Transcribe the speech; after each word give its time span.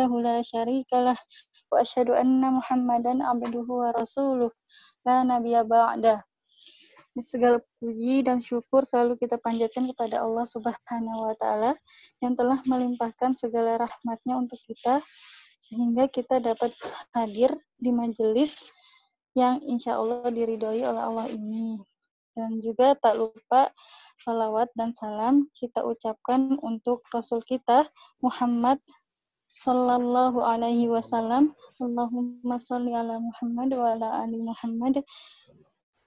وحده 0.00 0.10
لا 0.24 0.40
شريك 0.40 0.88
له 0.88 1.18
وأشهد 1.68 2.08
أن 2.16 2.40
محمدا 2.40 3.12
عبده 3.28 3.68
ورسوله 3.68 4.50
لا 5.04 5.16
نبي 5.22 5.54
بعده 5.68 6.24
Segala 7.16 7.64
puji 7.80 8.28
dan 8.28 8.44
syukur 8.44 8.84
selalu 8.84 9.16
kita 9.16 9.40
panjatkan 9.40 9.88
kepada 9.88 10.20
Allah 10.20 10.44
Subhanahu 10.44 11.24
wa 11.24 11.32
taala 11.40 11.72
yang 12.20 12.36
telah 12.36 12.60
melimpahkan 12.68 13.32
segala 13.40 13.80
rahmatnya 13.80 14.36
untuk 14.36 14.60
kita 14.68 15.00
sehingga 15.64 16.12
kita 16.12 16.44
dapat 16.44 16.76
hadir 17.16 17.56
di 17.80 17.88
majelis 17.88 18.68
yang 19.32 19.64
insya 19.64 19.96
Allah 19.96 20.28
diridhoi 20.28 20.84
oleh 20.84 21.02
Allah 21.08 21.32
ini. 21.32 21.80
Dan 22.36 22.60
juga 22.60 22.92
tak 23.00 23.16
lupa 23.16 23.72
salawat 24.20 24.68
dan 24.76 24.92
salam 24.92 25.48
kita 25.56 25.88
ucapkan 25.88 26.60
untuk 26.60 27.00
Rasul 27.16 27.40
kita 27.48 27.88
Muhammad 28.20 28.76
Sallallahu 29.51 30.39
alaihi 30.39 30.87
wasallam 30.87 31.51
Allahumma 31.83 32.55
salli 32.55 32.95
ala 32.95 33.19
Muhammad 33.19 33.75
wa 33.75 33.91
ala 33.91 34.23
ali 34.23 34.39
Muhammad 34.39 35.03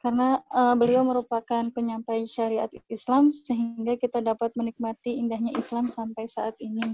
karena 0.04 0.36
uh, 0.52 0.76
beliau 0.76 1.00
merupakan 1.00 1.64
penyampai 1.72 2.28
syariat 2.28 2.68
Islam 2.92 3.32
sehingga 3.32 3.96
kita 3.96 4.20
dapat 4.20 4.52
menikmati 4.52 5.16
indahnya 5.16 5.56
Islam 5.56 5.88
sampai 5.88 6.28
saat 6.28 6.52
ini. 6.60 6.92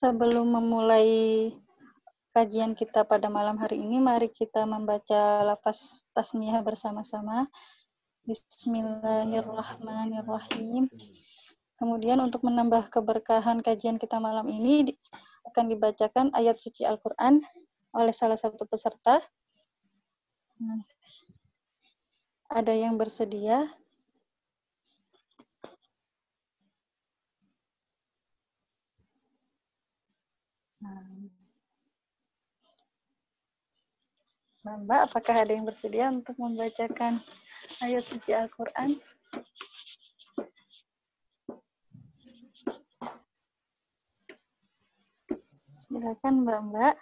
Sebelum 0.00 0.48
memulai 0.48 1.52
kajian 2.32 2.72
kita 2.72 3.04
pada 3.04 3.28
malam 3.28 3.60
hari 3.60 3.84
ini, 3.84 4.00
mari 4.00 4.32
kita 4.32 4.64
membaca 4.64 5.44
lafaz 5.44 6.00
tasmiyah 6.16 6.64
bersama-sama. 6.64 7.44
Bismillahirrahmanirrahim. 8.24 10.88
Kemudian 11.78 12.18
untuk 12.18 12.42
menambah 12.42 12.90
keberkahan 12.90 13.62
kajian 13.62 14.02
kita 14.02 14.18
malam 14.18 14.50
ini 14.50 14.98
akan 15.46 15.70
dibacakan 15.70 16.34
ayat 16.34 16.58
suci 16.58 16.82
Al-Quran 16.82 17.38
oleh 17.94 18.10
salah 18.10 18.34
satu 18.34 18.66
peserta. 18.66 19.22
Hmm. 20.58 20.82
Ada 22.50 22.74
yang 22.74 22.98
bersedia? 22.98 23.70
Nah, 34.68 34.84
Mbak, 34.84 35.00
apakah 35.08 35.46
ada 35.46 35.54
yang 35.54 35.64
bersedia 35.64 36.10
untuk 36.10 36.34
membacakan 36.36 37.22
ayat 37.80 38.02
suci 38.02 38.34
Al-Quran? 38.34 38.98
Silakan 45.98 46.46
Mbak-mbak. 46.46 46.94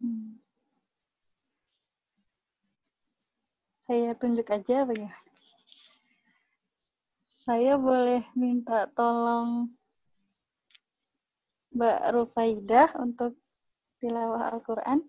Hmm. 0.00 0.40
Saya 3.84 4.16
tunjuk 4.16 4.48
aja 4.48 4.88
bagaimana. 4.88 5.20
Saya 7.44 7.76
boleh 7.76 8.24
minta 8.32 8.88
tolong 8.96 9.68
Mbak 11.76 12.00
Rufaidah 12.08 12.88
untuk 13.04 13.36
tilawah 14.00 14.48
Al-Quran. 14.48 15.04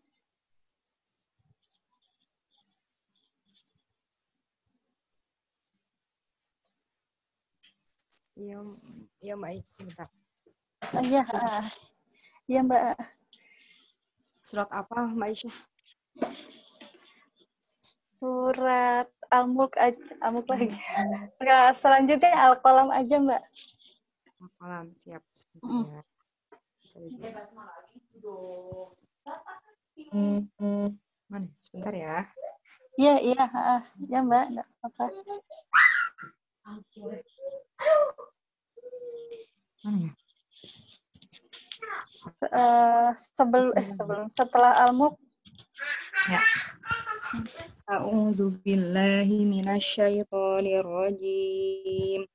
Iya, 8.36 8.60
iya 9.24 9.34
Mbak 9.40 9.50
Aisyah 9.56 9.72
sebentar. 9.72 10.08
Iya, 11.00 11.24
uh, 11.24 11.64
iya 12.52 12.60
Mbak. 12.68 13.00
Surat 14.44 14.68
apa 14.76 15.08
Mbak 15.08 15.28
Aisyah? 15.32 15.56
Surat 18.20 19.08
Al-Mulk 19.32 19.80
Al-Mulk 20.20 20.48
lagi. 20.52 20.68
Nah, 21.40 21.72
selanjutnya 21.80 22.36
Al-Qalam 22.36 22.92
aja 22.92 23.16
Mbak. 23.24 23.44
Al-Qalam, 24.44 24.86
siap. 25.00 25.24
Sebentar 25.32 25.72
mm. 25.72 25.86
ya. 25.96 26.04
Mana? 31.32 31.48
Sebentar 31.64 31.96
ya. 31.96 32.28
Iya, 33.00 33.16
iya, 33.20 33.44
uh, 33.48 33.84
ya 34.12 34.20
Mbak, 34.28 34.44
enggak 34.52 34.68
apa-apa. 34.84 35.06
Mana 36.66 36.82
ya? 36.98 37.22
Uh, 42.50 43.14
sebelum 43.38 43.70
eh 43.78 43.86
sebelum 43.94 44.34
setelah 44.34 44.90
al-mulk 44.90 45.14
ya. 46.26 46.42
A'udzu 47.86 48.58
billahi 48.66 49.46
minasyaitonir 49.46 50.82
rajim. 50.82 52.26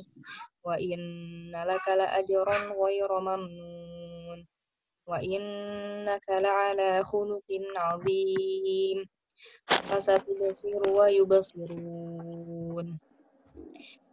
wa 0.64 0.80
inna 0.80 1.68
laka 1.68 2.00
la 2.00 2.08
ajran 2.16 2.72
ghayra 2.72 3.20
mamnun 3.20 4.40
wa 5.06 5.20
innaka 5.20 6.40
la'ala 6.40 7.04
khuluqin 7.04 7.68
'azim. 7.76 9.04
Fasatubsiru 9.92 10.96
wa 10.96 11.12
yubsirun. 11.12 12.96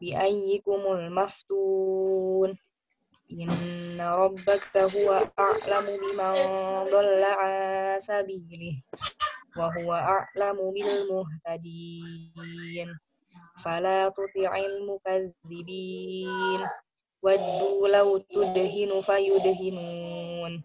Bi 0.03 0.09
ayyikumul 0.13 1.07
maftun. 1.15 2.59
Inna 3.33 4.13
rabbaka 4.19 4.85
huwa 4.93 5.23
a'lamu 5.39 5.93
biman 6.03 6.37
dhalla 6.93 7.31
'an 7.41 7.97
sabilihi 8.03 8.83
wa 9.57 9.67
huwa 9.75 9.99
a'lamu 10.01 10.73
bil 10.73 10.93
muhtadin 11.13 12.89
fala 13.63 14.09
tuti'il 14.17 14.75
mukadzibin 14.89 16.61
waddu 17.23 17.87
law 17.87 18.09
tudhinu 18.33 18.99
fayudhinun 19.05 20.65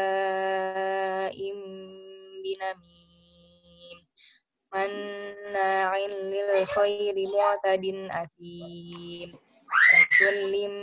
binamim 2.45 3.04
manna'in 4.75 6.13
lil 6.35 6.51
khairi 6.75 7.25
mu'tadin 7.31 8.11
athim 8.11 9.31
kullin 10.19 10.75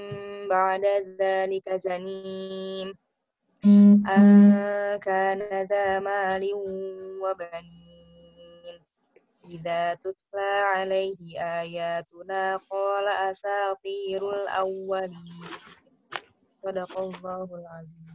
ba'da 0.50 0.94
dzalika 1.18 1.76
zanim 1.86 2.90
an 4.16 4.26
kana 5.06 5.60
dha 5.72 6.00
malin 6.00 6.62
wa 7.22 7.32
banin 7.40 8.78
idza 9.54 10.00
tutla 10.04 10.50
alaihi 10.80 11.36
ayatuna 11.36 12.40
qala 12.72 13.12
asatirul 13.30 14.48
awwalin 14.62 15.52
sadaqallahul 16.64 17.66
azim 17.78 18.08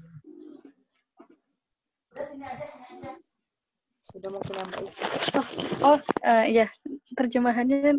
sudah 4.07 4.31
mungkin 4.31 4.55
Mbak 4.55 4.81
Isti. 4.87 5.03
Oh, 5.35 5.47
oh 5.83 5.99
uh, 6.23 6.45
ya 6.47 6.71
terjemahannya 7.19 7.99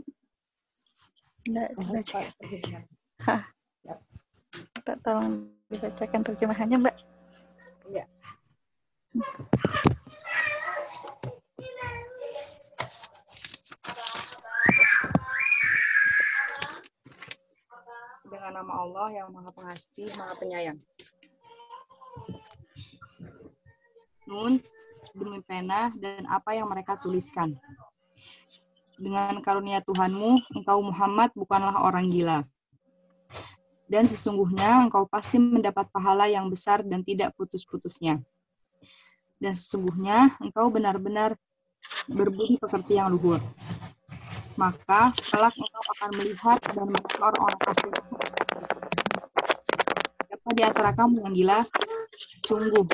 enggak 1.47 1.69
baca. 1.75 2.19
Hah. 3.27 3.43
Tak 4.87 5.03
tolong 5.03 5.51
dibacakan 5.67 6.23
terjemahannya, 6.23 6.79
Mbak. 6.79 6.95
Iya. 7.91 8.07
Dengan 18.27 18.51
nama 18.63 18.73
Allah 18.79 19.07
yang 19.11 19.27
Maha 19.35 19.51
Pengasih, 19.51 20.07
Maha 20.15 20.33
Penyayang. 20.39 20.79
Nun 24.27 24.63
demi 25.17 25.41
pena 25.41 25.89
dan 25.97 26.29
apa 26.29 26.53
yang 26.53 26.69
mereka 26.69 26.95
tuliskan. 27.01 27.57
dengan 28.97 29.37
karunia 29.45 29.79
Tuhanmu, 29.85 30.57
engkau 30.57 30.81
Muhammad 30.81 31.29
bukanlah 31.37 31.85
orang 31.85 32.09
gila. 32.09 32.41
Dan 33.87 34.03
sesungguhnya 34.03 34.83
engkau 34.83 35.07
pasti 35.07 35.39
mendapat 35.39 35.87
pahala 35.93 36.27
yang 36.27 36.51
besar 36.51 36.83
dan 36.83 37.05
tidak 37.07 37.31
putus-putusnya. 37.39 38.19
Dan 39.37 39.53
sesungguhnya 39.55 40.35
engkau 40.43 40.67
benar-benar 40.73 41.37
berbudi 42.09 42.59
pekerti 42.59 42.99
yang 42.99 43.13
luhur. 43.15 43.39
Maka 44.59 45.13
kelak 45.29 45.55
engkau 45.55 45.83
akan 45.97 46.11
melihat 46.17 46.59
dan 46.73 46.85
melihat 46.89 47.19
orang-orang 47.21 47.61
kafir. 47.63 47.93
Siapa 50.27 50.49
di 50.51 50.63
antara 50.65 50.91
kamu 50.91 51.15
yang 51.23 51.33
gila? 51.37 51.59
Sungguh, 52.43 52.89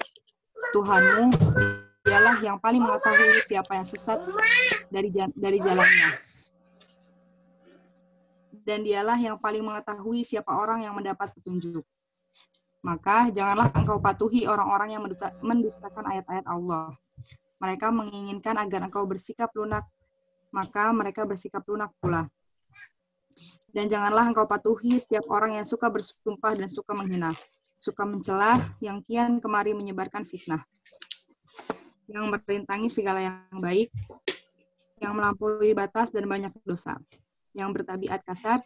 Tuhanmu 0.75 1.25
dialah 2.03 2.35
yang 2.43 2.59
paling 2.59 2.83
mengetahui 2.83 3.39
siapa 3.47 3.79
yang 3.79 3.87
sesat 3.87 4.19
dari 4.91 5.07
dari 5.39 5.57
jalannya. 5.63 6.09
Dan 8.63 8.83
dialah 8.83 9.15
yang 9.19 9.39
paling 9.39 9.63
mengetahui 9.63 10.23
siapa 10.23 10.51
orang 10.51 10.83
yang 10.83 10.95
mendapat 10.95 11.31
petunjuk. 11.35 11.83
Maka 12.83 13.31
janganlah 13.31 13.71
engkau 13.71 14.03
patuhi 14.03 14.43
orang-orang 14.43 14.99
yang 14.99 15.03
mendustakan 15.39 16.03
ayat-ayat 16.03 16.43
Allah. 16.47 16.91
Mereka 17.63 17.87
menginginkan 17.95 18.59
agar 18.59 18.83
engkau 18.83 19.07
bersikap 19.07 19.55
lunak, 19.55 19.87
maka 20.51 20.91
mereka 20.91 21.23
bersikap 21.23 21.63
lunak 21.63 21.95
pula. 22.03 22.27
Dan 23.71 23.87
janganlah 23.87 24.27
engkau 24.27 24.43
patuhi 24.43 24.99
setiap 24.99 25.23
orang 25.31 25.55
yang 25.55 25.63
suka 25.63 25.87
bersumpah 25.87 26.59
dan 26.59 26.67
suka 26.67 26.91
menghina, 26.91 27.31
suka 27.79 28.03
mencela, 28.03 28.59
yang 28.83 28.99
kian 29.07 29.39
kemari 29.39 29.71
menyebarkan 29.71 30.27
fitnah 30.27 30.67
yang 32.07 32.27
merintangi 32.31 32.89
segala 32.91 33.19
yang 33.23 33.59
baik, 33.59 33.89
yang 34.99 35.15
melampaui 35.15 35.75
batas 35.75 36.11
dan 36.11 36.27
banyak 36.27 36.51
dosa, 36.63 36.99
yang 37.55 37.71
bertabiat 37.71 38.23
kasar, 38.23 38.63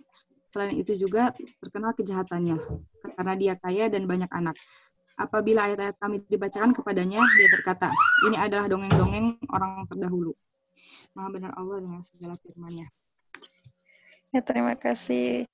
selain 0.48 0.78
itu 0.78 0.96
juga 0.96 1.34
terkenal 1.60 1.94
kejahatannya, 1.98 2.58
karena 3.18 3.34
dia 3.36 3.54
kaya 3.60 3.90
dan 3.90 4.06
banyak 4.06 4.30
anak. 4.32 4.56
Apabila 5.18 5.66
ayat-ayat 5.66 5.98
kami 5.98 6.22
dibacakan 6.30 6.78
kepadanya, 6.78 7.26
dia 7.26 7.48
berkata, 7.50 7.90
ini 8.30 8.38
adalah 8.38 8.70
dongeng-dongeng 8.70 9.42
orang 9.50 9.90
terdahulu. 9.90 10.38
Maha 11.18 11.34
benar 11.34 11.52
Allah 11.58 11.82
dengan 11.82 12.06
segala 12.06 12.38
firman-Nya. 12.38 12.86
Ya, 14.30 14.46
terima 14.46 14.78
kasih 14.78 15.50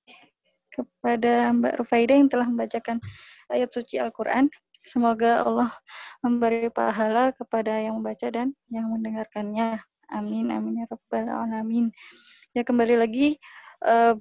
kepada 0.73 1.53
Mbak 1.55 1.79
Rufaidah 1.79 2.17
yang 2.17 2.27
telah 2.27 2.49
membacakan 2.49 2.99
ayat 3.47 3.69
suci 3.71 4.01
Al-Quran. 4.01 4.51
Semoga 4.83 5.47
Allah 5.47 5.71
memberi 6.19 6.67
pahala 6.67 7.31
kepada 7.31 7.79
yang 7.79 8.03
membaca 8.03 8.27
dan 8.27 8.51
yang 8.67 8.91
mendengarkannya. 8.91 9.79
Amin, 10.11 10.51
amin 10.51 10.83
ya 10.83 10.85
rabbal 10.91 11.27
alamin. 11.31 11.87
Ya 12.51 12.67
kembali 12.67 12.99
lagi 12.99 13.39
uh, 13.87 14.11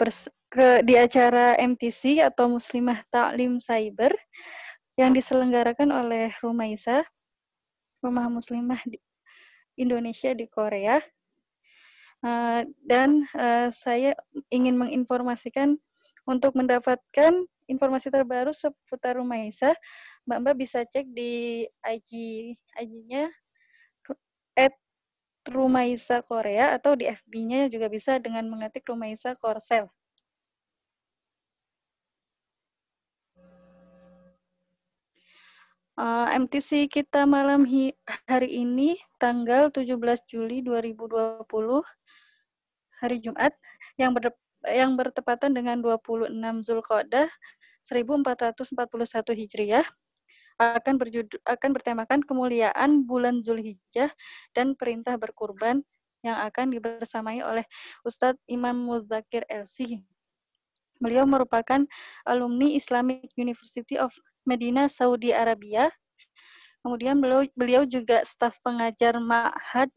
ke 0.53 0.87
di 0.87 0.95
acara 0.95 1.59
MTC 1.59 2.23
atau 2.23 2.47
Muslimah 2.47 3.03
Taklim 3.11 3.59
Cyber 3.59 4.15
yang 4.95 5.11
diselenggarakan 5.11 5.91
oleh 5.91 6.31
Rumaisa, 6.39 7.03
Rumah 7.99 8.31
Muslimah 8.31 8.79
di 8.87 9.03
Indonesia 9.75 10.31
di 10.31 10.47
Korea. 10.47 11.03
Uh, 12.23 12.63
dan 12.87 13.27
uh, 13.35 13.67
saya 13.75 14.15
ingin 14.55 14.79
menginformasikan 14.79 15.75
untuk 16.23 16.55
mendapatkan 16.55 17.35
informasi 17.67 18.15
terbaru 18.15 18.55
seputar 18.55 19.19
Rumaisa, 19.19 19.75
Mbak-mbak 20.27 20.55
bisa 20.55 20.87
cek 20.87 21.07
di 21.11 21.67
IG 21.83 22.11
IG-nya 22.79 23.27
at 24.55 24.75
Rumaisa 25.51 26.23
Korea 26.23 26.79
atau 26.79 26.95
di 26.95 27.11
FB-nya 27.11 27.67
juga 27.67 27.91
bisa 27.91 28.23
dengan 28.23 28.47
mengetik 28.47 28.87
Rumaisa 28.87 29.35
Korsel. 29.35 29.91
Uh, 35.93 36.25
eh, 36.31 36.41
MTC 36.41 36.89
kita 36.89 37.29
malam 37.29 37.69
hari 38.25 38.49
ini 38.65 38.97
tanggal 39.21 39.69
17 39.69 39.99
Juli 40.31 40.65
2020 40.65 41.45
hari 43.03 43.19
Jumat 43.21 43.53
yang 44.01 44.15
ber 44.17 44.33
yang 44.63 44.95
bertepatan 44.95 45.53
dengan 45.53 45.83
26 45.83 46.33
Zulqa'dah 46.63 47.29
1441 47.83 49.35
Hijriah 49.35 49.87
akan 50.61 51.01
berjudul 51.01 51.41
akan 51.49 51.71
bertemakan 51.73 52.21
kemuliaan 52.25 53.05
bulan 53.09 53.41
Zulhijjah 53.41 54.11
dan 54.53 54.75
perintah 54.77 55.17
berkurban 55.17 55.85
yang 56.23 56.39
akan 56.39 56.71
dibersamai 56.71 57.43
oleh 57.43 57.67
Ustadz 58.07 58.41
Imam 58.47 58.79
Muzakir 58.87 59.43
LC. 59.51 60.01
Beliau 61.03 61.27
merupakan 61.27 61.83
alumni 62.23 62.71
Islamic 62.79 63.27
University 63.35 63.99
of 63.99 64.15
Medina, 64.47 64.87
Saudi 64.87 65.35
Arabia. 65.35 65.91
Kemudian 66.83 67.19
beliau, 67.19 67.43
beliau 67.59 67.83
juga 67.83 68.23
staf 68.23 68.55
pengajar 68.63 69.19
Ma'had 69.19 69.91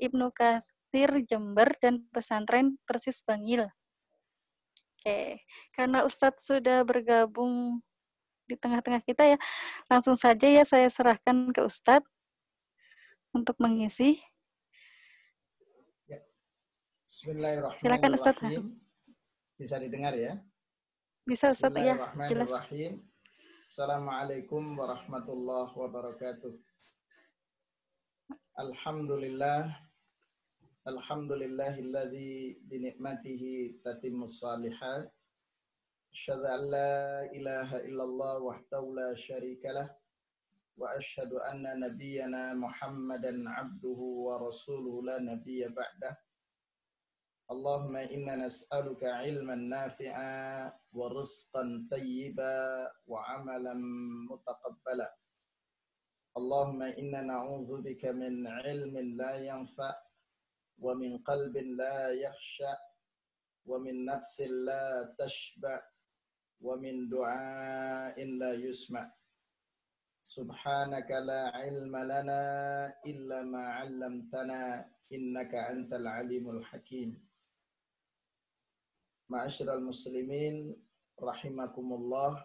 Ibnu 0.00 0.32
Katsir 0.32 1.12
Jember 1.28 1.68
dan 1.84 2.04
pesantren 2.12 2.80
Persis 2.88 3.20
Bangil. 3.24 3.68
Oke, 4.96 5.44
karena 5.76 6.08
Ustadz 6.08 6.44
sudah 6.48 6.82
bergabung 6.88 7.84
di 8.46 8.54
tengah-tengah 8.54 9.02
kita 9.02 9.36
ya. 9.36 9.38
Langsung 9.90 10.14
saja 10.14 10.46
ya 10.46 10.62
saya 10.62 10.86
serahkan 10.86 11.50
ke 11.50 11.66
Ustadz 11.66 12.06
untuk 13.34 13.58
mengisi. 13.58 14.22
Ya. 16.06 16.22
Bismillahirrahmanirrahim. 17.10 17.82
Silakan 17.82 18.10
Ustadz. 18.14 18.42
Bisa 19.58 19.76
didengar 19.82 20.14
ya? 20.14 20.38
Bisa 21.26 21.52
Ustadz 21.52 21.82
ya. 21.82 21.94
Jelas. 22.30 22.50
Assalamualaikum 23.66 24.78
warahmatullahi 24.78 25.74
wabarakatuh. 25.74 26.54
Alhamdulillah 28.56 29.74
Alhamdulillahilladzi 30.86 32.62
binikmatihi 32.70 33.82
tatimmus 33.82 34.38
salihat 34.38 35.10
أشهد 36.16 36.44
أن 36.56 36.62
لا 36.72 36.92
إله 37.38 37.70
إلا 37.76 38.04
الله 38.08 38.34
وحده 38.48 38.82
لا 39.00 39.10
شريك 39.14 39.64
له 39.68 39.88
وأشهد 40.80 41.32
أن 41.52 41.60
نبينا 41.84 42.54
محمدا 42.56 43.32
عبده 43.56 44.00
ورسوله 44.26 44.94
لا 45.08 45.16
نبي 45.20 45.68
بعده 45.68 46.12
اللهم 47.52 47.96
إنا 47.96 48.34
نسألك 48.48 49.04
علما 49.04 49.54
نافعا 49.54 50.72
ورزقا 50.92 51.64
طيبا 51.92 52.56
وعملا 53.06 53.74
متقبلا 54.32 55.08
اللهم 56.38 56.80
إنا 56.82 57.20
نعوذ 57.28 57.70
بك 57.84 58.04
من 58.04 58.46
علم 58.46 58.94
لا 59.20 59.34
ينفع 59.50 59.92
ومن 60.78 61.18
قلب 61.28 61.56
لا 61.56 61.98
يخشع 62.24 62.76
ومن 63.68 64.04
نفس 64.04 64.40
لا 64.40 65.14
تشبع 65.20 65.95
wa 66.60 66.74
min 66.80 67.08
du'ain 67.08 68.38
la 68.38 68.52
yusma. 68.56 69.04
Subhanaka 70.26 71.22
la 71.22 71.42
ilma 71.64 72.02
lana 72.02 72.42
illa 73.06 73.46
ma 73.46 73.78
'allamtana 73.78 74.82
innaka 75.10 75.70
antal 75.70 76.06
alimul 76.06 76.62
hakim. 76.66 77.14
Ma'asyiral 79.30 79.82
muslimin 79.82 80.74
rahimakumullah. 81.18 82.42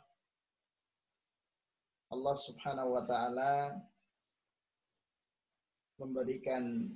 Allah 2.12 2.36
Subhanahu 2.36 2.92
wa 2.92 3.04
taala 3.08 3.72
memberikan 5.96 6.92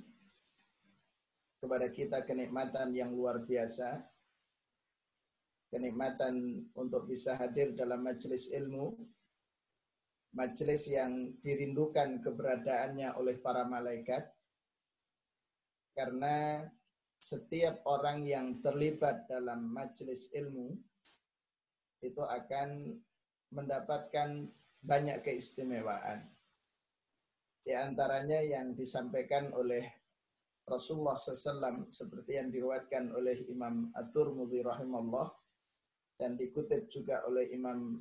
kepada 1.62 1.88
kita 1.88 2.22
kenikmatan 2.26 2.92
yang 2.92 3.14
luar 3.16 3.42
biasa 3.42 4.04
kenikmatan 5.76 6.64
untuk 6.72 7.04
bisa 7.04 7.36
hadir 7.36 7.76
dalam 7.76 8.00
majelis 8.00 8.48
ilmu, 8.48 8.96
majelis 10.32 10.88
yang 10.88 11.36
dirindukan 11.44 12.24
keberadaannya 12.24 13.12
oleh 13.20 13.36
para 13.44 13.68
malaikat, 13.68 14.24
karena 15.92 16.64
setiap 17.20 17.84
orang 17.84 18.24
yang 18.24 18.64
terlibat 18.64 19.28
dalam 19.28 19.68
majelis 19.68 20.32
ilmu 20.32 20.80
itu 22.00 22.24
akan 22.24 22.96
mendapatkan 23.52 24.48
banyak 24.80 25.20
keistimewaan. 25.20 26.24
Di 27.60 27.76
antaranya 27.76 28.40
yang 28.40 28.72
disampaikan 28.72 29.52
oleh 29.52 29.84
Rasulullah 30.64 31.18
SAW 31.18 31.90
seperti 31.92 32.40
yang 32.40 32.48
diriwayatkan 32.48 33.12
oleh 33.12 33.44
Imam 33.50 33.90
At-Turmudi 33.92 34.64
rahimahullah 34.64 35.30
dan 36.16 36.36
dikutip 36.36 36.88
juga 36.88 37.24
oleh 37.28 37.52
Imam 37.52 38.00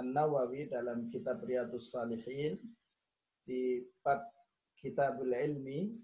An-Nawawi 0.00 0.72
dalam 0.72 1.12
kitab 1.12 1.44
Riyadus 1.44 1.92
Salihin 1.92 2.56
di 3.44 3.84
bab 4.00 4.24
Kitabul 4.82 5.30
Ilmi 5.30 5.94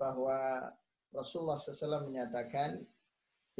bahwa 0.00 0.70
Rasulullah 1.12 1.60
SAW 1.60 2.08
menyatakan, 2.08 2.80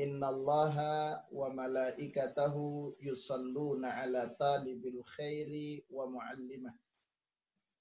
Innallaha 0.00 1.28
wa 1.28 1.52
malaikatahu 1.52 2.96
yusalluna 3.04 4.00
ala 4.00 4.32
talibil 4.40 5.04
khairi 5.18 5.84
wa 5.92 6.08
muallimah. 6.08 6.72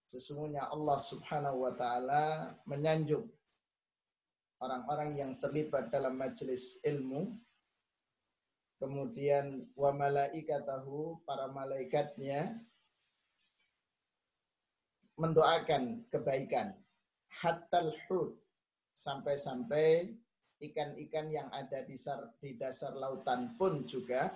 Sesungguhnya 0.10 0.68
Allah 0.68 1.00
Subhanahu 1.00 1.64
wa 1.64 1.72
taala 1.78 2.52
menyanjung 2.68 3.30
orang-orang 4.60 5.16
yang 5.16 5.32
terlibat 5.40 5.88
dalam 5.94 6.20
majelis 6.20 6.82
ilmu. 6.84 7.40
Kemudian 8.80 9.68
wa 9.76 9.92
malaikatahu 9.92 11.20
para 11.28 11.52
malaikatnya 11.52 12.64
mendoakan 15.20 16.08
kebaikan 16.08 16.80
hatta 17.28 17.92
hud 18.08 18.40
sampai-sampai 18.96 20.16
ikan-ikan 20.64 21.28
yang 21.28 21.52
ada 21.52 21.84
di, 21.84 22.00
sar, 22.00 22.32
di 22.40 22.56
dasar 22.56 22.96
lautan 22.96 23.60
pun 23.60 23.84
juga 23.84 24.32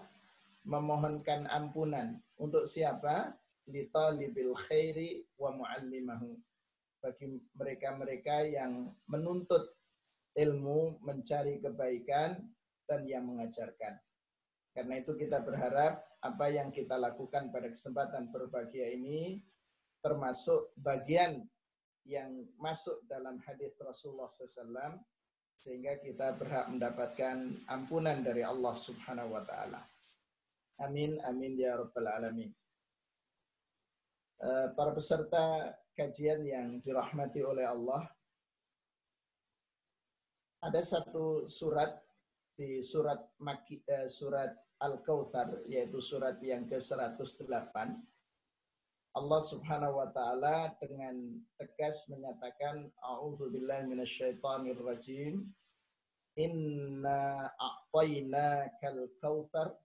memohonkan 0.67 1.47
ampunan 1.47 2.19
untuk 2.39 2.67
siapa? 2.67 3.35
Litalibil 3.63 4.55
khairi 4.59 5.23
wa 5.39 5.55
muallimahu. 5.55 6.35
Bagi 6.99 7.31
mereka-mereka 7.55 8.43
yang 8.43 8.91
menuntut 9.07 9.71
ilmu, 10.35 10.99
mencari 10.99 11.63
kebaikan, 11.63 12.43
dan 12.87 13.07
yang 13.07 13.23
mengajarkan. 13.23 13.99
Karena 14.73 14.97
itu 14.97 15.13
kita 15.13 15.45
berharap 15.45 16.01
apa 16.17 16.45
yang 16.49 16.73
kita 16.73 16.97
lakukan 16.97 17.53
pada 17.53 17.69
kesempatan 17.69 18.33
berbahagia 18.33 18.89
ini 18.89 19.37
termasuk 20.01 20.73
bagian 20.75 21.45
yang 22.03 22.43
masuk 22.59 22.99
dalam 23.07 23.39
hadis 23.47 23.71
Rasulullah 23.79 24.27
SAW 24.27 24.99
sehingga 25.55 25.95
kita 26.03 26.35
berhak 26.35 26.67
mendapatkan 26.67 27.63
ampunan 27.71 28.19
dari 28.19 28.43
Allah 28.43 28.75
Subhanahu 28.75 29.31
wa 29.31 29.43
taala. 29.47 29.79
Amin 30.83 31.15
amin 31.23 31.55
ya 31.55 31.79
rabbal 31.79 32.09
alamin. 32.09 32.51
Eh, 34.43 34.67
para 34.75 34.91
peserta 34.91 35.71
kajian 35.95 36.43
yang 36.43 36.83
dirahmati 36.83 37.39
oleh 37.47 37.63
Allah, 37.63 38.03
ada 40.59 40.83
satu 40.83 41.47
surat 41.47 42.02
di 42.53 42.81
surat 42.85 43.19
Maki, 43.41 43.81
eh, 43.85 44.09
surat 44.09 44.53
Al-Kautsar 44.81 45.65
yaitu 45.65 45.97
surat 46.03 46.37
yang 46.43 46.69
ke-108 46.69 47.75
Allah 49.13 49.41
Subhanahu 49.45 50.01
wa 50.01 50.09
taala 50.09 50.73
dengan 50.81 51.37
tegas 51.61 52.09
menyatakan 52.09 52.89
a'udzubillahi 52.97 53.85
minasyaitonir 53.85 54.81
rajim. 54.81 55.53
Inna 56.33 57.45
a'tainakal 57.53 59.05
kautsar 59.21 59.77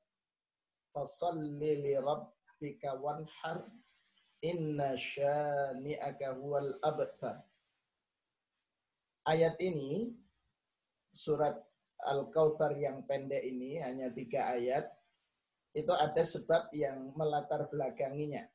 fasalli 0.96 1.76
li 1.84 1.92
rabbika 2.00 2.96
wanhar. 2.96 3.68
Inna 4.40 4.96
syani'aka 4.96 6.40
huwal 6.40 6.80
abtar. 6.80 7.44
Ayat 9.28 9.60
ini 9.60 10.08
surat 11.12 11.67
Al-Kautsar 12.06 12.78
yang 12.78 13.02
pendek 13.08 13.42
ini 13.42 13.82
hanya 13.82 14.12
tiga 14.14 14.54
ayat 14.54 14.86
itu 15.74 15.92
ada 15.92 16.22
sebab 16.22 16.70
yang 16.74 17.12
melatar 17.14 17.66
belakanginya. 17.68 18.46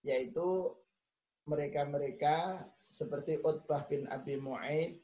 Yaitu 0.00 0.74
mereka-mereka 1.44 2.64
seperti 2.86 3.38
Utbah 3.42 3.84
bin 3.86 4.08
Abi 4.08 4.40
Mu'aid, 4.40 4.98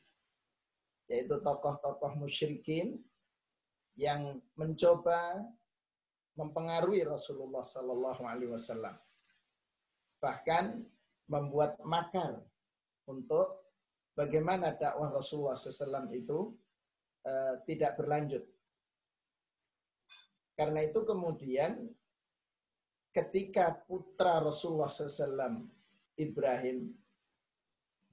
yaitu 1.07 1.37
tokoh-tokoh 1.43 2.19
musyrikin 2.19 2.99
yang 3.95 4.41
mencoba 4.59 5.45
mempengaruhi 6.37 7.05
Rasulullah 7.07 7.65
Sallallahu 7.65 8.23
Alaihi 8.27 8.53
Wasallam, 8.53 8.97
bahkan 10.21 10.85
membuat 11.27 11.81
makar 11.83 12.45
untuk 13.09 13.67
bagaimana 14.15 14.77
dakwah 14.77 15.11
Rasulullah 15.11 15.57
SAW 15.59 16.07
itu 16.13 16.55
uh, 17.27 17.61
tidak 17.67 17.99
berlanjut. 17.99 18.47
Karena 20.57 20.81
itu 20.87 21.05
kemudian 21.05 21.85
ketika 23.13 23.77
putra 23.85 24.41
Rasulullah 24.41 24.89
SAW 24.89 25.69
Ibrahim 26.17 26.97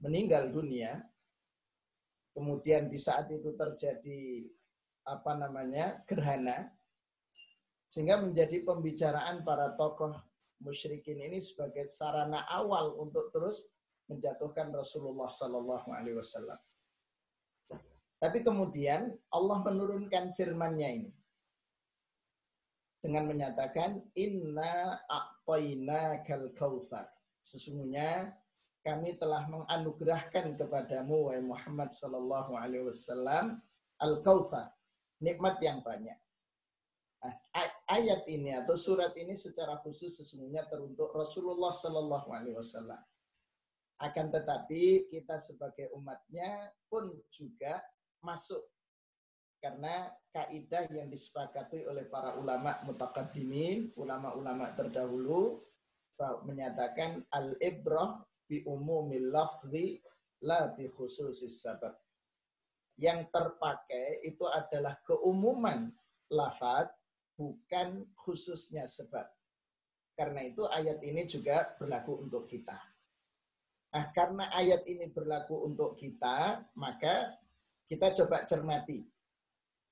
meninggal 0.04 0.52
dunia, 0.52 1.00
kemudian 2.36 2.92
di 2.92 3.00
saat 3.00 3.32
itu 3.32 3.56
terjadi 3.56 4.44
apa 5.08 5.32
namanya 5.40 6.04
gerhana, 6.04 6.68
sehingga 7.88 8.20
menjadi 8.20 8.60
pembicaraan 8.60 9.40
para 9.40 9.72
tokoh 9.80 10.12
musyrikin 10.60 11.20
ini 11.20 11.40
sebagai 11.40 11.88
sarana 11.88 12.44
awal 12.52 13.00
untuk 13.00 13.32
terus 13.32 13.68
menjatuhkan 14.08 14.68
Rasulullah 14.68 15.32
Sallallahu 15.32 15.88
Alaihi 15.92 16.20
Wasallam. 16.20 16.60
Tapi 18.22 18.40
kemudian 18.40 19.12
Allah 19.28 19.58
menurunkan 19.60 20.32
firman-Nya 20.32 20.90
ini 20.90 21.12
dengan 23.04 23.28
menyatakan 23.28 24.00
inna 24.16 24.96
a'tayna 25.12 26.24
kal 26.24 26.48
kautsar. 26.56 27.04
Sesungguhnya 27.44 28.32
kami 28.80 29.20
telah 29.20 29.44
menganugerahkan 29.52 30.56
kepadamu 30.56 31.28
wahai 31.28 31.44
Muhammad 31.44 31.92
sallallahu 31.92 32.56
alaihi 32.56 32.88
wasallam 32.88 33.60
al 34.00 34.24
kautsar, 34.24 34.72
nikmat 35.20 35.60
yang 35.60 35.84
banyak. 35.84 36.16
Nah, 37.20 37.32
ayat 37.92 38.24
ini 38.28 38.52
atau 38.56 38.76
surat 38.76 39.12
ini 39.20 39.36
secara 39.36 39.80
khusus 39.84 40.16
sesungguhnya 40.20 40.64
teruntuk 40.68 41.12
Rasulullah 41.12 41.76
sallallahu 41.76 42.28
alaihi 42.32 42.56
wasallam. 42.56 43.00
Akan 44.00 44.32
tetapi 44.32 45.12
kita 45.12 45.36
sebagai 45.40 45.92
umatnya 45.92 46.72
pun 46.88 47.12
juga 47.32 47.84
masuk 48.24 48.64
karena 49.64 50.12
kaidah 50.28 50.84
yang 50.92 51.08
disepakati 51.08 51.88
oleh 51.88 52.04
para 52.04 52.36
ulama 52.36 52.84
mutakaddimin, 52.84 53.96
ulama-ulama 53.96 54.68
terdahulu 54.76 55.64
menyatakan 56.44 57.24
al-ibrah 57.32 58.20
bi 58.44 58.60
umumil 58.68 59.32
lafzi 59.32 60.04
la 60.44 60.68
bi 60.68 60.84
khususis 60.92 61.64
sabab. 61.64 61.96
Yang 63.00 63.32
terpakai 63.32 64.20
itu 64.28 64.44
adalah 64.44 65.00
keumuman 65.08 65.88
lafaz 66.28 66.92
bukan 67.32 68.04
khususnya 68.20 68.84
sebab. 68.84 69.26
Karena 70.12 70.44
itu 70.44 70.68
ayat 70.68 71.00
ini 71.00 71.24
juga 71.24 71.72
berlaku 71.80 72.20
untuk 72.20 72.44
kita. 72.52 72.76
Nah, 73.96 74.12
karena 74.12 74.52
ayat 74.52 74.84
ini 74.84 75.08
berlaku 75.08 75.66
untuk 75.66 75.96
kita, 75.96 76.68
maka 76.76 77.32
kita 77.90 78.16
coba 78.22 78.48
cermati 78.48 79.04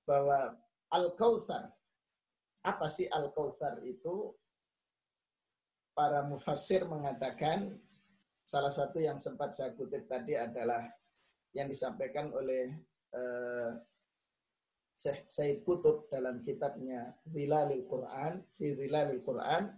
bahwa 0.08 0.56
Al-Kautsar 0.92 1.72
apa 2.62 2.86
sih 2.86 3.10
Al-Kautsar 3.10 3.82
itu? 3.82 4.30
Para 5.92 6.24
mufassir 6.24 6.88
mengatakan 6.88 7.76
salah 8.48 8.72
satu 8.72 8.96
yang 8.96 9.20
sempat 9.20 9.52
saya 9.52 9.76
kutip 9.76 10.08
tadi 10.08 10.32
adalah 10.32 10.88
yang 11.52 11.68
disampaikan 11.68 12.32
oleh 12.32 12.72
uh, 13.12 13.76
Syekh 14.96 15.28
Said 15.28 15.56
Kutub 15.68 16.08
dalam 16.08 16.40
kitabnya 16.40 17.12
Zilalil 17.28 17.84
Quran, 17.84 18.40
fi 18.56 18.72
Zilalil 18.72 19.20
Quran, 19.20 19.68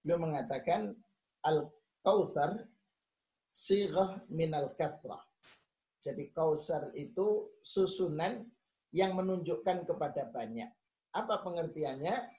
beliau 0.00 0.18
mengatakan 0.24 0.96
Al-Kautsar 1.44 2.64
sighah 3.52 4.24
minal 4.32 4.72
kathrah. 4.72 5.27
Jadi 5.98 6.30
kausar 6.30 6.94
itu 6.94 7.50
susunan 7.60 8.46
yang 8.94 9.18
menunjukkan 9.18 9.84
kepada 9.84 10.30
banyak. 10.30 10.70
Apa 11.10 11.42
pengertiannya? 11.42 12.38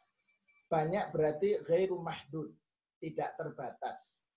Banyak 0.70 1.12
berarti 1.12 1.60
ghairu 1.66 1.98
mahdud, 2.00 2.54
tidak 3.02 3.34
terbatas. 3.36 4.30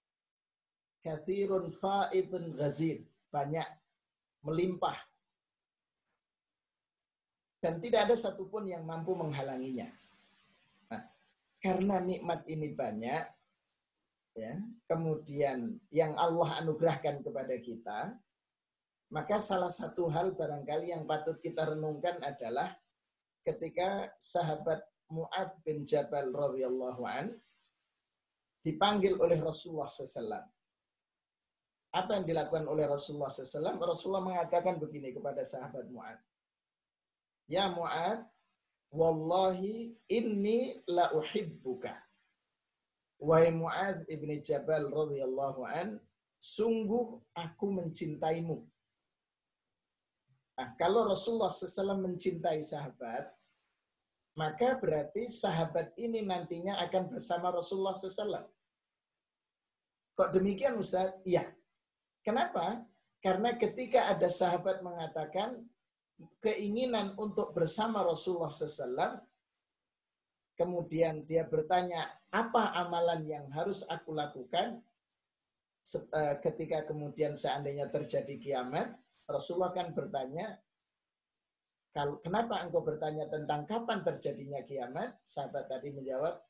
Kathirun 1.04 1.70
fa'idun 1.76 2.56
ghazir, 2.56 3.04
banyak 3.28 3.66
melimpah. 4.42 4.96
Dan 7.62 7.78
tidak 7.78 8.10
ada 8.10 8.16
satupun 8.18 8.66
yang 8.66 8.82
mampu 8.82 9.14
menghalanginya. 9.14 9.86
Nah, 10.90 11.04
karena 11.62 12.02
nikmat 12.02 12.42
ini 12.50 12.74
banyak, 12.74 13.22
ya, 14.34 14.54
kemudian 14.90 15.78
yang 15.94 16.16
Allah 16.18 16.58
anugerahkan 16.58 17.22
kepada 17.22 17.54
kita, 17.62 18.18
maka 19.12 19.36
salah 19.38 19.68
satu 19.68 20.08
hal 20.08 20.32
barangkali 20.32 20.96
yang 20.96 21.04
patut 21.04 21.36
kita 21.44 21.68
renungkan 21.68 22.16
adalah 22.24 22.72
ketika 23.44 24.08
sahabat 24.16 24.80
Mu'ad 25.12 25.52
bin 25.60 25.84
Jabal 25.84 26.32
radhiyallahu 26.32 27.04
an 27.04 27.36
dipanggil 28.64 29.20
oleh 29.20 29.36
Rasulullah 29.36 29.90
SAW. 29.90 30.48
Apa 31.92 32.10
yang 32.16 32.24
dilakukan 32.24 32.64
oleh 32.64 32.88
Rasulullah 32.88 33.28
SAW? 33.28 33.76
Rasulullah 33.76 34.24
mengatakan 34.24 34.80
begini 34.80 35.12
kepada 35.12 35.44
sahabat 35.44 35.92
Mu'ad. 35.92 36.16
Ya 37.52 37.68
Mu'ad, 37.68 38.24
Wallahi 38.92 39.96
inni 40.12 40.84
la 40.88 41.12
uhibbuka. 41.16 41.96
Wahai 43.20 43.48
Mu'ad 43.48 44.04
ibni 44.08 44.44
Jabal 44.44 44.92
radhiyallahu 44.92 45.64
an, 45.64 45.96
sungguh 46.36 47.16
aku 47.32 47.66
mencintaimu. 47.72 48.60
Nah, 50.52 50.76
kalau 50.76 51.08
Rasulullah 51.08 51.48
SAW 51.48 51.96
mencintai 52.02 52.60
sahabat, 52.60 53.32
maka 54.36 54.76
berarti 54.80 55.28
sahabat 55.28 55.92
ini 55.96 56.24
nantinya 56.24 56.80
akan 56.88 57.12
bersama 57.12 57.52
Rasulullah 57.52 57.96
SAW. 57.96 58.48
Kok 60.12 60.30
demikian 60.32 60.76
Ustaz? 60.76 61.16
Iya. 61.24 61.48
Kenapa? 62.20 62.84
Karena 63.24 63.56
ketika 63.56 64.12
ada 64.12 64.28
sahabat 64.28 64.84
mengatakan 64.84 65.64
keinginan 66.44 67.16
untuk 67.16 67.56
bersama 67.56 68.04
Rasulullah 68.04 68.52
SAW, 68.52 69.20
kemudian 70.56 71.24
dia 71.24 71.48
bertanya, 71.48 72.12
apa 72.28 72.76
amalan 72.76 73.24
yang 73.24 73.46
harus 73.52 73.84
aku 73.88 74.12
lakukan 74.16 74.80
eh, 75.92 76.34
ketika 76.44 76.84
kemudian 76.88 77.34
seandainya 77.36 77.88
terjadi 77.88 78.36
kiamat? 78.38 79.01
Rasulullah 79.28 79.72
kan 79.74 79.94
bertanya, 79.94 80.58
kalau 81.92 82.18
kenapa 82.24 82.64
engkau 82.64 82.80
bertanya 82.80 83.28
tentang 83.28 83.68
kapan 83.68 84.00
terjadinya 84.00 84.64
kiamat? 84.64 85.20
Sahabat 85.20 85.68
tadi 85.68 85.92
menjawab 85.92 86.40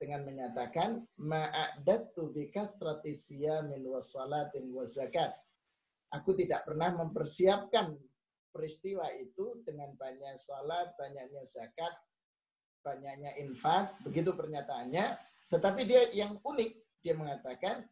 dengan 0.00 0.26
menyatakan 0.26 1.04
ma'adatu 1.20 2.32
bikathrati 2.34 3.12
siyamin 3.14 3.86
wa 3.86 4.02
salatin 4.02 4.72
wa 4.72 4.82
zakat. 4.82 5.30
Aku 6.10 6.34
tidak 6.34 6.66
pernah 6.66 6.90
mempersiapkan 6.92 7.94
peristiwa 8.52 9.08
itu 9.16 9.64
dengan 9.64 9.96
banyak 9.96 10.36
salat, 10.36 10.92
banyaknya 11.00 11.40
zakat, 11.48 11.94
banyaknya 12.84 13.32
infak, 13.40 13.96
begitu 14.04 14.36
pernyataannya. 14.36 15.16
Tetapi 15.48 15.80
dia 15.88 16.10
yang 16.12 16.36
unik, 16.44 17.00
dia 17.00 17.14
mengatakan, 17.16 17.86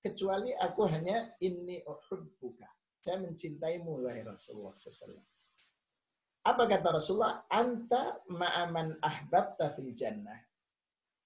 kecuali 0.00 0.56
aku 0.56 0.88
hanya 0.88 1.36
ini 1.44 1.84
uhubbuka. 1.84 2.79
Saya 3.00 3.16
mencintaimu, 3.24 4.04
wahai 4.04 4.20
Rasulullah 4.20 4.76
SAW. 4.76 5.16
Apa 6.44 6.68
kata 6.68 7.00
Rasulullah? 7.00 7.48
Anta 7.48 8.20
ma'aman 8.28 9.00
ahbabta 9.00 9.72
fil 9.72 9.96
jannah. 9.96 10.36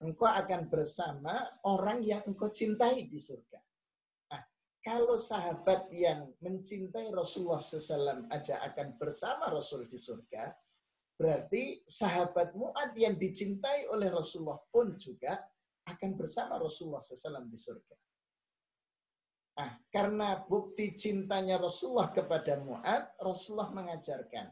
Engkau 0.03 0.27
akan 0.27 0.71
bersama 0.71 1.63
orang 1.67 2.03
yang 2.03 2.23
engkau 2.27 2.51
cintai 2.51 3.07
di 3.07 3.19
surga. 3.19 3.59
Nah, 4.31 4.43
kalau 4.83 5.19
sahabat 5.19 5.91
yang 5.95 6.31
mencintai 6.43 7.15
Rasulullah 7.15 7.63
SAW 7.63 8.27
aja 8.31 8.59
akan 8.71 8.99
bersama 8.99 9.51
Rasul 9.55 9.87
di 9.87 9.99
surga, 9.99 10.51
berarti 11.15 11.87
sahabat 11.87 12.59
Mu'ad 12.59 12.95
yang 12.99 13.15
dicintai 13.15 13.87
oleh 13.91 14.11
Rasulullah 14.11 14.59
pun 14.71 14.99
juga 14.99 15.39
akan 15.87 16.11
bersama 16.19 16.59
Rasulullah 16.59 17.03
SAW 17.03 17.47
di 17.47 17.59
surga. 17.59 17.95
Nah, 19.55 19.71
karena 19.91 20.43
bukti 20.43 20.99
cintanya 20.99 21.63
Rasulullah 21.63 22.11
kepada 22.11 22.59
Mu'ad, 22.59 23.15
Rasulullah 23.23 23.71
mengajarkan 23.71 24.51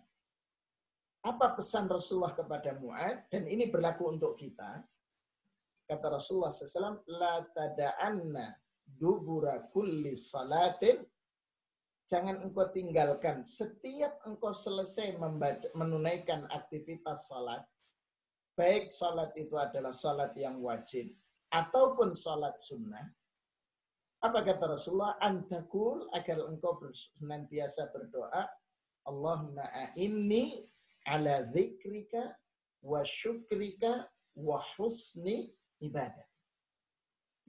apa 1.22 1.54
pesan 1.54 1.86
Rasulullah 1.86 2.34
kepada 2.34 2.74
Mu'ad? 2.82 3.30
Dan 3.30 3.46
ini 3.46 3.70
berlaku 3.70 4.10
untuk 4.10 4.34
kita. 4.34 4.82
Kata 5.86 6.06
Rasulullah 6.10 6.50
SAW, 6.50 7.06
La 7.06 7.42
tada'anna 7.46 8.50
dubura 8.82 9.62
kulli 9.70 10.18
salatin. 10.18 10.98
Jangan 12.02 12.42
engkau 12.42 12.66
tinggalkan 12.74 13.46
setiap 13.46 14.18
engkau 14.26 14.50
selesai 14.50 15.14
membaca, 15.14 15.70
menunaikan 15.78 16.50
aktivitas 16.50 17.30
salat. 17.30 17.62
Baik 18.58 18.90
salat 18.90 19.30
itu 19.38 19.54
adalah 19.54 19.94
salat 19.94 20.34
yang 20.34 20.58
wajib 20.60 21.08
ataupun 21.54 22.18
salat 22.18 22.58
sunnah. 22.58 23.06
Apa 24.22 24.46
kata 24.46 24.70
Rasulullah? 24.70 25.18
Antakul 25.18 26.06
agar 26.14 26.46
engkau 26.46 26.78
senantiasa 26.94 27.90
berdoa. 27.90 28.46
Allahumma 29.02 29.66
a'inni 29.66 30.62
ala 31.10 31.42
zikrika 31.50 32.30
wa 32.86 33.02
syukrika 33.02 34.06
wa 34.38 34.62
husni 34.78 35.50
ibadah. 35.82 36.22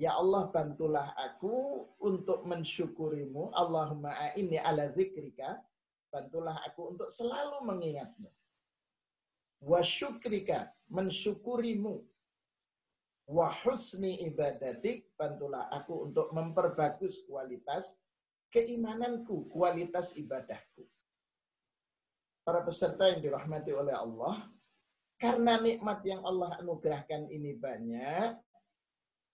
Ya 0.01 0.17
Allah 0.17 0.49
bantulah 0.49 1.13
aku 1.13 1.86
untuk 2.01 2.41
mensyukurimu. 2.49 3.53
Allahumma 3.53 4.09
a'inni 4.33 4.57
ala 4.57 4.89
zikrika. 4.97 5.62
Bantulah 6.09 6.57
aku 6.65 6.97
untuk 6.97 7.05
selalu 7.13 7.69
mengingatmu. 7.69 8.29
Wa 9.62 9.86
syukrika. 9.86 10.73
Mensyukurimu. 10.89 12.01
Wa 13.27 13.51
husni 13.63 14.23
ibadatik. 14.27 15.15
Bantulah 15.15 15.71
aku 15.71 16.12
untuk 16.12 16.31
memperbagus 16.36 17.23
kualitas 17.27 17.99
keimananku, 18.51 19.47
kualitas 19.49 20.15
ibadahku 20.19 20.86
para 22.43 22.59
peserta 22.62 23.07
yang 23.07 23.23
dirahmati 23.23 23.71
oleh 23.71 23.95
Allah, 23.95 24.51
karena 25.15 25.55
nikmat 25.63 26.03
yang 26.03 26.21
Allah 26.27 26.59
anugerahkan 26.59 27.31
ini 27.31 27.55
banyak, 27.55 28.36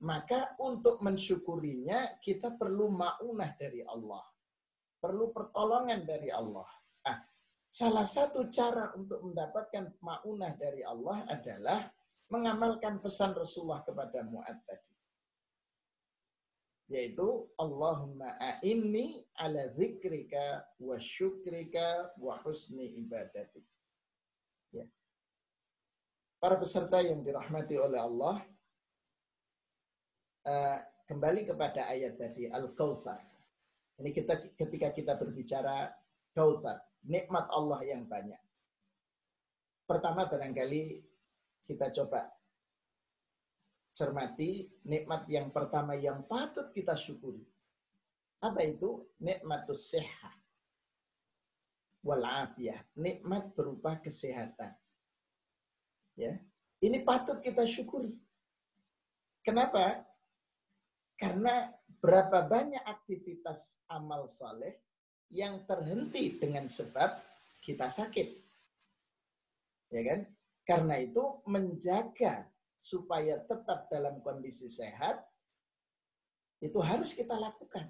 maka 0.05 0.53
untuk 0.61 1.01
mensyukurinya 1.01 2.21
kita 2.21 2.53
perlu 2.55 2.93
maunah 2.93 3.51
dari 3.57 3.81
Allah. 3.83 4.23
Perlu 5.01 5.33
pertolongan 5.33 6.05
dari 6.05 6.29
Allah. 6.29 6.67
Ah, 7.07 7.19
salah 7.67 8.05
satu 8.05 8.45
cara 8.47 8.93
untuk 8.93 9.25
mendapatkan 9.25 9.97
maunah 9.99 10.53
dari 10.55 10.85
Allah 10.85 11.25
adalah 11.27 11.81
mengamalkan 12.29 13.01
pesan 13.01 13.33
Rasulullah 13.33 13.81
kepada 13.81 14.21
Mu'ad 14.25 14.57
tadi 14.65 14.89
yaitu 16.89 17.45
Allahumma 17.61 18.33
a'inni 18.41 19.21
ala 19.37 19.69
zikrika 19.77 20.65
wa 20.81 20.97
syukrika 20.97 22.09
wa 22.17 22.41
husni 22.41 22.97
ibadati. 22.97 23.61
Ya. 24.73 24.89
Para 26.41 26.57
peserta 26.57 26.97
yang 27.05 27.21
dirahmati 27.21 27.77
oleh 27.77 28.01
Allah, 28.01 28.41
uh, 30.49 30.77
kembali 31.05 31.45
kepada 31.45 31.85
ayat 31.93 32.17
tadi 32.17 32.49
Al-Kautsar. 32.49 33.21
Ini 34.01 34.09
kita 34.09 34.57
ketika 34.57 34.89
kita 34.89 35.13
berbicara 35.13 35.93
Kautsar, 36.33 36.81
nikmat 37.05 37.45
Allah 37.53 37.85
yang 37.85 38.09
banyak. 38.09 38.41
Pertama 39.85 40.25
barangkali 40.25 41.05
kita 41.69 41.93
coba 41.93 42.25
cermati 43.93 44.65
nikmat 44.89 45.29
yang 45.29 45.53
pertama 45.53 45.93
yang 45.93 46.25
patut 46.25 46.73
kita 46.73 46.97
syukuri. 46.97 47.45
Apa 48.41 48.65
itu? 48.65 49.05
Nikmatus 49.21 49.93
sehat. 49.93 50.33
Walafiat. 52.01 52.89
Nikmat 52.97 53.53
berupa 53.53 54.01
kesehatan. 54.01 54.73
Ya. 56.17 56.41
Ini 56.81 57.03
patut 57.05 57.43
kita 57.43 57.69
syukuri. 57.69 58.15
Kenapa? 59.45 60.01
Karena 61.19 61.69
berapa 61.99 62.47
banyak 62.47 62.81
aktivitas 62.87 63.83
amal 63.91 64.31
saleh 64.31 64.79
yang 65.27 65.67
terhenti 65.67 66.39
dengan 66.39 66.71
sebab 66.71 67.19
kita 67.59 67.91
sakit. 67.91 68.27
Ya 69.91 70.01
kan? 70.07 70.19
Karena 70.69 71.01
itu 71.01 71.41
menjaga 71.49 72.45
supaya 72.77 73.41
tetap 73.41 73.89
dalam 73.89 74.21
kondisi 74.21 74.69
sehat, 74.69 75.17
itu 76.61 76.77
harus 76.77 77.17
kita 77.17 77.33
lakukan. 77.33 77.89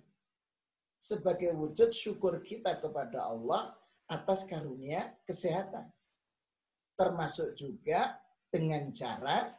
Sebagai 0.95 1.51
wujud 1.59 1.91
syukur 1.91 2.39
kita 2.39 2.79
kepada 2.79 3.27
Allah 3.27 3.75
atas 4.07 4.47
karunia 4.47 5.11
kesehatan. 5.27 5.91
Termasuk 6.95 7.59
juga 7.59 8.15
dengan 8.47 8.87
cara 8.95 9.51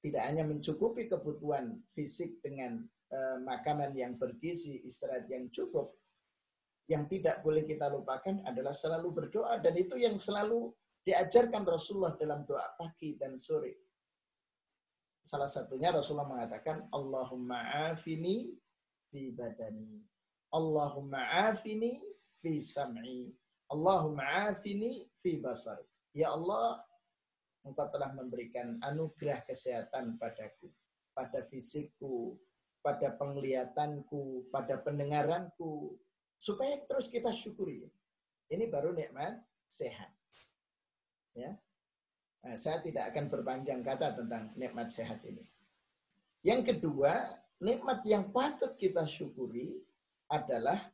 tidak 0.00 0.24
hanya 0.24 0.48
mencukupi 0.48 1.04
kebutuhan 1.04 1.84
fisik 1.92 2.40
dengan 2.40 2.80
e, 3.12 3.18
makanan 3.44 3.92
yang 3.92 4.16
bergizi, 4.16 4.80
istirahat 4.88 5.28
yang 5.28 5.52
cukup, 5.52 5.92
yang 6.88 7.04
tidak 7.12 7.44
boleh 7.44 7.68
kita 7.68 7.92
lupakan 7.92 8.40
adalah 8.48 8.72
selalu 8.72 9.12
berdoa 9.12 9.60
dan 9.60 9.76
itu 9.76 10.00
yang 10.00 10.16
selalu 10.16 10.72
diajarkan 11.08 11.64
Rasulullah 11.64 12.12
dalam 12.20 12.44
doa 12.44 12.76
pagi 12.76 13.16
dan 13.16 13.40
sore 13.40 13.88
salah 15.28 15.44
satunya 15.48 15.92
Rasulullah 15.92 16.24
mengatakan 16.24 16.88
Allahumma 16.88 17.92
afini 17.92 18.56
fi 19.12 19.28
badani. 19.28 20.00
Allahumma 20.48 21.52
afini 21.52 22.00
fi 22.40 22.56
sam'i. 22.64 23.28
Allahumma 23.68 24.48
afini 24.48 25.04
fi 25.20 25.36
basari. 25.36 25.84
Ya 26.16 26.32
Allah, 26.32 26.80
Engkau 27.68 27.92
telah 27.92 28.16
memberikan 28.16 28.80
anugerah 28.80 29.44
kesehatan 29.44 30.16
padaku, 30.16 30.72
pada 31.12 31.44
fisikku, 31.52 32.40
pada 32.80 33.12
penglihatanku, 33.20 34.48
pada 34.48 34.80
pendengaranku, 34.80 35.92
supaya 36.40 36.80
terus 36.88 37.12
kita 37.12 37.28
syukuri. 37.36 37.84
Ini 38.48 38.72
baru 38.72 38.96
nikmat 38.96 39.36
sehat. 39.68 40.08
Ya. 41.38 41.54
Nah, 42.42 42.58
saya 42.58 42.82
tidak 42.82 43.14
akan 43.14 43.30
berpanjang 43.30 43.86
kata 43.86 44.18
tentang 44.18 44.50
nikmat 44.58 44.90
sehat 44.90 45.22
ini. 45.22 45.46
Yang 46.42 46.74
kedua, 46.74 47.14
nikmat 47.62 48.02
yang 48.02 48.30
patut 48.34 48.74
kita 48.74 49.06
syukuri 49.06 49.78
adalah 50.26 50.90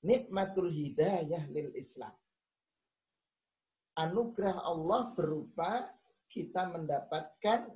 nikmatul 0.00 0.68
hidayah 0.72 1.44
lil 1.52 1.72
Islam. 1.76 2.12
Anugerah 4.00 4.64
Allah 4.64 5.12
berupa 5.12 5.92
kita 6.32 6.66
mendapatkan 6.72 7.72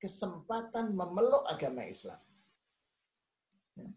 kesempatan 0.00 0.96
memeluk 0.96 1.44
agama 1.46 1.84
Islam. 1.84 2.18
Ya. 3.76 3.90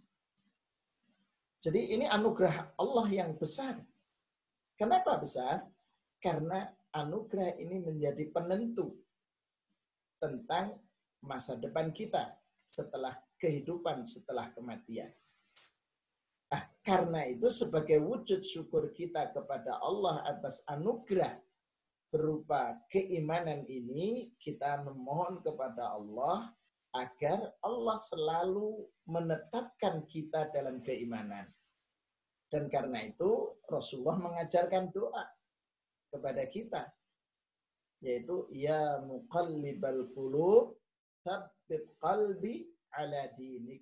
Jadi 1.63 1.95
ini 1.97 2.06
anugerah 2.10 2.76
Allah 2.76 3.08
yang 3.10 3.32
besar. 3.39 3.80
Kenapa 4.76 5.15
besar? 5.15 5.63
Karena 6.19 6.67
anugerah 6.93 7.58
ini 7.58 7.82
menjadi 7.82 8.29
penentu 8.29 8.93
tentang 10.21 10.77
masa 11.25 11.60
depan 11.60 11.91
kita 11.91 12.38
setelah 12.63 13.17
kehidupan, 13.41 14.08
setelah 14.08 14.53
kematian. 14.56 15.12
Nah, 16.53 16.63
karena 16.86 17.27
itu 17.27 17.49
sebagai 17.49 17.97
wujud 17.99 18.45
syukur 18.45 18.93
kita 18.93 19.34
kepada 19.34 19.82
Allah 19.82 20.21
atas 20.29 20.62
anugerah 20.69 21.34
berupa 22.13 22.77
keimanan 22.93 23.65
ini, 23.65 24.32
kita 24.38 24.86
memohon 24.86 25.41
kepada 25.41 25.97
Allah 25.97 26.53
agar 26.93 27.41
Allah 27.65 27.97
selalu 27.97 28.86
menetapkan 29.10 30.06
kita 30.06 30.53
dalam 30.53 30.86
keimanan. 30.86 31.49
Dan 32.53 32.69
karena 32.69 33.10
itu 33.10 33.58
Rasulullah 33.65 34.21
mengajarkan 34.21 34.93
doa 34.93 35.25
kepada 36.13 36.45
kita 36.45 36.86
yaitu 38.06 38.45
ya 38.54 39.02
muqallibal 39.02 40.06
qulub 40.13 40.78
tsabbit 41.26 41.89
qalbi 41.97 42.69
ala 42.93 43.34
dinik 43.34 43.82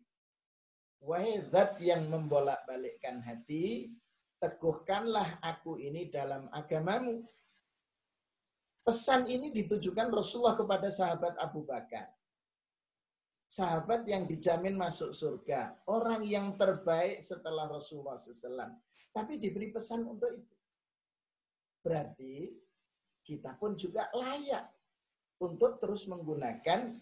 wahai 1.04 1.44
zat 1.52 1.76
yang 1.84 2.08
membolak-balikkan 2.08 3.20
hati 3.20 3.92
teguhkanlah 4.40 5.42
aku 5.44 5.76
ini 5.76 6.08
dalam 6.08 6.48
agamamu 6.56 7.20
pesan 8.88 9.28
ini 9.28 9.52
ditujukan 9.52 10.08
Rasulullah 10.10 10.56
kepada 10.56 10.88
sahabat 10.88 11.36
Abu 11.42 11.68
Bakar 11.68 12.08
sahabat 13.52 14.08
yang 14.08 14.24
dijamin 14.32 14.80
masuk 14.80 15.12
surga, 15.12 15.76
orang 15.92 16.24
yang 16.24 16.56
terbaik 16.56 17.20
setelah 17.20 17.68
Rasulullah 17.68 18.16
SAW. 18.16 18.80
Tapi 19.12 19.36
diberi 19.36 19.76
pesan 19.76 20.08
untuk 20.08 20.32
itu. 20.40 20.51
Berarti 21.82 22.54
kita 23.26 23.58
pun 23.58 23.74
juga 23.78 24.10
layak 24.14 24.66
untuk 25.42 25.82
terus 25.82 26.06
menggunakan 26.06 27.02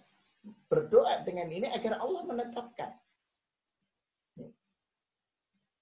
berdoa 0.71 1.23
dengan 1.27 1.51
ini 1.51 1.67
agar 1.67 1.99
Allah 1.99 2.23
menetapkan. 2.23 2.91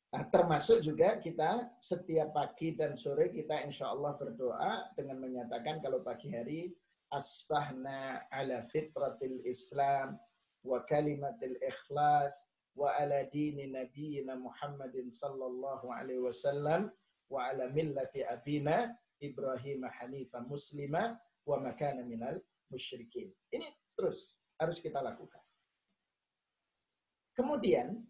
Nah, 0.08 0.24
termasuk 0.34 0.82
juga 0.82 1.20
kita 1.20 1.68
setiap 1.78 2.34
pagi 2.34 2.74
dan 2.74 2.98
sore 2.98 3.30
kita 3.30 3.62
insya 3.68 3.92
Allah 3.92 4.18
berdoa 4.18 4.90
dengan 4.98 5.22
menyatakan 5.22 5.84
kalau 5.84 6.02
pagi 6.02 6.32
hari 6.32 6.74
asbahna 7.14 8.26
ala 8.32 8.66
fitratil 8.72 9.44
Islam 9.44 10.16
wa 10.64 10.80
kalimatil 10.88 11.60
ikhlas 11.60 12.48
wa 12.74 12.88
ala 12.98 13.28
dini 13.30 13.68
nabiyina 13.68 14.40
Muhammadin 14.40 15.12
sallallahu 15.12 15.92
alaihi 15.92 16.24
wasallam 16.24 16.88
wa 17.28 17.52
ala 17.52 17.70
millati 17.72 18.24
abina 18.24 18.92
Ibrahim 19.20 19.84
hanifah 19.88 20.46
muslima 20.46 21.18
wa 21.48 21.58
makana 21.60 22.06
minal 22.06 22.38
musyrikin. 22.70 23.32
Ini 23.50 23.66
terus 23.98 24.38
harus 24.60 24.78
kita 24.84 25.02
lakukan. 25.02 25.42
Kemudian 27.38 28.02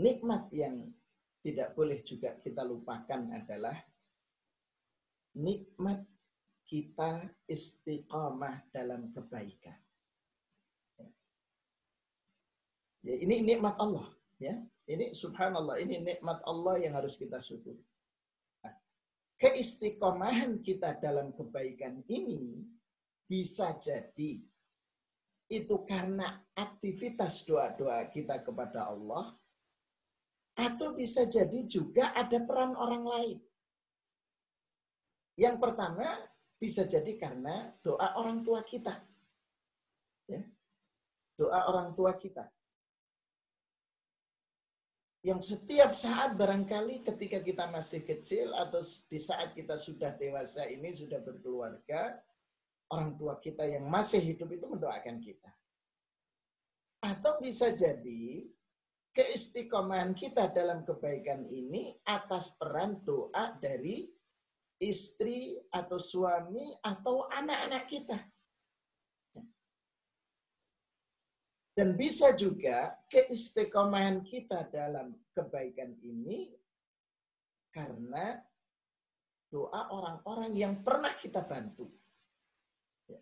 nikmat 0.00 0.48
yang 0.52 0.88
tidak 1.44 1.76
boleh 1.76 2.00
juga 2.00 2.40
kita 2.40 2.64
lupakan 2.64 3.28
adalah 3.36 3.76
nikmat 5.36 6.00
kita 6.64 7.28
istiqamah 7.44 8.64
dalam 8.72 9.12
kebaikan. 9.12 9.76
Ya, 13.04 13.20
ini 13.20 13.44
nikmat 13.44 13.76
Allah, 13.76 14.08
ya. 14.40 14.56
Ini 14.88 15.12
subhanallah, 15.12 15.76
ini 15.76 16.00
nikmat 16.00 16.40
Allah 16.48 16.80
yang 16.80 16.96
harus 16.96 17.20
kita 17.20 17.36
syukuri. 17.44 17.84
Keistiqomahan 19.44 20.64
kita 20.64 20.96
dalam 20.96 21.36
kebaikan 21.36 22.00
ini 22.08 22.64
bisa 23.28 23.76
jadi 23.76 24.40
itu 25.52 25.76
karena 25.84 26.40
aktivitas 26.56 27.44
doa-doa 27.44 28.08
kita 28.08 28.40
kepada 28.40 28.88
Allah 28.88 29.36
atau 30.56 30.96
bisa 30.96 31.28
jadi 31.28 31.60
juga 31.68 32.16
ada 32.16 32.40
peran 32.40 32.72
orang 32.72 33.04
lain. 33.04 33.38
Yang 35.36 35.56
pertama 35.60 36.08
bisa 36.56 36.88
jadi 36.88 37.12
karena 37.20 37.68
doa 37.84 38.16
orang 38.16 38.40
tua 38.40 38.64
kita. 38.64 38.96
Ya. 40.24 40.40
Doa 41.36 41.68
orang 41.68 41.92
tua 41.92 42.16
kita 42.16 42.53
yang 45.24 45.40
setiap 45.40 45.96
saat 45.96 46.36
barangkali 46.36 47.00
ketika 47.00 47.40
kita 47.40 47.64
masih 47.72 48.04
kecil 48.04 48.52
atau 48.52 48.84
di 49.08 49.16
saat 49.16 49.56
kita 49.56 49.80
sudah 49.80 50.12
dewasa 50.20 50.68
ini 50.68 50.92
sudah 50.92 51.24
berkeluarga, 51.24 52.20
orang 52.92 53.16
tua 53.16 53.40
kita 53.40 53.64
yang 53.64 53.88
masih 53.88 54.20
hidup 54.20 54.52
itu 54.52 54.68
mendoakan 54.68 55.24
kita. 55.24 55.48
Atau 57.00 57.40
bisa 57.40 57.72
jadi 57.72 58.44
keistiqomahan 59.16 60.12
kita 60.12 60.52
dalam 60.52 60.84
kebaikan 60.84 61.48
ini 61.48 61.96
atas 62.04 62.52
peran 62.60 63.00
doa 63.08 63.56
dari 63.56 64.04
istri 64.76 65.56
atau 65.72 65.96
suami 65.96 66.76
atau 66.84 67.24
anak-anak 67.32 67.84
kita. 67.88 68.18
Dan 71.74 71.98
bisa 71.98 72.30
juga 72.38 72.94
keistiqomahan 73.10 74.22
kita 74.22 74.70
dalam 74.70 75.10
kebaikan 75.34 75.98
ini 76.06 76.54
karena 77.74 78.38
doa 79.50 79.90
orang-orang 79.90 80.54
yang 80.54 80.86
pernah 80.86 81.10
kita 81.18 81.42
bantu. 81.42 81.90
Ya. 83.10 83.18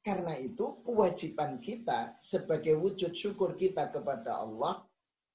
Karena 0.00 0.40
itu 0.40 0.80
kewajiban 0.80 1.60
kita 1.60 2.16
sebagai 2.16 2.80
wujud 2.80 3.12
syukur 3.12 3.60
kita 3.60 3.92
kepada 3.92 4.40
Allah 4.40 4.88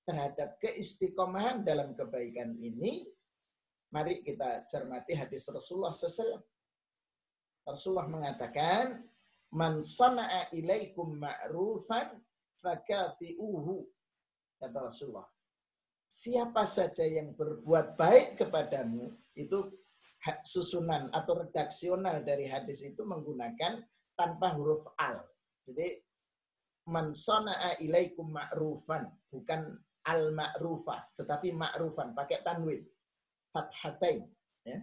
terhadap 0.10 0.58
keistiqomahan 0.58 1.62
dalam 1.62 1.93
kebaikan 1.93 2.58
ini, 2.58 3.06
mari 3.93 4.26
kita 4.26 4.65
cermati 4.65 5.13
hadis 5.13 5.46
Rasulullah 5.46 5.93
SAW. 5.93 6.41
Rasulullah 7.70 8.10
mengatakan, 8.10 9.06
Man 9.48 9.80
sana'a 9.80 10.52
ilaikum 10.58 11.22
ma'rufan 11.24 12.27
fakafi'uhu. 12.67 13.88
Kata 14.60 14.91
Rasulullah. 14.91 15.27
Siapa 16.08 16.63
saja 16.67 17.03
yang 17.03 17.36
berbuat 17.36 17.95
baik 17.99 18.39
kepadamu, 18.39 19.12
itu 19.36 19.71
susunan 20.43 21.12
atau 21.12 21.43
redaksional 21.47 22.23
dari 22.23 22.47
hadis 22.47 22.84
itu 22.84 23.03
menggunakan 23.03 23.84
tanpa 24.15 24.56
huruf 24.56 24.88
al. 24.99 25.23
Jadi 25.67 25.99
man 26.88 27.12
sana'a 27.12 27.80
ilaikum 27.84 28.32
ma'rufan, 28.32 29.08
bukan 29.27 29.75
al 30.08 30.32
ma'rufah, 30.32 31.12
tetapi 31.19 31.51
ma'rufan 31.51 32.15
pakai 32.15 32.39
tanwin. 32.43 32.84
Fathatain, 33.51 34.23
ya. 34.63 34.80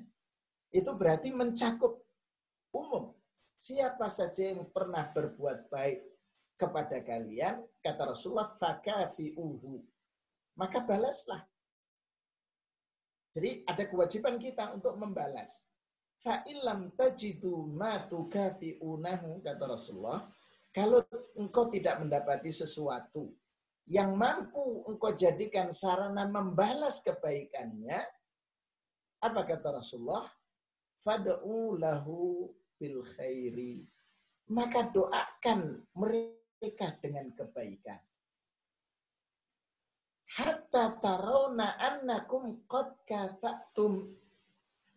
Itu 0.72 0.92
berarti 0.96 1.32
mencakup 1.32 2.04
umum. 2.76 3.16
Siapa 3.56 4.12
saja 4.12 4.52
yang 4.52 4.68
pernah 4.68 5.08
berbuat 5.14 5.72
baik 5.72 6.13
kepada 6.64 6.98
kalian, 7.04 7.60
kata 7.84 8.16
Rasulullah, 8.16 8.56
fakafi'uhu. 8.56 9.84
Maka 10.56 10.80
balaslah. 10.82 11.42
Jadi 13.34 13.66
ada 13.66 13.84
kewajiban 13.90 14.38
kita 14.38 14.70
untuk 14.72 14.94
membalas. 14.94 15.66
Fa'ilam 16.22 16.94
tajidu 16.94 17.68
ma 17.74 18.06
tukafi'unahu, 18.06 19.42
kata 19.42 19.64
Rasulullah. 19.66 20.24
Kalau 20.74 21.02
engkau 21.38 21.70
tidak 21.70 22.02
mendapati 22.02 22.50
sesuatu 22.50 23.30
yang 23.84 24.16
mampu 24.16 24.82
engkau 24.88 25.12
jadikan 25.12 25.68
sarana 25.70 26.24
membalas 26.24 27.04
kebaikannya, 27.04 28.00
apa 29.20 29.40
kata 29.44 29.76
Rasulullah? 29.76 30.24
Fad'u 31.04 31.76
lahu 31.76 32.48
bil 32.80 33.04
khairi. 33.16 33.84
Maka 34.48 34.88
doakan 34.92 35.84
mereka 35.96 36.43
dengan 37.02 37.28
kebaikan. 37.36 38.00
hatta 40.34 40.98
tarawna 40.98 41.78
annakum 41.78 42.64
qad 42.66 42.90
kafatum 43.06 44.10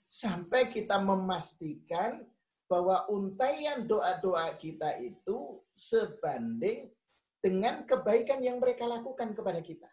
sampai 0.09 0.65
kita 0.73 0.97
memastikan 0.97 2.25
bahwa 2.65 3.05
untaian 3.07 3.85
doa-doa 3.85 4.57
kita 4.57 4.97
itu 4.97 5.61
sebanding 5.71 6.89
dengan 7.39 7.85
kebaikan 7.85 8.41
yang 8.41 8.57
mereka 8.57 8.83
lakukan 8.89 9.31
kepada 9.37 9.61
kita. 9.61 9.87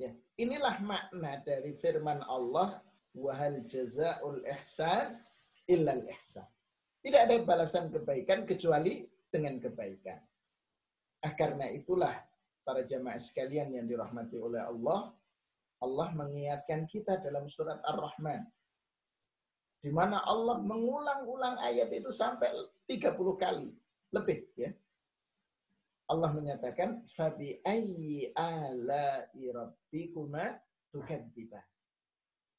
Ya, 0.00 0.10
inilah 0.34 0.82
makna 0.82 1.38
dari 1.46 1.78
firman 1.78 2.24
Allah, 2.26 2.82
wahal 3.14 3.62
jazaul 3.70 4.42
ihsan 4.58 5.22
illal 5.70 6.02
ihsan. 6.18 6.48
Tidak 7.02 7.20
ada 7.26 7.34
balasan 7.42 7.90
kebaikan 7.90 8.46
kecuali 8.46 9.02
dengan 9.26 9.58
kebaikan. 9.58 10.22
Ah, 11.22 11.34
karena 11.34 11.66
itulah 11.70 12.14
para 12.62 12.86
jamaah 12.86 13.18
sekalian 13.18 13.74
yang 13.74 13.90
dirahmati 13.90 14.38
oleh 14.38 14.62
Allah, 14.62 15.10
Allah 15.82 16.08
mengingatkan 16.14 16.86
kita 16.86 17.18
dalam 17.18 17.50
surat 17.50 17.82
Ar-Rahman 17.82 18.46
di 19.82 19.90
mana 19.90 20.22
Allah 20.22 20.62
mengulang-ulang 20.62 21.58
ayat 21.58 21.90
itu 21.90 22.14
sampai 22.14 22.54
30 22.86 23.18
kali 23.34 23.74
lebih 24.14 24.46
ya. 24.54 24.70
Allah 26.06 26.30
menyatakan 26.30 27.02
fabi 27.18 27.58
ayyi 27.66 28.30
ala. 28.38 29.26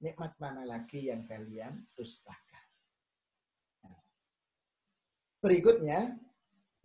Nikmat 0.04 0.34
mana 0.36 0.68
lagi 0.68 1.08
yang 1.08 1.24
kalian 1.24 1.88
dustakan? 1.96 2.53
Berikutnya 5.44 6.16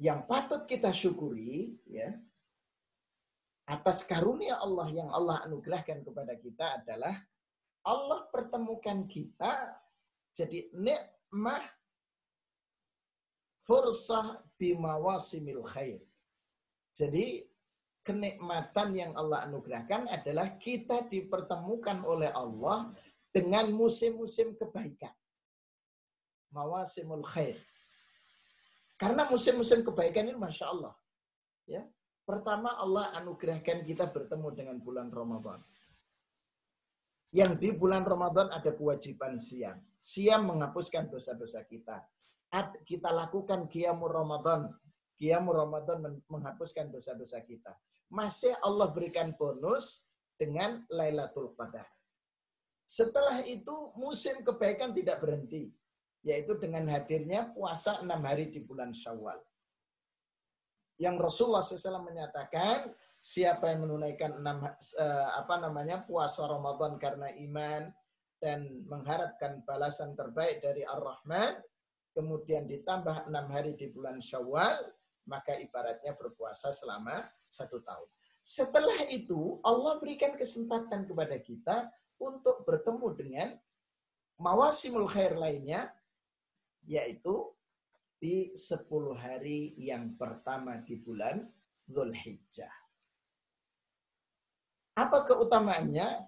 yang 0.03 0.27
patut 0.27 0.66
kita 0.66 0.90
syukuri 0.90 1.79
ya 1.87 2.11
atas 3.71 4.03
karunia 4.03 4.59
Allah 4.59 4.90
yang 4.90 5.07
Allah 5.14 5.47
anugerahkan 5.47 6.03
kepada 6.03 6.35
kita 6.35 6.83
adalah 6.83 7.14
Allah 7.87 8.27
pertemukan 8.35 9.07
kita 9.07 9.79
jadi 10.35 10.75
nikmah 10.75 11.62
fursah 13.62 14.42
bimawasimil 14.59 15.62
khair. 15.68 16.03
Jadi 16.99 17.47
kenikmatan 18.03 18.88
yang 18.97 19.12
Allah 19.14 19.47
anugerahkan 19.47 20.09
adalah 20.11 20.57
kita 20.59 21.07
dipertemukan 21.07 22.03
oleh 22.03 22.33
Allah 22.35 22.90
dengan 23.31 23.71
musim-musim 23.71 24.57
kebaikan. 24.57 25.12
Mawasimul 26.51 27.23
khair. 27.23 27.61
Karena 28.98 29.24
musim-musim 29.30 29.87
kebaikan 29.87 30.26
ini 30.26 30.34
Masya 30.34 30.66
Allah. 30.74 30.94
Ya, 31.70 31.87
Pertama 32.28 32.76
Allah 32.76 33.08
anugerahkan 33.16 33.80
kita 33.88 34.12
bertemu 34.12 34.52
dengan 34.52 34.76
bulan 34.84 35.08
Ramadan. 35.08 35.64
Yang 37.32 37.52
di 37.56 37.68
bulan 37.72 38.04
Ramadan 38.04 38.52
ada 38.52 38.68
kewajiban 38.68 39.40
siang. 39.40 39.80
Siam 39.96 40.44
menghapuskan 40.44 41.08
dosa-dosa 41.08 41.64
kita. 41.64 42.04
Kita 42.84 43.16
lakukan 43.16 43.64
Qiyamul 43.72 44.12
Ramadan. 44.12 44.68
Qiyamul 45.16 45.56
Ramadan 45.56 46.20
menghapuskan 46.28 46.92
dosa-dosa 46.92 47.40
kita. 47.48 47.72
Masih 48.12 48.52
Allah 48.61 48.92
berikan 48.92 49.32
bonus 49.32 50.04
dengan 50.37 50.84
Lailatul 50.92 51.56
Qadar. 51.56 51.88
Setelah 52.84 53.40
itu 53.48 53.88
musim 53.96 54.44
kebaikan 54.44 54.92
tidak 54.92 55.24
berhenti. 55.24 55.72
Yaitu 56.26 56.59
dengan 56.59 56.87
hadirnya 56.90 57.50
puasa 57.54 58.02
enam 58.02 58.20
hari 58.26 58.50
di 58.50 58.62
bulan 58.62 58.90
Syawal. 58.90 59.38
Yang 60.98 61.16
Rasulullah 61.22 61.62
SAW 61.62 62.11
menyatakan, 62.11 62.90
siapa 63.22 63.70
yang 63.70 63.87
menunaikan 63.87 64.35
enam 64.42 64.66
eh, 64.98 65.28
apa 65.38 65.62
namanya 65.62 66.02
puasa 66.02 66.42
Ramadan 66.50 66.98
karena 66.98 67.31
iman 67.38 67.94
dan 68.42 68.83
mengharapkan 68.87 69.62
balasan 69.62 70.18
terbaik 70.18 70.59
dari 70.59 70.83
Ar-Rahman, 70.83 71.62
kemudian 72.14 72.66
ditambah 72.66 73.31
enam 73.31 73.46
hari 73.50 73.78
di 73.78 73.94
bulan 73.94 74.18
Syawal, 74.18 74.90
maka 75.31 75.54
ibaratnya 75.54 76.18
berpuasa 76.18 76.74
selama 76.74 77.26
satu 77.46 77.78
tahun. 77.83 78.09
Setelah 78.42 79.07
itu, 79.12 79.61
Allah 79.61 80.00
berikan 80.00 80.35
kesempatan 80.35 81.04
kepada 81.04 81.37
kita 81.37 81.92
untuk 82.18 82.64
bertemu 82.64 83.07
dengan 83.14 83.48
mawasimul 84.40 85.07
khair 85.07 85.37
lainnya, 85.37 85.92
yaitu 86.88 87.53
di 88.18 88.51
10 88.57 88.88
hari 89.14 89.77
yang 89.79 90.16
pertama 90.18 90.81
di 90.83 90.98
bulan 90.98 91.46
Zulhijjah. 91.87 92.72
Apa 94.98 95.22
keutamaannya? 95.29 96.27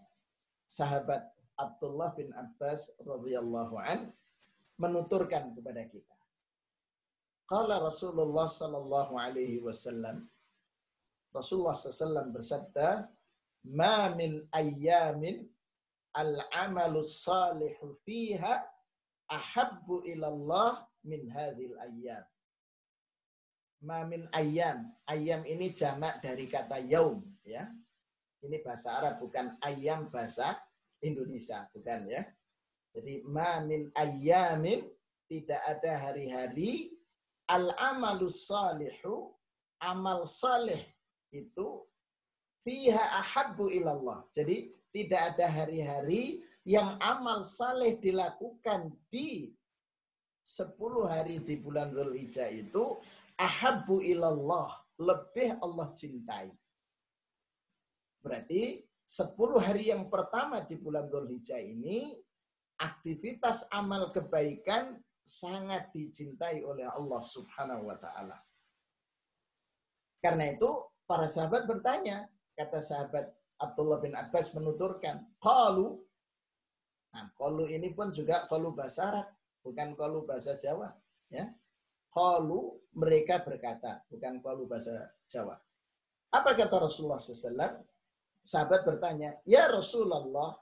Sahabat 0.70 1.26
Abdullah 1.58 2.14
bin 2.14 2.30
Abbas 2.38 2.94
radhiyallahu 3.02 3.74
an 3.82 4.14
menuturkan 4.78 5.50
kepada 5.50 5.82
kita. 5.90 6.16
Qala 7.50 7.82
Rasulullah 7.82 8.46
sallallahu 8.46 9.18
alaihi 9.18 9.58
wasallam 9.58 10.30
Rasulullah 11.34 11.74
sallallahu 11.74 12.38
bersabda, 12.38 13.10
"Ma 13.74 14.14
min 14.14 14.46
ayyamin 14.54 15.50
al-amalu 16.14 17.02
salihu 17.02 17.98
fiha 18.06 18.66
ahabbu 19.30 20.02
ila 20.10 20.26
Allah 20.28 20.70
min 21.06 21.30
hadhil 21.30 21.78
ayyam." 21.78 22.26
Ma 23.80 24.04
min 24.04 24.28
ayyam. 24.36 24.92
Ayyam 25.08 25.46
ini 25.48 25.72
jamak 25.72 26.20
dari 26.20 26.44
kata 26.50 26.82
yaum, 26.84 27.24
ya. 27.46 27.64
Ini 28.44 28.60
bahasa 28.60 29.00
Arab 29.00 29.24
bukan 29.24 29.56
ayam 29.64 30.12
bahasa 30.12 30.60
Indonesia, 31.00 31.64
bukan 31.72 32.08
ya. 32.08 32.24
Jadi 32.90 33.22
ma 33.24 33.62
min 33.62 33.88
ayyamin 33.94 34.82
tidak 35.30 35.62
ada 35.62 36.10
hari-hari 36.10 36.90
al 37.46 37.70
amalus 37.78 38.50
salihu 38.50 39.30
amal 39.78 40.26
saleh 40.26 40.82
itu 41.30 41.86
fiha 42.66 43.22
ahabbu 43.22 43.70
ilallah. 43.70 44.26
Jadi 44.34 44.74
tidak 44.90 45.34
ada 45.34 45.46
hari-hari 45.46 46.42
yang 46.68 47.00
amal 47.00 47.40
saleh 47.44 47.96
dilakukan 47.96 48.92
di 49.08 49.48
10 50.44 50.76
hari 51.06 51.40
di 51.40 51.56
bulan 51.60 51.94
Zulhijjah 51.94 52.50
itu 52.52 52.98
ahabbu 53.40 54.04
ilallah, 54.04 54.76
lebih 55.00 55.56
Allah 55.62 55.88
cintai. 55.96 56.52
Berarti 58.20 58.84
10 59.10 59.34
hari 59.58 59.90
yang 59.90 60.06
pertama 60.06 60.62
di 60.62 60.78
bulan 60.78 61.10
Dzulhijjah 61.10 61.58
ini 61.58 62.14
aktivitas 62.78 63.66
amal 63.74 64.14
kebaikan 64.14 65.02
sangat 65.26 65.90
dicintai 65.90 66.62
oleh 66.62 66.86
Allah 66.86 67.18
Subhanahu 67.18 67.90
wa 67.90 67.98
taala. 67.98 68.38
Karena 70.22 70.52
itu 70.52 70.68
para 71.08 71.26
sahabat 71.26 71.66
bertanya, 71.66 72.28
kata 72.54 72.78
sahabat 72.78 73.34
Abdullah 73.58 73.98
bin 73.98 74.14
Abbas 74.14 74.52
menuturkan, 74.54 75.26
qalu 75.42 75.98
Nah, 77.10 77.26
qalu 77.34 77.66
ini 77.74 77.90
pun 77.90 78.14
juga 78.14 78.46
qalu 78.46 78.70
bahasa 78.74 79.10
Arab, 79.10 79.28
bukan 79.66 79.98
qalu 79.98 80.22
bahasa 80.22 80.54
Jawa, 80.58 80.94
ya. 81.30 81.50
Qalu 82.10 82.78
mereka 82.94 83.42
berkata, 83.42 84.02
bukan 84.10 84.42
qalu 84.42 84.66
bahasa 84.66 85.10
Jawa. 85.26 85.58
Apa 86.30 86.54
kata 86.54 86.78
Rasulullah 86.78 87.18
SAW? 87.18 87.82
sahabat 88.44 88.82
bertanya, 88.88 89.36
"Ya 89.44 89.68
Rasulullah, 89.68 90.56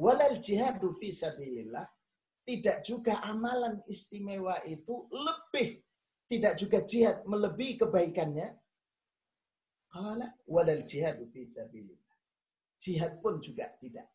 walal 0.00 0.40
jihadu 0.40 0.96
fi 0.96 1.12
sabilillah?" 1.12 1.86
Tidak 2.42 2.82
juga 2.82 3.22
amalan 3.22 3.78
istimewa 3.86 4.58
itu 4.66 5.06
lebih 5.14 5.78
tidak 6.26 6.58
juga 6.58 6.82
jihad 6.82 7.22
melebihi 7.22 7.78
kebaikannya? 7.78 8.48
Qala 9.86 10.26
walal 10.50 10.82
jihadu 10.82 11.30
fi 11.30 11.46
sabilillah. 11.46 12.16
Jihad 12.82 13.22
pun 13.22 13.38
juga 13.38 13.70
tidak. 13.78 14.10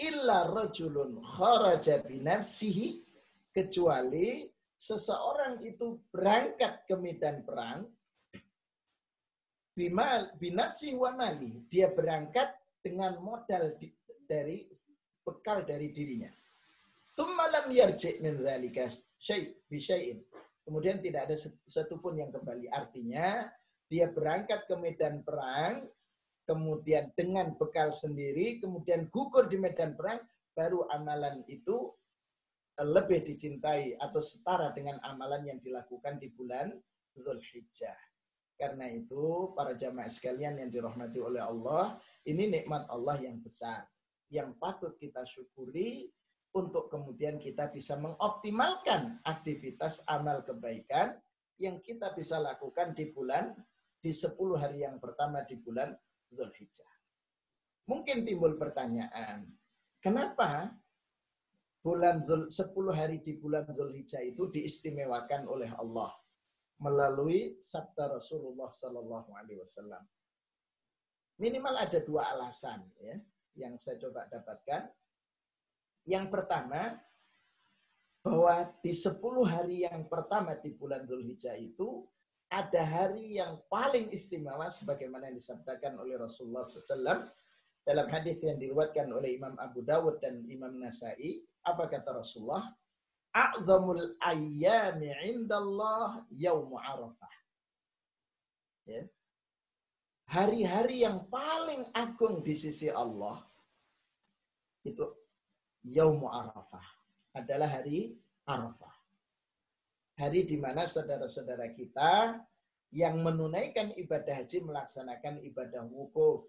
Illa 0.00 0.48
rajulun 0.48 1.20
kharaja 1.20 2.00
binafsihi 2.00 3.04
kecuali 3.52 4.48
seseorang 4.80 5.60
itu 5.60 6.00
berangkat 6.08 6.88
ke 6.88 6.96
medan 6.96 7.44
perang 7.44 7.84
binafsi 10.40 10.96
wa 10.96 11.12
mali. 11.12 11.64
Dia 11.68 11.92
berangkat 11.92 12.52
dengan 12.80 13.20
modal 13.20 13.76
di, 13.76 13.92
dari 14.24 14.64
bekal 15.20 15.64
dari 15.68 15.92
dirinya. 15.92 16.32
Thumma 17.12 17.48
lam 17.52 17.68
yarji' 17.68 18.20
min 18.24 18.40
dzalika 18.40 18.88
syai'. 19.20 20.16
Kemudian 20.64 21.02
tidak 21.02 21.28
ada 21.28 21.36
satu 21.66 21.98
pun 21.98 22.14
yang 22.16 22.30
kembali. 22.30 22.70
Artinya 22.70 23.48
dia 23.90 24.06
berangkat 24.06 24.70
ke 24.70 24.74
medan 24.78 25.26
perang, 25.26 25.88
kemudian 26.50 27.14
dengan 27.14 27.54
bekal 27.54 27.94
sendiri, 27.94 28.58
kemudian 28.58 29.06
gugur 29.14 29.46
di 29.46 29.54
medan 29.54 29.94
perang, 29.94 30.18
baru 30.50 30.82
amalan 30.90 31.46
itu 31.46 31.94
lebih 32.82 33.22
dicintai 33.22 33.94
atau 34.02 34.18
setara 34.18 34.74
dengan 34.74 34.98
amalan 35.06 35.46
yang 35.46 35.58
dilakukan 35.62 36.18
di 36.18 36.26
bulan 36.34 36.74
Zulhijjah. 37.14 37.94
Karena 38.58 38.90
itu 38.90 39.54
para 39.54 39.78
jamaah 39.78 40.10
sekalian 40.10 40.58
yang 40.58 40.74
dirahmati 40.74 41.22
oleh 41.22 41.38
Allah, 41.38 42.02
ini 42.26 42.50
nikmat 42.50 42.90
Allah 42.90 43.14
yang 43.22 43.38
besar. 43.38 43.86
Yang 44.26 44.58
patut 44.58 44.98
kita 44.98 45.22
syukuri 45.22 46.10
untuk 46.50 46.90
kemudian 46.90 47.38
kita 47.38 47.70
bisa 47.70 47.94
mengoptimalkan 47.94 49.22
aktivitas 49.22 50.02
amal 50.10 50.42
kebaikan 50.42 51.14
yang 51.62 51.78
kita 51.78 52.10
bisa 52.10 52.42
lakukan 52.42 52.90
di 52.90 53.14
bulan 53.14 53.54
di 54.00 54.10
10 54.10 54.34
hari 54.58 54.82
yang 54.82 54.96
pertama 54.98 55.44
di 55.44 55.60
bulan 55.60 55.92
Zulhijjah. 56.30 56.92
Mungkin 57.90 58.22
timbul 58.22 58.54
pertanyaan, 58.54 59.50
kenapa 59.98 60.70
bulan 61.82 62.22
10 62.26 62.50
hari 62.94 63.18
di 63.24 63.36
bulan 63.40 63.66
Zulhijjah 63.70 64.22
itu 64.22 64.46
diistimewakan 64.48 65.50
oleh 65.50 65.70
Allah 65.74 66.14
melalui 66.80 67.60
sabda 67.60 68.16
Rasulullah 68.16 68.72
Sallallahu 68.72 69.36
Alaihi 69.36 69.60
Wasallam. 69.60 70.00
Minimal 71.40 71.74
ada 71.76 71.98
dua 72.04 72.36
alasan 72.36 72.84
ya 73.00 73.16
yang 73.56 73.76
saya 73.80 73.96
coba 74.00 74.28
dapatkan. 74.28 74.88
Yang 76.08 76.26
pertama, 76.32 76.96
bahwa 78.20 78.68
di 78.84 78.92
10 78.92 79.20
hari 79.48 79.88
yang 79.88 80.04
pertama 80.08 80.52
di 80.56 80.72
bulan 80.76 81.08
Zulhijjah 81.08 81.56
itu 81.56 82.04
ada 82.50 82.82
hari 82.82 83.38
yang 83.38 83.62
paling 83.70 84.10
istimewa 84.10 84.66
sebagaimana 84.66 85.30
yang 85.30 85.38
disabdakan 85.38 86.02
oleh 86.02 86.18
Rasulullah 86.18 86.66
SAW 86.66 87.30
dalam 87.86 88.06
hadis 88.10 88.42
yang 88.42 88.58
diriwayatkan 88.58 89.06
oleh 89.08 89.38
Imam 89.38 89.54
Abu 89.56 89.86
Dawud 89.86 90.18
dan 90.18 90.42
Imam 90.50 90.74
Nasai, 90.76 91.46
apa 91.62 91.86
kata 91.86 92.20
Rasulullah? 92.20 92.74
A'zamul 93.30 94.18
ayyami 94.18 95.14
indallah 95.30 96.26
yaumu 96.34 96.74
Arafah. 96.76 97.34
Ya. 98.90 99.06
Hari-hari 100.26 101.06
yang 101.06 101.30
paling 101.30 101.86
agung 101.94 102.42
di 102.42 102.58
sisi 102.58 102.90
Allah 102.90 103.38
itu 104.82 105.06
yaumu 105.86 106.26
Arafah 106.26 106.86
adalah 107.30 107.70
hari 107.80 108.18
Arafah. 108.42 108.99
Hari 110.20 110.44
di 110.44 110.60
mana 110.60 110.84
saudara-saudara 110.84 111.72
kita 111.72 112.36
yang 112.92 113.24
menunaikan 113.24 113.96
ibadah 113.96 114.44
haji 114.44 114.60
melaksanakan 114.60 115.40
ibadah 115.48 115.88
wukuf 115.88 116.44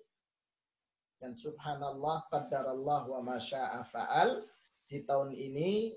dan 1.24 1.40
subhanallah, 1.40 2.28
qadarallah 2.28 3.08
wa 3.08 3.24
masya'a 3.24 3.88
fa'al. 3.88 4.44
Di 4.92 5.08
tahun 5.08 5.32
ini 5.32 5.96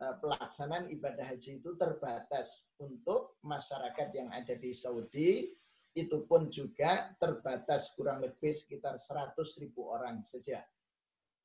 eh, 0.00 0.14
pelaksanaan 0.16 0.88
ibadah 0.88 1.28
haji 1.28 1.60
itu 1.60 1.76
terbatas 1.76 2.72
untuk 2.80 3.36
masyarakat 3.44 4.08
yang 4.16 4.32
ada 4.32 4.56
di 4.56 4.72
Saudi. 4.72 5.52
Itu 5.92 6.24
pun 6.24 6.48
juga 6.48 7.12
terbatas 7.20 7.92
kurang 8.00 8.24
lebih 8.24 8.56
sekitar 8.56 8.96
100 8.96 9.36
ribu 9.60 9.92
orang 9.92 10.24
saja. 10.24 10.64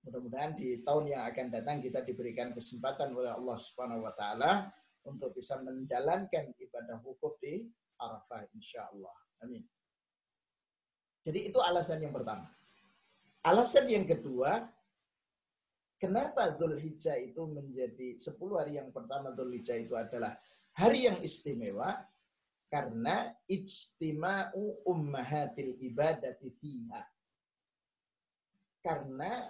Mudah-mudahan 0.08 0.56
di 0.56 0.80
tahun 0.88 1.12
yang 1.12 1.28
akan 1.28 1.52
datang 1.52 1.84
kita 1.84 2.00
diberikan 2.08 2.56
kesempatan 2.56 3.12
oleh 3.12 3.36
Allah 3.36 3.60
Subhanahu 3.60 4.08
wa 4.08 4.16
taala 4.16 4.72
untuk 5.06 5.34
bisa 5.38 5.62
menjalankan 5.62 6.54
ibadah 6.58 6.98
wukuf 7.06 7.38
di 7.42 7.66
Arafah 8.02 8.46
insya 8.54 8.90
Allah. 8.90 9.16
Amin. 9.46 9.64
Jadi 11.26 11.50
itu 11.50 11.58
alasan 11.62 12.06
yang 12.06 12.14
pertama. 12.14 12.46
Alasan 13.46 13.90
yang 13.90 14.06
kedua, 14.06 14.66
kenapa 15.98 16.54
Dhul 16.54 16.78
Hijjah 16.82 17.18
itu 17.18 17.46
menjadi 17.50 18.18
10 18.18 18.38
hari 18.58 18.78
yang 18.78 18.90
pertama 18.90 19.34
Dhul 19.34 19.58
Hijjah 19.58 19.78
itu 19.78 19.94
adalah 19.98 20.38
hari 20.78 21.10
yang 21.10 21.22
istimewa 21.22 21.98
karena 22.70 23.30
ijtima'u 23.48 24.86
ummahatil 24.86 25.78
ibadati 25.82 26.50
fiha. 26.62 27.02
Karena 28.82 29.50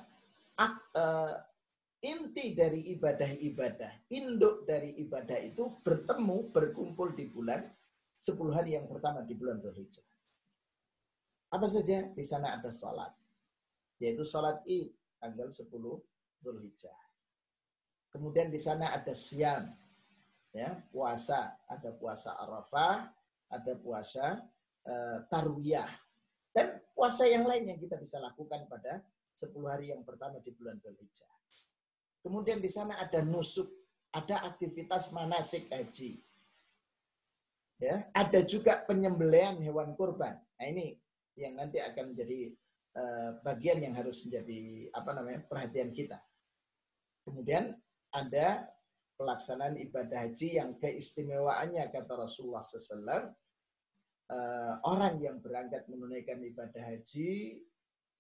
uh, 0.60 1.34
inti 2.06 2.54
dari 2.54 2.94
ibadah-ibadah, 2.94 4.14
induk 4.14 4.70
dari 4.70 4.94
ibadah 5.02 5.42
itu 5.42 5.82
bertemu, 5.82 6.54
berkumpul 6.54 7.18
di 7.18 7.34
bulan 7.34 7.66
10 8.22 8.38
hari 8.54 8.78
yang 8.78 8.86
pertama 8.86 9.26
di 9.26 9.34
bulan 9.34 9.58
Dhul 9.58 9.74
Hijjah. 9.74 10.06
Apa 11.50 11.66
saja? 11.66 12.06
Di 12.14 12.22
sana 12.22 12.62
ada 12.62 12.70
sholat 12.70 13.10
yaitu 14.00 14.28
sholat 14.28 14.60
id 14.68 14.92
tanggal 15.20 15.48
10 15.52 15.72
Dzulhijjah. 16.44 17.00
Kemudian 18.12 18.48
di 18.48 18.60
sana 18.62 18.96
ada 18.96 19.12
siam, 19.12 19.76
ya 20.56 20.80
puasa, 20.94 21.60
ada 21.68 21.92
puasa 21.96 22.38
Arafah, 22.40 23.12
ada 23.52 23.74
puasa 23.76 24.40
uh, 24.88 25.20
Tarwiyah, 25.28 25.90
dan 26.56 26.80
puasa 26.96 27.28
yang 27.28 27.44
lain 27.44 27.76
yang 27.76 27.80
kita 27.80 28.00
bisa 28.00 28.24
lakukan 28.24 28.64
pada 28.72 29.04
10 29.36 29.52
hari 29.68 29.92
yang 29.92 30.06
pertama 30.08 30.40
di 30.40 30.52
bulan 30.56 30.80
Dzulhijjah. 30.80 31.35
Kemudian 32.26 32.58
di 32.58 32.74
sana 32.74 32.98
ada 32.98 33.22
nusuk, 33.22 33.70
ada 34.10 34.50
aktivitas 34.50 35.14
manasik 35.14 35.70
haji. 35.70 36.18
Ya, 37.78 38.10
ada 38.16 38.42
juga 38.42 38.82
penyembelian 38.90 39.62
hewan 39.62 39.94
kurban. 39.94 40.42
Nah, 40.42 40.66
ini 40.66 40.98
yang 41.38 41.60
nanti 41.60 41.78
akan 41.78 42.16
menjadi 42.16 42.56
Eh, 42.96 43.32
bagian 43.44 43.84
yang 43.84 43.92
harus 43.92 44.24
menjadi 44.24 44.88
apa 44.96 45.12
namanya 45.12 45.44
perhatian 45.52 45.92
kita. 45.92 46.16
Kemudian 47.28 47.76
ada 48.16 48.72
pelaksanaan 49.20 49.76
ibadah 49.84 50.24
haji 50.24 50.64
yang 50.64 50.80
keistimewaannya 50.80 51.92
kata 51.92 52.16
Rasulullah 52.16 52.64
SAW 52.64 53.36
eh, 54.32 54.74
orang 54.88 55.20
yang 55.20 55.44
berangkat 55.44 55.92
menunaikan 55.92 56.40
ibadah 56.40 56.96
haji 56.96 57.60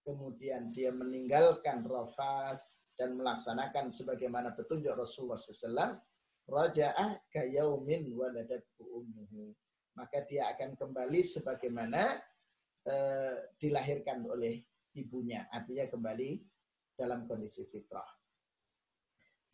kemudian 0.03 0.75
dia 0.75 0.91
meninggalkan 0.91 1.87
rafat 1.87 2.59
dan 2.95 3.19
melaksanakan 3.19 3.91
sebagaimana 3.91 4.55
petunjuk 4.55 4.95
Rasulullah 4.95 5.39
SAW 5.39 5.99
raja'ah 6.47 7.19
kayaumin 7.31 8.11
waladatku 8.15 8.83
ummuhu 8.83 9.51
maka 9.95 10.27
dia 10.27 10.51
akan 10.51 10.75
kembali 10.75 11.23
sebagaimana 11.23 12.19
eh, 12.83 13.35
dilahirkan 13.57 14.27
oleh 14.27 14.59
ibunya, 14.95 15.47
artinya 15.51 15.87
kembali 15.87 16.39
dalam 16.95 17.27
kondisi 17.27 17.67
fitrah. 17.67 18.07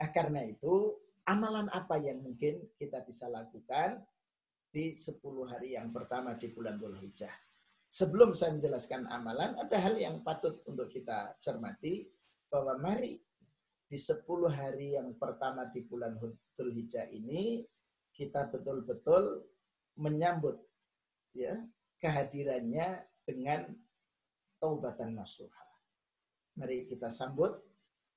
Nah, 0.01 0.10
karena 0.10 0.41
itu, 0.45 0.97
amalan 1.30 1.69
apa 1.69 2.01
yang 2.01 2.25
mungkin 2.25 2.73
kita 2.77 3.06
bisa 3.06 3.30
lakukan 3.30 4.01
di 4.73 4.97
10 4.97 5.21
hari 5.45 5.77
yang 5.77 5.93
pertama 5.93 6.34
di 6.38 6.49
bulan 6.49 6.82
Dhul 6.82 6.97
Hijjah? 6.97 7.34
Sebelum 7.91 8.34
saya 8.34 8.56
menjelaskan 8.58 9.06
amalan, 9.13 9.60
ada 9.62 9.77
hal 9.77 9.99
yang 9.99 10.25
patut 10.25 10.63
untuk 10.65 10.89
kita 10.89 11.38
cermati, 11.38 12.10
bahwa 12.49 12.82
mari 12.82 13.21
di 13.91 13.99
10 13.99 14.23
hari 14.47 14.95
yang 14.95 15.19
pertama 15.19 15.67
di 15.67 15.84
bulan 15.84 16.15
Dhul 16.15 16.71
Hijjah 16.71 17.12
ini, 17.12 17.60
kita 18.15 18.47
betul-betul 18.47 19.43
menyambut 19.99 20.56
ya 21.36 21.60
kehadirannya 21.99 23.04
dengan 23.27 23.67
taubatan 24.63 25.19
nasuha. 25.19 25.67
Mari 26.56 26.88
kita 26.88 27.12
sambut 27.12 27.60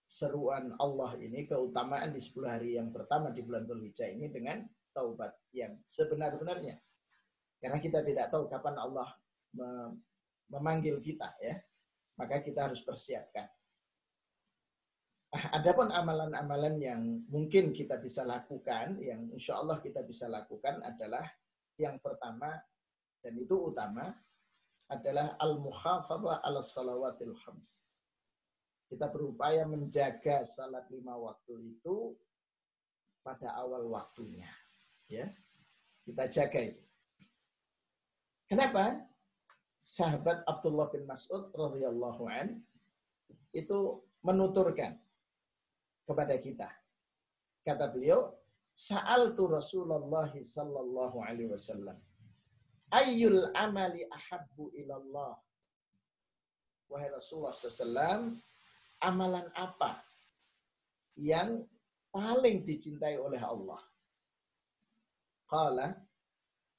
seruan 0.07 0.79
Allah 0.79 1.19
ini, 1.19 1.43
keutamaan 1.43 2.15
di 2.15 2.23
10 2.23 2.47
hari 2.47 2.79
yang 2.79 2.95
pertama 2.95 3.35
di 3.35 3.43
bulan 3.43 3.67
Dzulhijjah 3.67 4.15
ini 4.15 4.31
dengan 4.31 4.63
taubat 4.95 5.35
yang 5.51 5.75
sebenar-benarnya. 5.91 6.79
Karena 7.59 7.79
kita 7.83 8.07
tidak 8.07 8.31
tahu 8.31 8.47
kapan 8.47 8.79
Allah 8.79 9.11
memanggil 10.53 11.03
kita 11.03 11.35
ya. 11.43 11.59
Maka 12.15 12.47
kita 12.47 12.71
harus 12.71 12.79
persiapkan. 12.87 13.51
Adapun 15.35 15.91
amalan-amalan 15.91 16.79
yang 16.79 17.03
mungkin 17.27 17.75
kita 17.75 17.99
bisa 17.99 18.23
lakukan, 18.23 19.03
yang 19.03 19.27
insya 19.35 19.59
Allah 19.59 19.83
kita 19.83 20.07
bisa 20.07 20.31
lakukan 20.31 20.79
adalah 20.87 21.27
yang 21.75 21.99
pertama, 21.99 22.55
dan 23.19 23.35
itu 23.35 23.75
utama, 23.75 24.15
adalah 24.87 25.35
al-muhafadzah 25.43 26.39
ala 26.39 26.63
salawatil 26.63 27.35
khams. 27.35 27.91
Kita 28.87 29.11
berupaya 29.11 29.67
menjaga 29.67 30.47
salat 30.47 30.87
lima 30.95 31.19
waktu 31.19 31.75
itu 31.75 32.15
pada 33.27 33.59
awal 33.59 33.91
waktunya. 33.91 34.47
Ya, 35.11 35.35
kita 36.07 36.31
jaga 36.31 36.61
itu. 36.63 36.85
Kenapa? 38.47 39.03
Sahabat 39.83 40.47
Abdullah 40.47 40.95
bin 40.95 41.11
Mas'ud 41.11 41.51
radhiyallahu 41.51 42.23
an 42.31 42.63
itu 43.51 43.99
menuturkan 44.23 44.97
kepada 46.05 46.37
kita. 46.39 46.69
Kata 47.65 47.89
beliau, 47.91 48.33
Sa'altu 48.75 49.47
Rasulullah 49.47 50.27
sallallahu 50.35 51.23
alaihi 51.23 51.47
wasallam 51.47 51.95
Ayyul 52.95 53.51
amali 53.59 54.07
ahabbu 54.07 54.71
ilallah. 54.79 55.35
Wahai 56.87 57.11
Rasulullah 57.11 57.51
SAW, 57.51 58.39
amalan 59.03 59.51
apa 59.59 59.99
yang 61.19 61.67
paling 62.15 62.63
dicintai 62.63 63.19
oleh 63.19 63.43
Allah? 63.43 63.83
Qala 65.51 65.99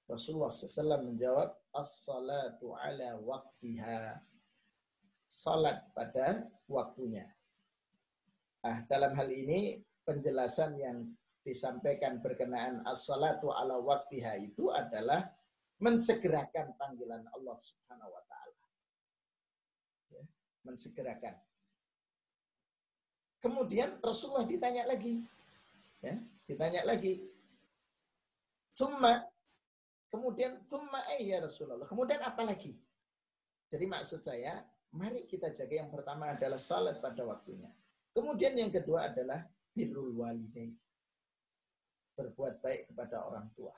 Rasulullah 0.07 0.55
SAW 0.55 1.03
menjawab, 1.03 1.51
as-salatu 1.75 2.79
ala 2.79 3.19
waktiha. 3.19 4.15
Salat 5.27 5.83
pada 5.91 6.47
waktunya. 6.71 7.27
Nah, 8.65 8.81
dalam 8.89 9.13
hal 9.13 9.29
ini 9.29 9.77
penjelasan 10.01 10.73
yang 10.81 11.05
disampaikan 11.45 12.17
berkenaan 12.17 12.81
as-salatu 12.89 13.53
ala 13.53 13.77
waktiha 13.77 14.41
itu 14.41 14.73
adalah 14.73 15.29
mensegerakan 15.77 16.73
panggilan 16.73 17.21
Allah 17.29 17.57
Subhanahu 17.61 18.09
wa 18.09 18.23
taala. 18.25 18.65
Ya, 20.09 20.23
mensegerakan. 20.65 21.37
Kemudian 23.37 24.01
Rasulullah 24.01 24.49
ditanya 24.49 24.89
lagi. 24.89 25.21
Ya, 26.01 26.17
ditanya 26.49 26.81
lagi. 26.89 27.21
Summa 28.73 29.21
kemudian 30.09 30.57
summa 30.65 31.05
ya 31.21 31.37
Rasulullah. 31.37 31.85
Kemudian 31.85 32.23
apa 32.25 32.41
lagi? 32.41 32.73
Jadi 33.69 33.85
maksud 33.85 34.25
saya, 34.25 34.63
mari 34.89 35.29
kita 35.29 35.53
jaga 35.53 35.85
yang 35.85 35.93
pertama 35.93 36.33
adalah 36.33 36.57
salat 36.57 36.97
pada 36.97 37.21
waktunya. 37.27 37.69
Kemudian 38.15 38.55
yang 38.55 38.71
kedua 38.71 39.11
adalah 39.11 39.43
birrul 39.75 40.15
walidain. 40.15 40.71
Berbuat 42.15 42.63
baik 42.63 42.87
kepada 42.87 43.27
orang 43.27 43.51
tua. 43.51 43.75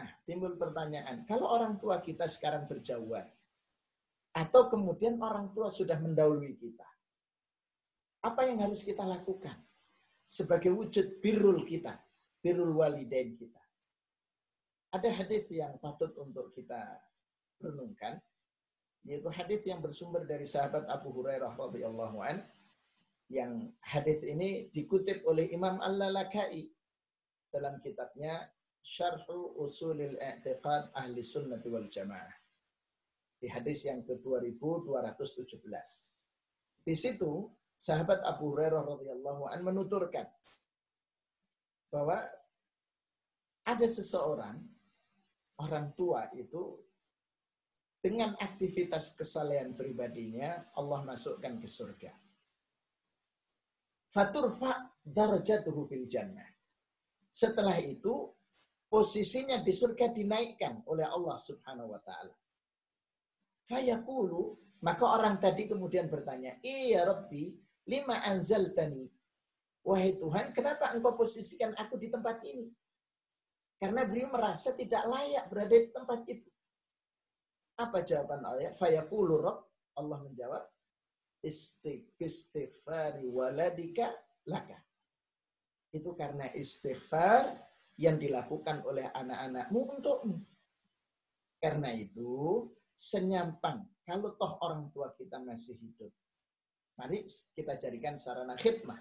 Nah, 0.00 0.08
timbul 0.24 0.56
pertanyaan, 0.56 1.28
kalau 1.28 1.52
orang 1.52 1.76
tua 1.76 2.00
kita 2.00 2.24
sekarang 2.24 2.64
berjauhan, 2.64 3.28
atau 4.32 4.72
kemudian 4.72 5.20
orang 5.20 5.52
tua 5.52 5.68
sudah 5.68 6.00
mendahului 6.00 6.56
kita, 6.56 6.88
apa 8.24 8.48
yang 8.48 8.64
harus 8.64 8.80
kita 8.80 9.04
lakukan 9.04 9.60
sebagai 10.24 10.72
wujud 10.72 11.20
birrul 11.20 11.68
kita, 11.68 12.00
birrul 12.40 12.72
walidain 12.80 13.36
kita? 13.36 13.60
Ada 14.96 15.12
hadis 15.20 15.44
yang 15.52 15.76
patut 15.76 16.16
untuk 16.16 16.56
kita 16.56 16.80
renungkan, 17.60 18.16
yaitu 19.04 19.28
hadis 19.28 19.60
yang 19.68 19.84
bersumber 19.84 20.24
dari 20.24 20.48
sahabat 20.48 20.88
Abu 20.88 21.12
Hurairah 21.12 21.52
radhiyallahu 21.60 22.24
an 22.24 22.40
yang 23.30 23.70
hadis 23.86 24.18
ini 24.26 24.68
dikutip 24.74 25.22
oleh 25.22 25.46
Imam 25.54 25.78
Al-Lalakai 25.78 26.66
dalam 27.54 27.78
kitabnya 27.78 28.50
Syarhu 28.82 29.54
Usulil 29.54 30.18
I'tiqad 30.18 30.90
Ahli 30.98 31.22
Sunnah 31.22 31.62
wal 31.62 31.86
Jamaah. 31.86 32.34
Di 33.38 33.46
hadis 33.46 33.86
yang 33.86 34.02
ke-2217. 34.02 35.88
Di 36.84 36.94
situ 36.98 37.48
sahabat 37.78 38.20
Abu 38.26 38.52
Hurairah 38.52 38.82
radhiyallahu 38.82 39.48
an 39.48 39.62
menuturkan 39.62 40.26
bahwa 41.88 42.26
ada 43.64 43.86
seseorang 43.86 44.58
orang 45.62 45.94
tua 45.94 46.26
itu 46.34 46.82
dengan 48.00 48.34
aktivitas 48.42 49.14
kesalehan 49.14 49.76
pribadinya 49.76 50.66
Allah 50.74 51.04
masukkan 51.06 51.60
ke 51.60 51.68
surga. 51.68 52.12
Faturfa 54.10 54.90
darajatuhu 55.06 55.86
fil 55.86 56.06
jannah. 56.10 56.46
Setelah 57.30 57.78
itu 57.78 58.34
posisinya 58.90 59.62
di 59.62 59.70
surga 59.70 60.10
dinaikkan 60.10 60.82
oleh 60.90 61.06
Allah 61.06 61.38
Subhanahu 61.38 61.94
wa 61.94 62.00
taala. 62.02 62.34
Fayaqulu, 63.70 64.58
maka 64.82 65.04
orang 65.06 65.38
tadi 65.38 65.70
kemudian 65.70 66.10
bertanya, 66.10 66.58
"Iya 66.58 67.06
Rabbi, 67.06 67.54
lima 67.86 68.18
anzaltani?" 68.26 69.06
Wahai 69.86 70.18
Tuhan, 70.18 70.52
kenapa 70.52 70.90
engkau 70.92 71.14
posisikan 71.16 71.72
aku 71.78 71.96
di 71.96 72.10
tempat 72.10 72.42
ini? 72.44 72.68
Karena 73.80 74.04
beliau 74.04 74.28
merasa 74.28 74.76
tidak 74.76 75.06
layak 75.08 75.48
berada 75.48 75.72
di 75.72 75.88
tempat 75.88 76.20
itu. 76.28 76.50
Apa 77.80 78.04
jawaban 78.04 78.44
ayat? 78.44 78.76
Fayaqulu 78.76 79.40
Rabb, 79.40 79.64
Allah 79.96 80.18
menjawab, 80.20 80.62
istighfari 81.42 83.24
waladika 83.28 84.12
laka. 84.48 84.78
Itu 85.90 86.14
karena 86.14 86.46
istighfar 86.54 87.58
yang 87.98 88.16
dilakukan 88.16 88.86
oleh 88.86 89.10
anak-anakmu 89.12 89.80
untukmu. 89.98 90.38
Karena 91.60 91.92
itu, 91.92 92.64
senyampang. 92.96 93.84
Kalau 94.04 94.32
toh 94.36 94.56
orang 94.64 94.88
tua 94.92 95.12
kita 95.12 95.36
masih 95.40 95.76
hidup. 95.76 96.12
Mari 96.96 97.28
kita 97.56 97.76
jadikan 97.76 98.16
sarana 98.16 98.56
khidmah. 98.56 98.96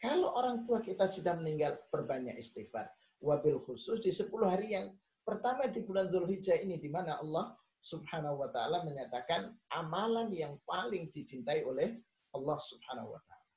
Kalau 0.00 0.32
orang 0.34 0.64
tua 0.64 0.80
kita 0.80 1.04
sudah 1.04 1.36
meninggal, 1.36 1.76
perbanyak 1.92 2.38
istighfar. 2.40 2.88
Wabil 3.20 3.60
khusus 3.68 4.00
di 4.00 4.08
10 4.08 4.32
hari 4.48 4.72
yang 4.72 4.96
pertama 5.20 5.68
di 5.68 5.84
bulan 5.84 6.08
Dhul 6.08 6.24
Hijjah 6.24 6.56
ini, 6.56 6.80
di 6.80 6.88
mana 6.88 7.20
Allah 7.20 7.52
subhanahu 7.80 8.44
wa 8.44 8.48
ta'ala 8.52 8.84
menyatakan 8.84 9.56
amalan 9.72 10.28
yang 10.30 10.56
paling 10.68 11.08
dicintai 11.10 11.64
oleh 11.64 11.96
Allah 12.36 12.58
subhanahu 12.60 13.16
wa 13.16 13.20
ta'ala. 13.24 13.48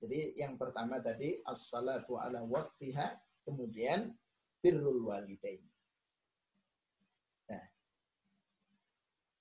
Jadi 0.00 0.20
yang 0.40 0.56
pertama 0.56 0.96
tadi, 1.02 1.42
as-salatu 1.44 2.16
ala 2.16 2.40
waktiha, 2.46 3.20
Kemudian 3.50 4.12
birrul 4.60 5.08
walidain. 5.08 5.64
Nah. 7.48 7.66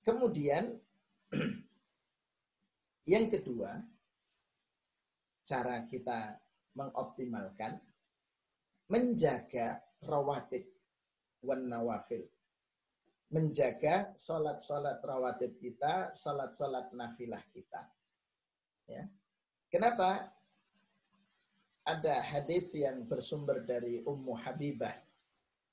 Kemudian 0.01 0.79
yang 3.13 3.25
kedua, 3.27 3.83
cara 5.45 5.83
kita 5.85 6.39
mengoptimalkan 6.73 7.77
menjaga 8.89 9.83
rawatib 10.01 10.65
wan 11.43 11.67
nawafil. 11.67 12.23
Menjaga 13.29 14.17
sholat-sholat 14.17 15.05
rawatib 15.05 15.57
kita, 15.61 16.09
sholat-sholat 16.17 16.89
nafilah 16.97 17.41
kita. 17.53 17.85
Ya. 18.89 19.05
Kenapa? 19.69 20.33
ada 21.89 22.21
hadis 22.21 22.69
yang 22.77 23.01
bersumber 23.09 23.65
dari 23.65 24.05
Ummu 24.05 24.37
Habibah 24.37 24.93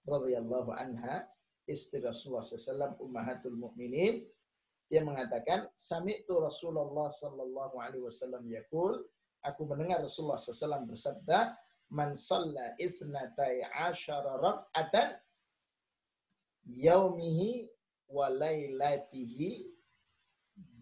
radhiyallahu 0.09 0.73
anha 0.73 1.29
istri 1.69 2.01
Rasulullah 2.01 2.41
SAW 2.41 2.97
ummahatul 3.05 3.53
mukminin 3.53 4.25
dia 4.89 5.05
mengatakan 5.05 5.69
sami'tu 5.77 6.41
Rasulullah 6.41 7.13
sallallahu 7.13 7.77
alaihi 7.83 8.01
wasallam 8.01 8.49
yaqul 8.49 9.05
aku 9.45 9.69
mendengar 9.69 10.01
Rasulullah 10.01 10.41
SAW 10.41 10.89
bersabda 10.89 11.53
man 11.93 12.17
salla 12.17 12.73
ithnatai 12.81 13.67
asyara 13.93 14.41
rak'atan 14.41 15.21
yaumihi 16.67 17.71
wa 18.11 18.27
lailatihi 18.31 19.71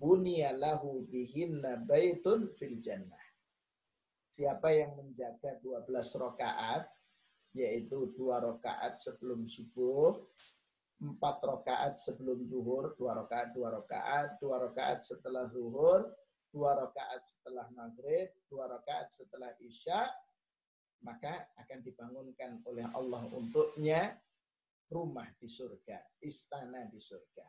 bunya 0.00 0.52
lahu 0.56 1.04
bihinna 1.08 1.84
baitun 1.84 2.52
fil 2.56 2.80
jannah. 2.80 3.24
Siapa 4.34 4.74
yang 4.74 4.98
menjaga 4.98 5.62
12 5.62 5.86
rakaat 6.18 6.90
yaitu 7.54 8.10
dua 8.18 8.42
rakaat 8.42 8.98
sebelum 8.98 9.46
subuh, 9.46 10.26
empat 10.98 11.38
rakaat 11.38 11.94
sebelum 11.94 12.42
zuhur, 12.50 12.98
dua 12.98 13.14
rakaat, 13.14 13.54
dua 13.54 13.78
rakaat, 13.78 14.42
dua 14.42 14.58
rakaat 14.58 15.06
setelah 15.06 15.46
zuhur, 15.54 16.10
dua 16.50 16.74
rakaat 16.74 17.22
setelah 17.22 17.70
maghrib, 17.78 18.26
dua 18.50 18.66
rakaat 18.66 19.14
setelah 19.14 19.54
isya, 19.62 20.02
maka 21.06 21.46
akan 21.62 21.78
dibangunkan 21.86 22.58
oleh 22.66 22.86
Allah 22.90 23.22
untuknya 23.30 24.18
rumah 24.90 25.28
di 25.40 25.48
surga, 25.48 26.20
istana 26.20 26.84
di 26.88 27.00
surga. 27.00 27.46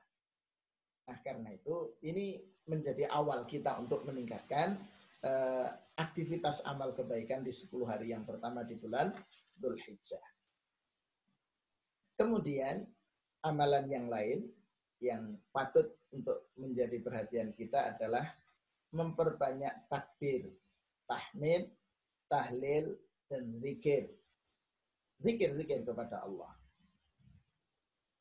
Nah, 1.06 1.18
karena 1.22 1.54
itu 1.54 2.02
ini 2.02 2.42
menjadi 2.66 3.06
awal 3.14 3.46
kita 3.46 3.78
untuk 3.78 4.02
meningkatkan 4.10 4.74
uh, 5.22 5.70
aktivitas 5.96 6.66
amal 6.66 6.98
kebaikan 6.98 7.46
di 7.46 7.54
10 7.54 7.70
hari 7.86 8.12
yang 8.12 8.26
pertama 8.26 8.66
di 8.66 8.74
bulan 8.74 9.14
Dhul 9.62 9.78
Hijjah. 9.78 10.26
Kemudian 12.16 12.88
amalan 13.46 13.86
yang 13.92 14.08
lain 14.10 14.50
yang 15.04 15.38
patut 15.54 15.94
untuk 16.10 16.50
menjadi 16.56 16.98
perhatian 17.04 17.52
kita 17.54 17.94
adalah 17.94 18.26
memperbanyak 18.96 19.92
takbir, 19.92 20.48
tahmid, 21.06 21.70
tahlil, 22.32 22.96
dan 23.28 23.44
zikir. 23.60 24.08
Zikir-zikir 25.20 25.84
kepada 25.84 26.24
Allah. 26.24 26.56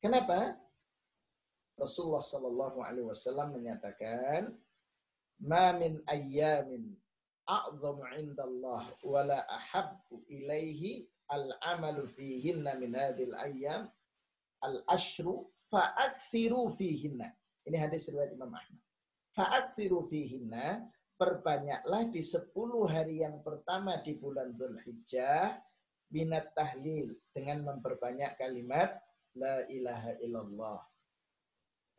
Kenapa? 0.05 0.53
Rasulullah 1.81 2.21
Shallallahu 2.21 2.77
Alaihi 2.85 3.09
Wasallam 3.09 3.57
menyatakan, 3.57 4.53
ma 5.41 5.73
min 5.81 5.97
ayyamin 6.05 6.93
a'zamu 7.49 8.05
indallah 8.13 8.85
wa 9.01 9.21
la 9.25 9.41
ahabbu 9.49 10.21
ilaihi 10.29 11.09
al-amalu 11.25 12.05
fihinna 12.05 12.77
min 12.77 12.93
hadhil 12.93 13.33
ayyam 13.33 13.89
al-ashru 14.61 15.49
fa'akthiru 15.73 16.69
fihinna. 16.77 17.33
Ini 17.65 17.73
hadis 17.81 18.05
riwayat 18.13 18.29
Imam 18.37 18.53
Ahmad. 18.53 18.85
Fa'akthiru 19.33 20.05
fihinna, 20.05 20.85
perbanyaklah 21.17 22.13
di 22.13 22.21
10 22.21 22.53
hari 22.93 23.25
yang 23.25 23.41
pertama 23.41 23.97
di 24.05 24.13
bulan 24.21 24.53
Dhul 24.53 24.77
Hijjah 24.85 25.57
minat 26.13 26.53
tahlil 26.53 27.09
dengan 27.33 27.73
memperbanyak 27.73 28.37
kalimat 28.37 29.01
la 29.35 29.67
ilaha 29.67 30.11
illallah. 30.23 30.79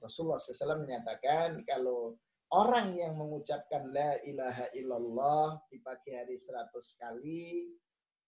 Rasulullah 0.00 0.40
SAW 0.40 0.84
menyatakan 0.84 1.64
kalau 1.64 2.16
orang 2.52 2.96
yang 2.96 3.16
mengucapkan 3.16 3.88
la 3.92 4.20
ilaha 4.24 4.68
illallah 4.76 5.60
di 5.72 5.80
pagi 5.80 6.12
hari 6.12 6.36
100 6.36 6.72
kali, 7.00 7.72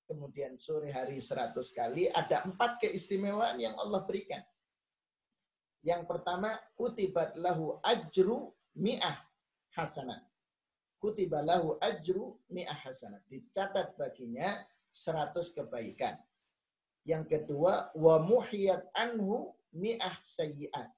kemudian 0.08 0.56
sore 0.56 0.88
hari 0.88 1.20
100 1.20 1.52
kali, 1.76 2.08
ada 2.08 2.44
empat 2.48 2.80
keistimewaan 2.80 3.60
yang 3.60 3.76
Allah 3.76 4.04
berikan. 4.08 4.40
Yang 5.84 6.10
pertama, 6.10 6.58
kutibat 6.74 7.36
lahu 7.38 7.78
ajru 7.84 8.50
mi'ah 8.74 9.16
hasanat. 9.76 10.24
Kutibat 10.98 11.46
lahu 11.46 11.78
ajru 11.78 12.34
mi'ah 12.50 12.74
hasanat. 12.82 13.22
Dicatat 13.30 13.94
baginya 13.94 14.58
100 14.90 15.54
kebaikan. 15.54 16.18
Yang 17.06 17.24
kedua, 17.36 17.94
wa 17.94 18.16
muhiyat 18.22 18.88
anhu 18.96 19.52
mi'ah 19.76 20.16
sayyi'at. 20.22 20.90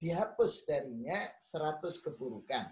Dihapus 0.00 0.68
darinya 0.68 1.30
100 1.40 2.04
keburukan. 2.04 2.68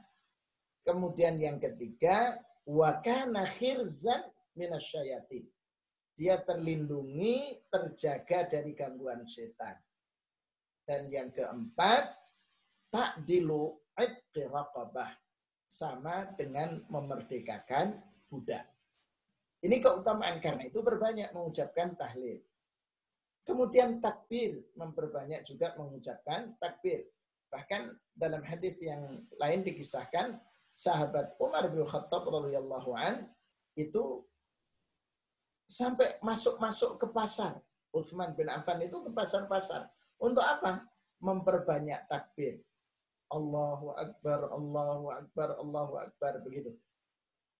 Kemudian 0.84 1.40
yang 1.40 1.56
ketiga, 1.56 2.36
wa 2.68 3.00
kana 3.00 3.48
khirzan 3.48 4.28
minasyayatin 4.52 5.48
dia 6.14 6.38
terlindungi, 6.46 7.66
terjaga 7.66 8.46
dari 8.46 8.70
gangguan 8.72 9.26
setan. 9.26 9.74
Dan 10.86 11.10
yang 11.10 11.34
keempat, 11.34 12.14
takdilu 12.90 13.74
idqi 13.98 14.46
raqabah. 14.46 15.10
Sama 15.66 16.30
dengan 16.38 16.86
memerdekakan 16.86 17.98
budak. 18.30 18.62
Ini 19.64 19.82
keutamaan 19.82 20.38
karena 20.38 20.70
itu 20.70 20.84
berbanyak 20.84 21.34
mengucapkan 21.34 21.98
tahlil. 21.98 22.38
Kemudian 23.44 24.00
takbir, 24.00 24.64
memperbanyak 24.72 25.44
juga 25.44 25.76
mengucapkan 25.76 26.56
takbir. 26.56 27.04
Bahkan 27.52 27.92
dalam 28.16 28.40
hadis 28.40 28.74
yang 28.80 29.04
lain 29.36 29.60
dikisahkan, 29.60 30.40
sahabat 30.72 31.36
Umar 31.38 31.68
bin 31.68 31.84
Khattab 31.84 32.24
radhiyallahu 32.26 32.96
an 32.96 33.28
itu 33.76 34.24
sampai 35.68 36.16
masuk-masuk 36.24 36.96
ke 36.98 37.06
pasar. 37.12 37.60
Utsman 37.94 38.34
bin 38.34 38.50
Affan 38.50 38.82
itu 38.82 38.98
ke 39.06 39.10
pasar-pasar. 39.14 39.86
Untuk 40.18 40.42
apa? 40.42 40.82
Memperbanyak 41.22 42.10
takbir. 42.10 42.58
Allahu 43.30 43.94
Akbar, 43.94 44.50
Allahu 44.50 45.06
Akbar, 45.14 45.48
Allahu 45.62 45.94
Akbar. 46.00 46.42
Begitu. 46.42 46.74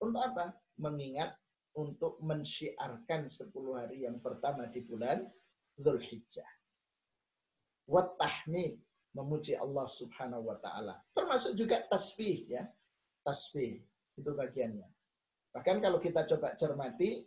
Untuk 0.03 0.21
apa? 0.21 0.59
Mengingat 0.75 1.39
untuk 1.75 2.19
mensyiarkan 2.23 3.31
10 3.31 3.51
hari 3.79 4.07
yang 4.07 4.19
pertama 4.19 4.67
di 4.71 4.83
bulan 4.83 5.27
Dhul 5.79 6.01
Hijjah. 6.01 6.49
Wattahmid, 7.85 8.81
memuji 9.13 9.55
Allah 9.59 9.87
subhanahu 9.87 10.49
wa 10.49 10.57
ta'ala. 10.59 10.95
Termasuk 11.13 11.53
juga 11.55 11.85
tasbih 11.87 12.49
ya. 12.49 12.65
Tasbih, 13.25 13.81
itu 14.17 14.31
bagiannya. 14.33 14.89
Bahkan 15.55 15.79
kalau 15.85 15.99
kita 16.03 16.27
coba 16.27 16.57
cermati, 16.59 17.25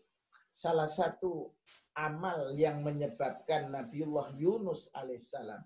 salah 0.51 0.89
satu 0.89 1.53
amal 1.93 2.53
yang 2.57 2.81
menyebabkan 2.81 3.69
Nabiullah 3.69 4.33
Yunus 4.35 4.89
alaihissalam 4.91 5.61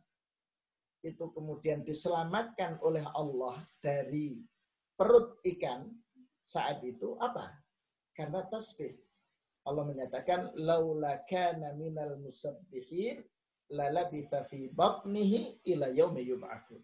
itu 1.01 1.33
kemudian 1.33 1.81
diselamatkan 1.81 2.77
oleh 2.85 3.01
Allah 3.17 3.57
dari 3.81 4.37
perut 4.93 5.41
ikan 5.41 5.89
saat 6.45 6.83
itu 6.85 7.17
apa? 7.17 7.49
Karena 8.13 8.45
tasbih. 8.45 8.93
Allah 9.61 9.85
menyatakan 9.85 10.57
laula 10.57 11.21
kana 11.29 11.77
minal 11.77 12.17
musabbihin 12.17 13.21
lalabitha 13.69 14.43
fi 14.49 14.67
batnihi 14.73 15.61
ila 15.69 15.87
yaumi 15.93 16.25
yub'atsun. 16.25 16.81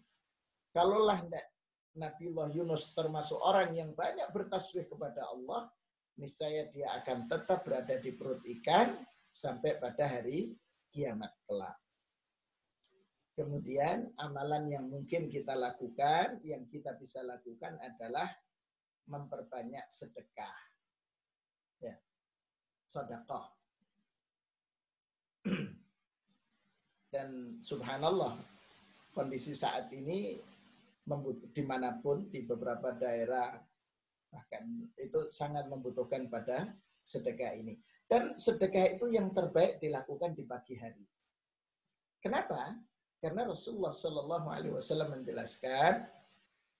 Kalaulah 0.70 1.26
Nabiullah 1.98 2.54
Yunus 2.54 2.94
termasuk 2.94 3.42
orang 3.42 3.74
yang 3.74 3.90
banyak 3.98 4.30
bertasbih 4.30 4.86
kepada 4.86 5.26
Allah, 5.34 5.66
niscaya 6.14 6.70
dia 6.70 6.94
akan 7.02 7.26
tetap 7.26 7.66
berada 7.66 7.98
di 7.98 8.14
perut 8.14 8.38
ikan 8.46 8.94
sampai 9.26 9.82
pada 9.82 10.06
hari 10.06 10.54
kiamat 10.94 11.34
kelak. 11.42 11.74
Kemudian 13.34 14.14
amalan 14.18 14.66
yang 14.66 14.86
mungkin 14.90 15.30
kita 15.30 15.54
lakukan, 15.54 16.42
yang 16.42 16.66
kita 16.70 16.94
bisa 16.98 17.22
lakukan 17.22 17.78
adalah 17.78 18.26
memperbanyak 19.06 19.86
sedekah. 19.90 20.58
Ya. 21.78 21.94
Sedekah. 22.88 23.46
Dan 27.12 27.60
subhanallah, 27.60 28.36
kondisi 29.12 29.52
saat 29.52 29.92
ini 29.92 30.36
di 31.52 31.62
mana 31.64 31.96
pun, 32.00 32.28
di 32.28 32.44
beberapa 32.44 32.92
daerah 32.92 33.56
Bahkan 34.28 34.64
itu 35.00 35.18
sangat 35.32 35.66
membutuhkan 35.72 36.28
pada 36.28 36.68
sedekah 37.04 37.56
ini. 37.56 37.80
Dan 38.08 38.36
sedekah 38.36 38.96
itu 38.96 39.12
yang 39.12 39.32
terbaik 39.32 39.80
dilakukan 39.80 40.36
di 40.36 40.44
pagi 40.44 40.76
hari. 40.76 41.04
Kenapa? 42.20 42.76
Karena 43.18 43.48
Rasulullah 43.48 43.92
Shallallahu 43.92 44.48
Alaihi 44.48 44.74
Wasallam 44.74 45.20
menjelaskan 45.20 46.06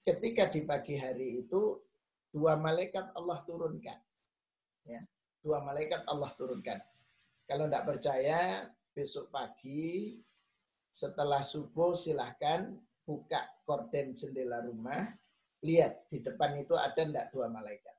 ketika 0.04 0.48
di 0.48 0.64
pagi 0.64 0.96
hari 0.96 1.44
itu 1.44 1.80
dua 2.32 2.56
malaikat 2.56 3.12
Allah 3.16 3.44
turunkan. 3.44 3.98
Ya, 4.88 5.04
dua 5.42 5.62
malaikat 5.62 6.04
Allah 6.06 6.30
turunkan. 6.34 6.78
Kalau 7.48 7.64
tidak 7.66 7.86
percaya, 7.88 8.68
besok 8.92 9.30
pagi 9.32 10.18
setelah 10.92 11.40
subuh 11.40 11.94
silahkan 11.94 12.74
buka 13.06 13.40
korden 13.64 14.12
jendela 14.12 14.60
rumah, 14.66 15.08
Lihat, 15.66 16.06
di 16.06 16.22
depan 16.22 16.54
itu 16.54 16.78
ada 16.78 17.02
enggak 17.02 17.34
dua 17.34 17.50
malaikat? 17.50 17.96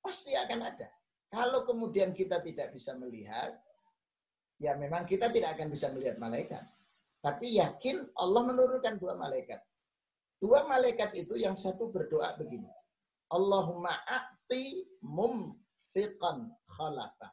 Pasti 0.00 0.32
akan 0.32 0.60
ada. 0.64 0.88
Kalau 1.28 1.68
kemudian 1.68 2.16
kita 2.16 2.40
tidak 2.40 2.72
bisa 2.72 2.96
melihat, 2.96 3.52
ya 4.56 4.72
memang 4.80 5.04
kita 5.04 5.28
tidak 5.28 5.60
akan 5.60 5.68
bisa 5.68 5.92
melihat 5.92 6.16
malaikat. 6.16 6.64
Tapi 7.20 7.60
yakin 7.60 8.08
Allah 8.16 8.42
menurunkan 8.48 8.96
dua 8.96 9.14
malaikat. 9.20 9.60
Dua 10.40 10.64
malaikat 10.64 11.12
itu 11.14 11.36
yang 11.38 11.54
satu 11.54 11.92
berdoa 11.92 12.34
begini. 12.40 12.68
Allahumma 13.30 13.94
a'ti 14.08 14.82
mumfiqan 15.92 16.48
khalafa. 16.64 17.28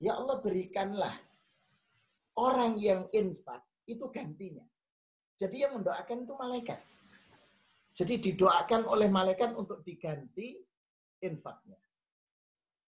Ya 0.00 0.16
Allah 0.16 0.40
berikanlah 0.40 1.12
orang 2.40 2.80
yang 2.80 3.04
infak 3.12 3.60
itu 3.84 4.08
gantinya. 4.08 4.64
Jadi 5.38 5.62
yang 5.68 5.78
mendoakan 5.78 6.24
itu 6.24 6.34
malaikat. 6.34 6.80
Jadi 7.94 8.14
didoakan 8.30 8.86
oleh 8.88 9.10
malaikat 9.10 9.54
untuk 9.54 9.82
diganti 9.84 10.56
infaknya. 11.20 11.78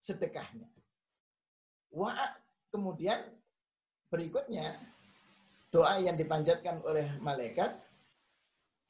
Sedekahnya. 0.00 0.68
Wa 1.94 2.12
kemudian 2.72 3.22
berikutnya 4.10 4.74
doa 5.70 6.02
yang 6.02 6.18
dipanjatkan 6.18 6.82
oleh 6.82 7.06
malaikat 7.20 7.70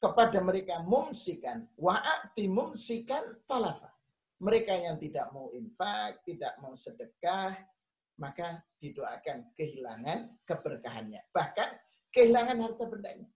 kepada 0.01 0.39
mereka 0.41 0.81
mumsikan 0.83 1.67
wa'ati 1.79 2.45
mumsikan 2.47 3.39
talafa. 3.47 3.94
Mereka 4.45 4.73
yang 4.77 5.01
tidak 5.01 5.33
mau 5.33 5.49
infak, 5.57 6.21
tidak 6.21 6.53
mau 6.61 6.77
sedekah, 6.77 7.57
maka 8.21 8.61
didoakan 8.77 9.49
kehilangan 9.57 10.37
keberkahannya. 10.45 11.25
Bahkan 11.33 11.69
kehilangan 12.13 12.57
harta 12.61 12.85
bendanya. 12.85 13.29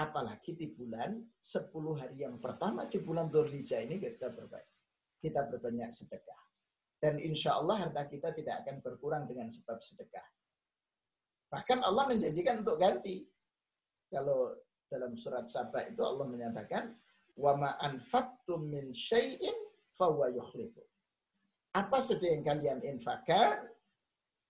Apalagi 0.00 0.56
di 0.56 0.72
bulan 0.72 1.20
10 1.44 1.72
hari 2.00 2.24
yang 2.24 2.40
pertama 2.40 2.88
di 2.88 3.00
bulan 3.04 3.28
Dzulhijjah 3.28 3.84
ini 3.84 4.00
kita 4.00 4.32
berbaik. 4.32 4.68
Kita 5.20 5.44
berbanyak 5.44 5.92
sedekah. 5.92 6.40
Dan 7.00 7.20
insya 7.20 7.56
Allah 7.56 7.84
harta 7.84 8.08
kita 8.08 8.32
tidak 8.32 8.64
akan 8.64 8.80
berkurang 8.80 9.24
dengan 9.28 9.52
sebab 9.52 9.80
sedekah. 9.80 10.24
Bahkan 11.52 11.84
Allah 11.84 12.08
menjanjikan 12.08 12.64
untuk 12.64 12.80
ganti. 12.80 13.28
Kalau 14.08 14.56
dalam 14.88 15.12
surat 15.20 15.48
Sabah 15.48 15.84
itu 15.84 16.00
Allah 16.00 16.26
menyatakan, 16.28 16.96
wa 17.40 17.56
ma 17.56 17.70
anfaqtum 17.80 18.68
min 18.68 18.92
syai'in 18.92 19.56
fahuwa 19.96 20.28
yukhlifu. 20.28 20.84
Apa 21.72 22.04
saja 22.04 22.28
yang 22.28 22.44
kalian 22.44 22.84
infakkan, 22.84 23.64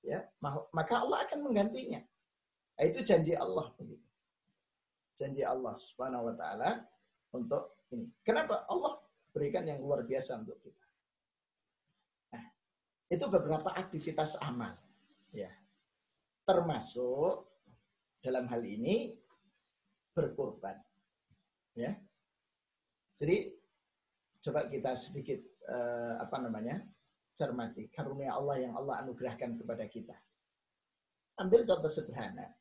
ya, 0.03 0.26
maka 0.74 0.95
Allah 0.99 1.22
akan 1.28 1.47
menggantinya. 1.47 2.03
Nah, 2.80 2.84
itu 2.88 3.05
janji 3.05 3.36
Allah 3.36 3.70
begitu 3.76 4.11
janji 5.20 5.45
Allah 5.45 5.76
Subhanahu 5.76 6.32
wa 6.32 6.34
taala 6.34 6.80
untuk 7.36 7.84
ini. 7.93 8.09
Kenapa? 8.24 8.64
Allah 8.72 8.97
berikan 9.36 9.68
yang 9.68 9.84
luar 9.84 10.09
biasa 10.09 10.41
untuk 10.41 10.57
kita. 10.64 10.86
Nah, 12.32 12.45
itu 13.12 13.24
beberapa 13.28 13.68
aktivitas 13.76 14.41
amal 14.41 14.72
ya. 15.36 15.53
Termasuk 16.49 17.45
dalam 18.24 18.49
hal 18.49 18.64
ini 18.64 19.20
berkorban. 20.16 20.80
Ya. 21.76 22.01
Jadi 23.21 23.37
coba 24.41 24.64
kita 24.73 24.97
sedikit 24.97 25.41
eh, 25.68 26.14
apa 26.16 26.37
namanya? 26.41 26.81
cermati 27.41 27.89
karunia 27.89 28.37
Allah 28.37 28.61
yang 28.61 28.77
Allah 28.77 29.01
anugerahkan 29.01 29.57
kepada 29.57 29.89
kita. 29.89 30.12
ambil 31.41 31.64
contoh 31.64 31.89
sederhana. 31.89 32.53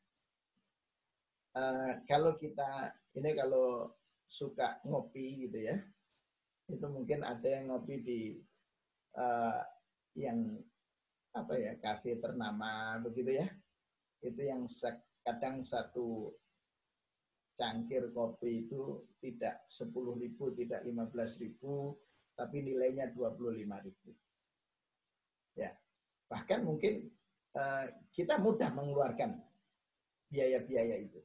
Uh, 1.52 2.00
kalau 2.08 2.32
kita 2.40 2.96
ini 3.12 3.36
kalau 3.36 3.92
suka 4.24 4.80
ngopi 4.88 5.44
gitu 5.44 5.68
ya, 5.68 5.76
itu 6.70 6.86
mungkin 6.88 7.20
ada 7.20 7.44
yang 7.44 7.68
ngopi 7.68 8.00
di 8.00 8.20
uh, 9.20 9.60
yang 10.16 10.56
apa 11.36 11.54
ya 11.60 11.76
kafe 11.76 12.16
ternama 12.24 12.96
begitu 13.04 13.44
ya, 13.44 13.52
itu 14.24 14.40
yang 14.40 14.64
kadang 15.28 15.60
satu 15.60 16.32
cangkir 17.60 18.08
kopi 18.16 18.64
itu 18.64 19.04
tidak 19.20 19.68
10 19.68 19.92
ribu, 20.16 20.48
tidak 20.56 20.80
15 20.80 21.44
ribu, 21.44 21.92
tapi 22.32 22.64
nilainya 22.64 23.12
25 23.12 23.84
ribu. 23.84 24.10
Ya, 25.60 25.76
bahkan 26.32 26.64
mungkin 26.64 27.12
uh, 27.52 27.84
kita 28.16 28.40
mudah 28.40 28.72
mengeluarkan 28.72 29.44
biaya-biaya 30.32 31.04
itu. 31.04 31.20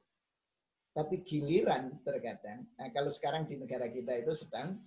Tapi 0.91 1.23
giliran 1.23 2.03
terkadang, 2.03 2.67
nah 2.75 2.87
kalau 2.91 3.11
sekarang 3.11 3.47
di 3.47 3.55
negara 3.59 3.87
kita 3.87 4.15
itu 4.15 4.31
sedang 4.35 4.79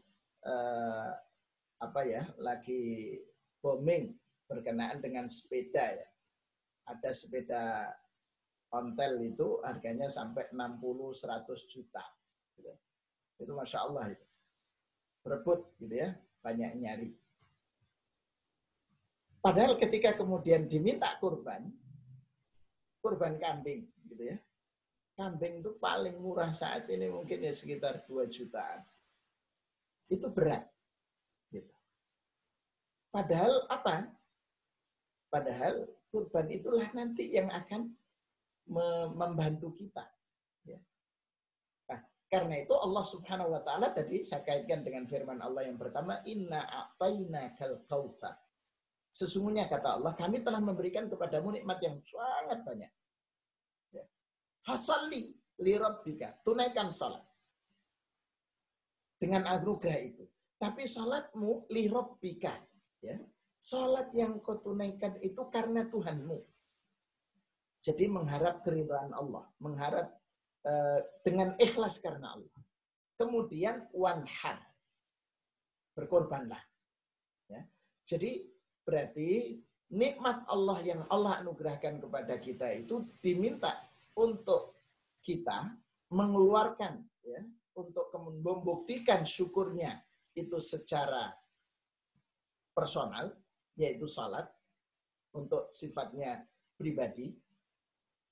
uh, 0.44 1.12
apa 1.80 2.00
ya, 2.04 2.28
lagi 2.40 3.16
booming 3.64 4.12
berkenaan 4.48 5.00
dengan 5.00 5.32
sepeda 5.32 5.96
ya. 5.96 6.08
Ada 6.88 7.12
sepeda 7.12 7.92
ontel 8.68 9.20
itu 9.24 9.60
harganya 9.64 10.12
sampai 10.12 10.48
60-100 10.52 11.72
juta. 11.72 12.04
Gitu. 12.56 12.72
Itu 13.40 13.52
Masya 13.56 13.78
Allah 13.88 14.12
itu. 14.12 14.26
Berebut 15.24 15.72
gitu 15.80 15.94
ya, 15.94 16.12
banyak 16.44 16.72
nyari. 16.78 17.10
Padahal 19.38 19.78
ketika 19.78 20.18
kemudian 20.18 20.66
diminta 20.66 21.14
kurban, 21.22 21.70
kurban 23.00 23.38
kambing 23.38 23.86
gitu 24.10 24.34
ya. 24.34 24.36
Kambing 25.18 25.64
itu 25.64 25.74
paling 25.82 26.14
murah 26.22 26.54
saat 26.54 26.86
ini 26.90 27.10
mungkin 27.10 27.42
ya 27.42 27.50
sekitar 27.50 28.06
2 28.06 28.28
jutaan. 28.30 28.86
Itu 30.06 30.30
berat. 30.30 30.66
Gitu. 31.50 31.74
Padahal 33.10 33.66
apa? 33.66 34.14
Padahal 35.28 35.90
kurban 36.08 36.46
itulah 36.48 36.88
nanti 36.94 37.34
yang 37.34 37.50
akan 37.50 37.92
membantu 38.68 39.72
kita. 39.74 40.04
Ya. 40.68 40.78
Nah, 41.88 42.00
karena 42.28 42.60
itu 42.60 42.76
Allah 42.76 43.04
Subhanahu 43.04 43.56
wa 43.56 43.62
taala 43.64 43.90
tadi 43.90 44.22
saya 44.22 44.44
kaitkan 44.44 44.84
dengan 44.84 45.08
firman 45.08 45.40
Allah 45.40 45.64
yang 45.64 45.80
pertama, 45.80 46.20
"Inna 46.28 46.68
a'taina 46.68 47.56
kal 47.56 47.82
kautsar." 47.88 48.36
Sesungguhnya 49.16 49.66
kata 49.66 49.98
Allah, 49.98 50.14
kami 50.14 50.46
telah 50.46 50.62
memberikan 50.62 51.10
kepadamu 51.10 51.58
nikmat 51.58 51.82
yang 51.82 51.98
sangat 52.06 52.62
banyak. 52.62 52.92
Ya. 53.90 54.04
Fasalli 54.62 55.34
li 55.58 55.74
rabbika, 55.74 56.38
tunaikan 56.46 56.94
salat. 56.94 57.24
Dengan 59.18 59.50
anugerah 59.50 59.98
itu. 59.98 60.22
Tapi 60.54 60.86
salatmu 60.86 61.66
li 61.74 61.90
rabbika, 61.90 62.54
ya. 63.02 63.18
Salat 63.58 64.14
yang 64.14 64.38
kau 64.38 64.62
tunaikan 64.62 65.18
itu 65.18 65.42
karena 65.50 65.82
Tuhanmu 65.90 66.57
jadi 67.78 68.10
mengharap 68.10 68.66
keridhaan 68.66 69.14
Allah, 69.14 69.46
mengharap 69.62 70.10
uh, 70.66 71.00
dengan 71.22 71.54
ikhlas 71.62 72.02
karena 72.02 72.34
Allah. 72.34 72.58
Kemudian 73.18 73.86
wanhar, 73.94 74.62
berkorbanlah. 75.94 76.62
Ya. 77.50 77.62
Jadi 78.06 78.46
berarti 78.86 79.58
nikmat 79.90 80.46
Allah 80.46 80.78
yang 80.84 81.02
Allah 81.10 81.42
anugerahkan 81.42 81.98
kepada 82.02 82.38
kita 82.38 82.66
itu 82.76 83.08
diminta 83.18 83.74
untuk 84.14 84.78
kita 85.22 85.70
mengeluarkan 86.12 87.04
ya 87.24 87.42
untuk 87.78 88.10
membuktikan 88.16 89.22
syukurnya 89.22 90.02
itu 90.34 90.58
secara 90.58 91.30
personal 92.74 93.34
yaitu 93.78 94.06
salat 94.10 94.46
untuk 95.34 95.70
sifatnya 95.70 96.42
pribadi 96.74 97.34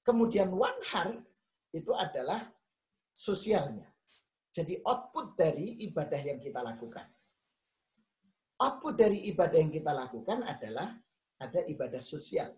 Kemudian 0.06 0.54
one 0.54 0.80
heart 0.86 1.18
itu 1.74 1.90
adalah 1.90 2.46
sosialnya. 3.10 3.90
Jadi 4.54 4.78
output 4.86 5.34
dari 5.34 5.82
ibadah 5.82 6.20
yang 6.22 6.38
kita 6.38 6.62
lakukan. 6.62 7.10
Output 8.62 8.94
dari 8.96 9.26
ibadah 9.28 9.58
yang 9.58 9.74
kita 9.74 9.92
lakukan 9.92 10.46
adalah 10.46 10.94
ada 11.42 11.60
ibadah 11.66 12.00
sosial. 12.00 12.54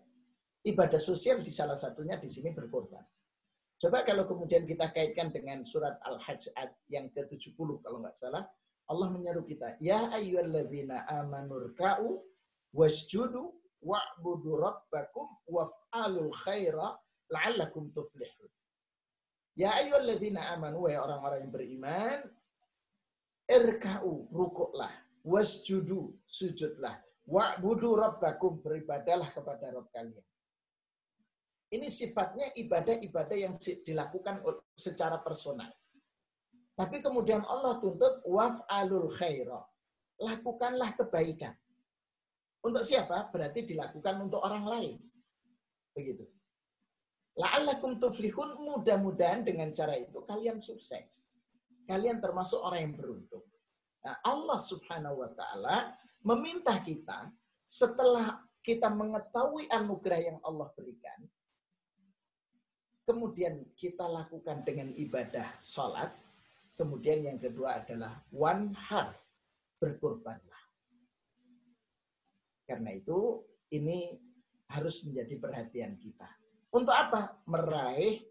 Ibadah 0.63 1.01
sosial 1.01 1.41
di 1.41 1.49
salah 1.51 1.75
satunya 1.75 2.15
di 2.15 2.29
sini 2.31 2.53
berkorban. 2.53 3.03
Coba 3.79 4.03
kalau 4.03 4.27
kemudian 4.27 4.67
kita 4.67 4.91
kaitkan 4.91 5.31
dengan 5.31 5.63
surat 5.63 5.99
Al-Hajj 6.03 6.51
yang 6.91 7.11
ke-70 7.15 7.79
kalau 7.83 8.03
nggak 8.03 8.15
salah, 8.15 8.43
Allah 8.91 9.07
menyeru 9.11 9.43
kita, 9.43 9.79
Ya 9.79 10.11
ayyuhalladzina 10.11 11.07
amanurka'u 11.07 12.19
wasjudu 12.75 13.55
wa'budu 13.79 14.59
rabbakum 14.59 15.27
waf'alul 15.47 16.31
khaira 16.43 16.95
la'allakum 17.29 17.93
tuflihun. 17.93 18.49
Ya 19.57 19.75
ayyuhalladzina 19.79 20.55
amanu 20.55 20.87
wa 20.87 20.93
orang-orang 20.93 21.39
yang 21.45 21.53
beriman, 21.53 22.19
irka'u, 23.49 24.29
rukuklah, 24.31 24.93
wasjudu, 25.25 26.15
sujudlah, 26.29 27.01
wa'budu 27.27 27.97
rabbakum, 27.97 28.61
beribadalah 28.61 29.29
kepada 29.33 29.73
Rabb 29.73 29.89
kalian. 29.91 30.25
Ini 31.69 31.85
sifatnya 31.85 32.49
ibadah-ibadah 32.57 33.37
yang 33.37 33.53
dilakukan 33.85 34.41
secara 34.73 35.21
personal. 35.21 35.69
Tapi 36.73 37.03
kemudian 37.03 37.45
Allah 37.45 37.77
tuntut 37.77 38.25
waf'alul 38.25 39.13
khaira. 39.13 39.61
Lakukanlah 40.17 40.97
kebaikan. 40.97 41.53
Untuk 42.65 42.81
siapa? 42.81 43.29
Berarti 43.29 43.67
dilakukan 43.69 44.15
untuk 44.23 44.41
orang 44.41 44.65
lain. 44.65 44.97
Begitu. 45.93 46.25
La'allakum 47.39 47.95
tuflihun, 48.03 48.59
mudah-mudahan 48.59 49.47
dengan 49.47 49.71
cara 49.71 49.95
itu 49.95 50.19
kalian 50.27 50.59
sukses. 50.59 51.31
Kalian 51.87 52.19
termasuk 52.19 52.59
orang 52.59 52.91
yang 52.91 52.95
beruntung. 52.99 53.47
Nah, 54.03 54.19
Allah 54.27 54.59
subhanahu 54.59 55.23
wa 55.23 55.31
ta'ala 55.31 55.95
meminta 56.27 56.75
kita 56.83 57.31
setelah 57.63 58.43
kita 58.59 58.91
mengetahui 58.91 59.71
anugerah 59.71 60.19
yang 60.19 60.37
Allah 60.43 60.67
berikan, 60.75 61.19
kemudian 63.07 63.63
kita 63.79 64.03
lakukan 64.05 64.61
dengan 64.67 64.91
ibadah 64.93 65.47
sholat, 65.63 66.11
kemudian 66.75 67.23
yang 67.23 67.39
kedua 67.39 67.81
adalah 67.81 68.19
one 68.35 68.75
heart, 68.75 69.15
berkorbanlah. 69.79 70.63
Karena 72.67 72.93
itu 72.93 73.41
ini 73.73 74.13
harus 74.69 75.01
menjadi 75.07 75.35
perhatian 75.41 75.97
kita. 75.97 76.38
Untuk 76.69 76.93
apa? 76.93 77.41
Meraih 77.49 78.21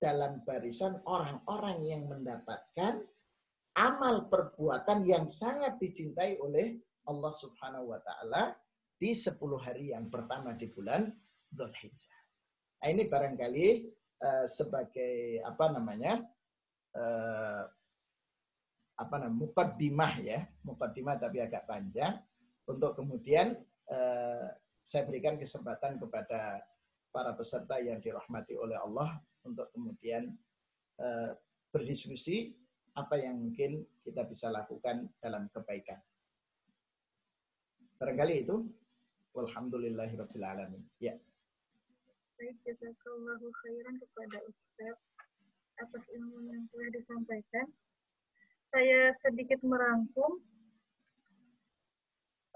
dalam 0.00 0.40
barisan 0.46 1.02
orang-orang 1.04 1.78
yang 1.84 2.02
mendapatkan 2.08 3.04
amal 3.76 4.30
perbuatan 4.30 5.04
yang 5.04 5.28
sangat 5.28 5.76
dicintai 5.76 6.40
oleh 6.40 6.78
Allah 7.06 7.32
Subhanahu 7.34 7.92
wa 7.92 8.00
taala 8.00 8.54
di 9.00 9.12
10 9.12 9.36
hari 9.60 9.92
yang 9.92 10.08
pertama 10.12 10.54
di 10.54 10.68
bulan 10.70 11.08
Dzulhijjah. 11.50 12.20
Nah, 12.80 12.88
ini 12.88 13.10
barangkali 13.10 13.66
uh, 14.22 14.46
sebagai 14.46 15.42
apa 15.44 15.64
namanya? 15.74 16.22
Uh, 16.94 17.64
apa 19.00 19.14
namanya? 19.16 19.40
mukaddimah 19.48 20.12
ya, 20.20 20.38
mukaddimah 20.64 21.16
tapi 21.16 21.40
agak 21.40 21.64
panjang 21.64 22.20
untuk 22.68 22.94
kemudian 22.94 23.56
uh, 23.88 24.46
saya 24.84 25.02
berikan 25.08 25.40
kesempatan 25.40 25.96
kepada 25.96 26.62
para 27.10 27.34
peserta 27.34 27.78
yang 27.82 27.98
dirahmati 27.98 28.54
oleh 28.54 28.78
Allah 28.78 29.18
untuk 29.42 29.66
kemudian 29.74 30.30
uh, 30.98 31.34
berdiskusi 31.70 32.54
apa 32.94 33.18
yang 33.18 33.38
mungkin 33.38 33.86
kita 34.02 34.26
bisa 34.26 34.50
lakukan 34.50 35.06
dalam 35.22 35.46
kebaikan. 35.50 35.98
Barangkali 38.00 38.46
itu. 38.46 38.56
Walhamdulillahirrahmanirrahim. 39.30 40.82
Ya. 40.98 41.14
Baik, 42.34 42.56
jazakallahu 42.66 43.46
khairan 43.62 43.94
kepada 44.02 44.42
Ustaz 44.42 44.96
atas 45.78 46.04
ilmu 46.18 46.50
yang 46.50 46.66
telah 46.74 46.88
disampaikan. 46.90 47.66
Saya 48.74 49.14
sedikit 49.22 49.62
merangkum 49.62 50.42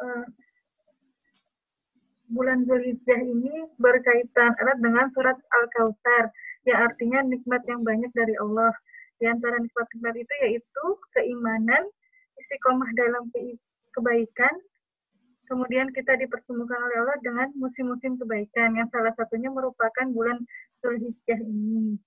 uh, 0.03 0.27
bulan 2.33 2.65
Zulhijjah 2.65 3.21
ini 3.21 3.69
berkaitan 3.77 4.57
erat 4.57 4.79
dengan 4.81 5.11
surat 5.13 5.37
Al-Kautsar 5.37 6.33
yang 6.65 6.79
artinya 6.89 7.21
nikmat 7.25 7.63
yang 7.69 7.85
banyak 7.85 8.11
dari 8.17 8.35
Allah. 8.41 8.73
Di 9.21 9.31
antara 9.31 9.61
nikmat-nikmat 9.61 10.15
itu 10.19 10.33
yaitu 10.43 10.85
keimanan, 11.15 11.87
istiqomah 12.41 12.91
dalam 12.99 13.31
kebaikan, 13.95 14.55
kemudian 15.47 15.93
kita 15.93 16.17
dipertemukan 16.19 16.81
oleh 16.81 16.97
Allah 17.05 17.19
dengan 17.23 17.49
musim-musim 17.55 18.19
kebaikan 18.19 18.75
yang 18.75 18.89
salah 18.91 19.13
satunya 19.15 19.53
merupakan 19.53 20.07
bulan 20.11 20.41
Zulhijjah 20.81 21.41
ini. 21.41 22.01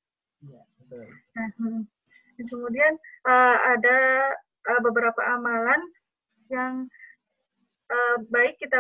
Ya, 0.43 0.61
betul. 0.81 1.05
Nah, 1.37 1.49
hmm. 1.61 1.81
kemudian 2.49 2.93
uh, 3.25 3.57
ada 3.77 3.97
uh, 4.67 4.81
beberapa 4.83 5.21
amalan 5.37 5.81
yang 6.51 6.91
uh, 7.91 8.17
baik 8.31 8.59
kita 8.59 8.77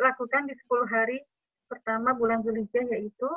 lakukan 0.00 0.42
di 0.48 0.54
10 0.56 0.94
hari 0.94 1.18
pertama 1.68 2.16
bulan 2.16 2.40
Zulhijjah 2.40 2.84
yaitu 2.96 3.28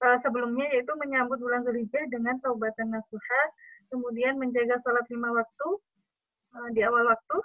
uh, 0.00 0.16
sebelumnya 0.24 0.68
yaitu 0.72 0.92
menyambut 0.96 1.38
bulan 1.40 1.62
Zulhijjah 1.64 2.04
dengan 2.08 2.40
taubatan 2.40 2.92
nasuha, 2.92 3.42
kemudian 3.92 4.40
menjaga 4.40 4.80
sholat 4.80 5.04
lima 5.12 5.30
waktu 5.36 5.68
uh, 6.56 6.68
di 6.72 6.80
awal 6.82 7.04
waktu, 7.08 7.36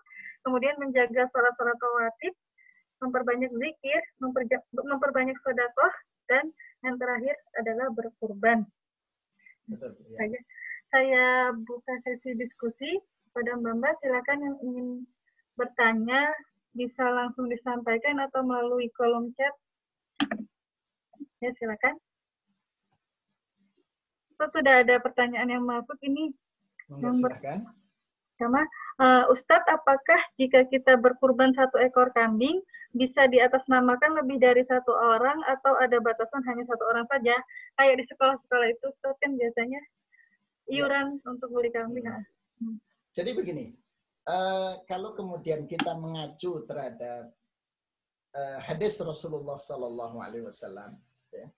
kemudian 0.47 0.75
menjaga 0.79 1.27
sholat-sholat 1.29 1.77
rawatib, 1.77 2.33
memperbanyak 3.03 3.51
zikir, 3.51 4.01
memperbanyak 4.73 5.37
sedekah, 5.43 5.93
dan 6.27 6.45
yang 6.83 6.95
terakhir 6.99 7.35
adalah 7.59 7.87
berkurban. 7.91 8.63
Betul, 9.67 9.93
ya. 10.13 10.17
saya, 10.17 10.39
saya 10.89 11.25
buka 11.53 11.93
sesi 12.01 12.33
diskusi 12.35 12.97
pada 13.31 13.55
Mbak 13.59 13.75
Mbak, 13.77 13.93
silakan 14.01 14.39
yang 14.41 14.55
ingin 14.65 14.87
bertanya 15.53 16.33
bisa 16.73 17.03
langsung 17.09 17.49
disampaikan 17.49 18.21
atau 18.21 18.45
melalui 18.45 18.89
kolom 18.93 19.33
chat. 19.33 19.53
Ya, 21.39 21.49
silakan. 21.55 21.95
So, 24.39 24.47
sudah 24.55 24.83
ada 24.83 24.99
pertanyaan 25.03 25.51
yang 25.51 25.63
masuk 25.67 25.99
ini. 26.03 26.31
Monggo, 26.87 27.11
silakan. 27.15 27.67
Sama, 28.39 28.63
uh, 29.03 29.27
Ustadz, 29.35 29.67
apakah 29.67 30.19
jika 30.39 30.63
kita 30.71 30.95
berkurban 30.95 31.51
satu 31.59 31.75
ekor 31.83 32.07
kambing, 32.15 32.63
bisa 32.95 33.27
di 33.27 33.43
atas 33.43 33.61
namakan 33.67 34.15
lebih 34.23 34.39
dari 34.39 34.63
satu 34.63 34.95
orang 34.95 35.43
atau 35.43 35.75
ada 35.75 35.99
batasan 35.99 36.39
hanya 36.47 36.63
satu 36.71 36.87
orang 36.87 37.03
saja? 37.11 37.35
Kayak 37.75 37.99
di 37.99 38.05
sekolah-sekolah 38.07 38.67
itu, 38.71 38.85
Ustadz 38.95 39.19
kan 39.19 39.31
biasanya 39.35 39.81
iuran 40.71 41.19
ya. 41.19 41.27
untuk 41.27 41.49
beli 41.51 41.69
kambing. 41.75 42.07
Ya. 42.07 42.23
Hmm. 42.63 42.77
Jadi 43.11 43.29
begini, 43.35 43.65
uh, 44.29 44.71
kalau 44.85 45.17
kemudian 45.17 45.65
kita 45.65 45.97
mengacu 45.97 46.61
terhadap 46.69 47.33
uh, 48.37 48.57
hadis 48.61 49.01
Rasulullah 49.01 49.57
Sallallahu 49.57 50.21
Alaihi 50.21 50.45
Wasallam, 50.45 50.93
ya, 51.33 51.49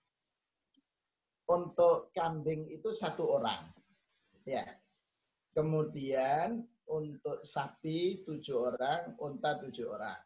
untuk 1.52 2.10
kambing 2.16 2.72
itu 2.72 2.88
satu 2.96 3.36
orang, 3.36 3.68
ya. 4.48 4.64
Kemudian 5.52 6.64
untuk 6.88 7.44
sapi 7.44 8.24
tujuh 8.24 8.72
orang, 8.72 9.12
unta 9.20 9.60
tujuh 9.60 9.84
orang. 9.84 10.16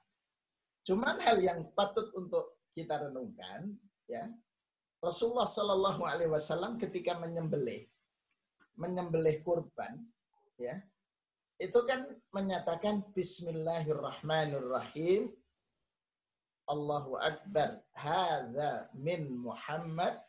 Cuman 0.87 1.19
hal 1.19 1.43
yang 1.43 1.67
patut 1.75 2.15
untuk 2.15 2.63
kita 2.79 3.11
renungkan, 3.11 3.75
ya, 4.07 4.31
Rasulullah 5.03 5.51
Sallallahu 5.51 6.07
Alaihi 6.07 6.31
Wasallam 6.31 6.79
ketika 6.79 7.19
menyembelih, 7.19 7.91
menyembelih 8.79 9.43
kurban, 9.43 9.99
ya, 10.63 10.79
itu 11.57 11.81
kan 11.89 12.05
menyatakan 12.37 13.01
Bismillahirrahmanirrahim. 13.17 15.33
Allahu 16.67 17.15
Akbar. 17.17 17.81
Hadza 17.95 18.91
min 18.93 19.39
Muhammad 19.41 20.21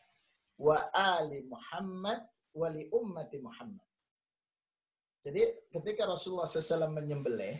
wa 0.56 0.78
ali 0.94 1.42
Muhammad 1.44 2.22
wa 2.54 2.68
li 2.72 2.88
ummati 2.94 3.38
Muhammad. 3.42 3.84
Jadi 5.26 5.42
ketika 5.74 6.06
Rasulullah 6.08 6.46
SAW 6.48 6.88
menyembelih, 6.94 7.58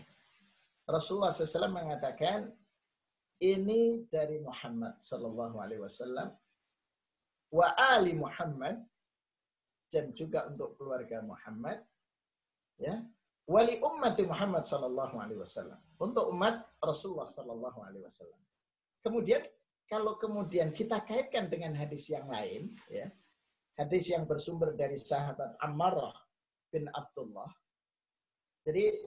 Rasulullah 0.89 1.35
SAW 1.35 1.69
mengatakan 1.69 2.49
ini 3.39 4.03
dari 4.11 4.43
Muhammad 4.43 4.99
Sallallahu 4.99 5.63
Alaihi 5.63 5.85
Wasallam 5.85 6.35
wa 7.55 7.69
ali 7.95 8.17
Muhammad 8.17 8.83
dan 9.93 10.13
juga 10.13 10.45
untuk 10.51 10.77
keluarga 10.77 11.23
Muhammad 11.25 11.81
ya 12.77 13.01
wali 13.49 13.81
ummati 13.81 14.29
Muhammad 14.29 14.69
Sallallahu 14.69 15.17
Alaihi 15.17 15.41
Wasallam 15.41 15.81
untuk 15.99 16.29
umat 16.31 16.69
Rasulullah 16.85 17.27
Sallallahu 17.27 17.81
Alaihi 17.83 18.05
Wasallam 18.05 18.41
kemudian 19.01 19.43
kalau 19.89 20.21
kemudian 20.21 20.69
kita 20.71 21.01
kaitkan 21.09 21.49
dengan 21.49 21.73
hadis 21.73 22.13
yang 22.13 22.29
lain 22.29 22.77
ya 22.93 23.09
hadis 23.81 24.13
yang 24.13 24.29
bersumber 24.29 24.77
dari 24.77 25.01
sahabat 25.01 25.57
Ammarah 25.65 26.13
bin 26.69 26.85
Abdullah 26.93 27.49
jadi 28.69 29.01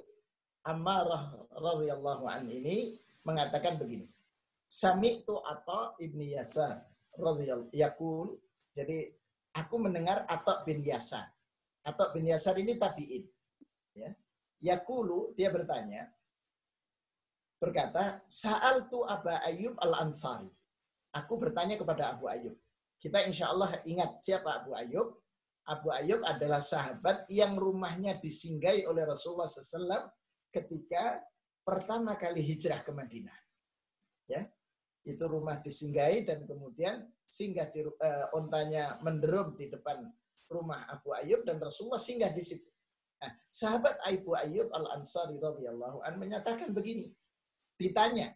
Ammarah 0.65 1.37
radhiyallahu 1.53 2.25
an 2.25 2.49
ini 2.49 2.97
mengatakan 3.21 3.77
begini 3.77 4.09
Sami 4.71 5.19
itu 5.19 5.35
atau 5.43 5.99
ibni 5.99 6.31
Yasar 6.31 6.87
radhiyallahu 7.19 7.75
yakul. 7.75 8.39
Jadi 8.71 9.11
aku 9.51 9.75
mendengar 9.75 10.23
atau 10.31 10.63
bin 10.63 10.79
Yasar. 10.79 11.27
Atau 11.83 12.15
bin 12.15 12.31
Yasar 12.31 12.55
ini 12.55 12.79
tabiin. 12.79 13.27
Ya. 14.61 14.77
Yakulu 14.77 15.33
dia 15.33 15.49
bertanya 15.49 16.07
berkata, 17.57 18.21
"Sa'al 18.29 18.89
tu 18.89 19.01
Aba 19.05 19.41
Ayyub 19.45 19.77
Al-Ansari." 19.81 20.49
Aku 21.11 21.35
bertanya 21.35 21.75
kepada 21.75 22.15
Abu 22.15 22.31
Ayyub. 22.31 22.55
Kita 23.01 23.25
insya 23.27 23.51
Allah 23.51 23.81
ingat 23.83 24.21
siapa 24.23 24.63
Abu 24.63 24.71
Ayyub. 24.77 25.17
Abu 25.67 25.91
Ayyub 25.91 26.23
adalah 26.23 26.63
sahabat 26.63 27.27
yang 27.27 27.59
rumahnya 27.59 28.17
disinggahi 28.17 28.87
oleh 28.87 29.05
Rasulullah 29.05 29.51
SAW 29.51 30.09
ketika 30.49 31.19
pertama 31.61 32.15
kali 32.15 32.41
hijrah 32.41 32.81
ke 32.81 32.89
Madinah. 32.95 33.37
Ya, 34.31 34.47
itu 35.03 35.21
rumah 35.27 35.59
disinggahi 35.59 36.23
dan 36.23 36.47
kemudian 36.47 37.03
singgah 37.27 37.67
di 37.75 37.83
uh, 37.83 38.25
ontanya 38.31 38.95
menderum 39.03 39.59
di 39.59 39.67
depan 39.67 40.07
rumah 40.47 40.87
Abu 40.87 41.11
Ayyub 41.11 41.43
dan 41.43 41.59
Rasulullah 41.59 41.99
singgah 41.99 42.31
di 42.31 42.43
situ. 42.43 42.70
Nah, 43.21 43.31
sahabat 43.53 44.01
Abu 44.09 44.33
Ayyub 44.33 44.73
Al 44.73 44.97
Ansari 44.97 45.37
radhiyallahu 45.37 46.01
an 46.01 46.17
menyatakan 46.17 46.73
begini, 46.73 47.13
ditanya 47.77 48.33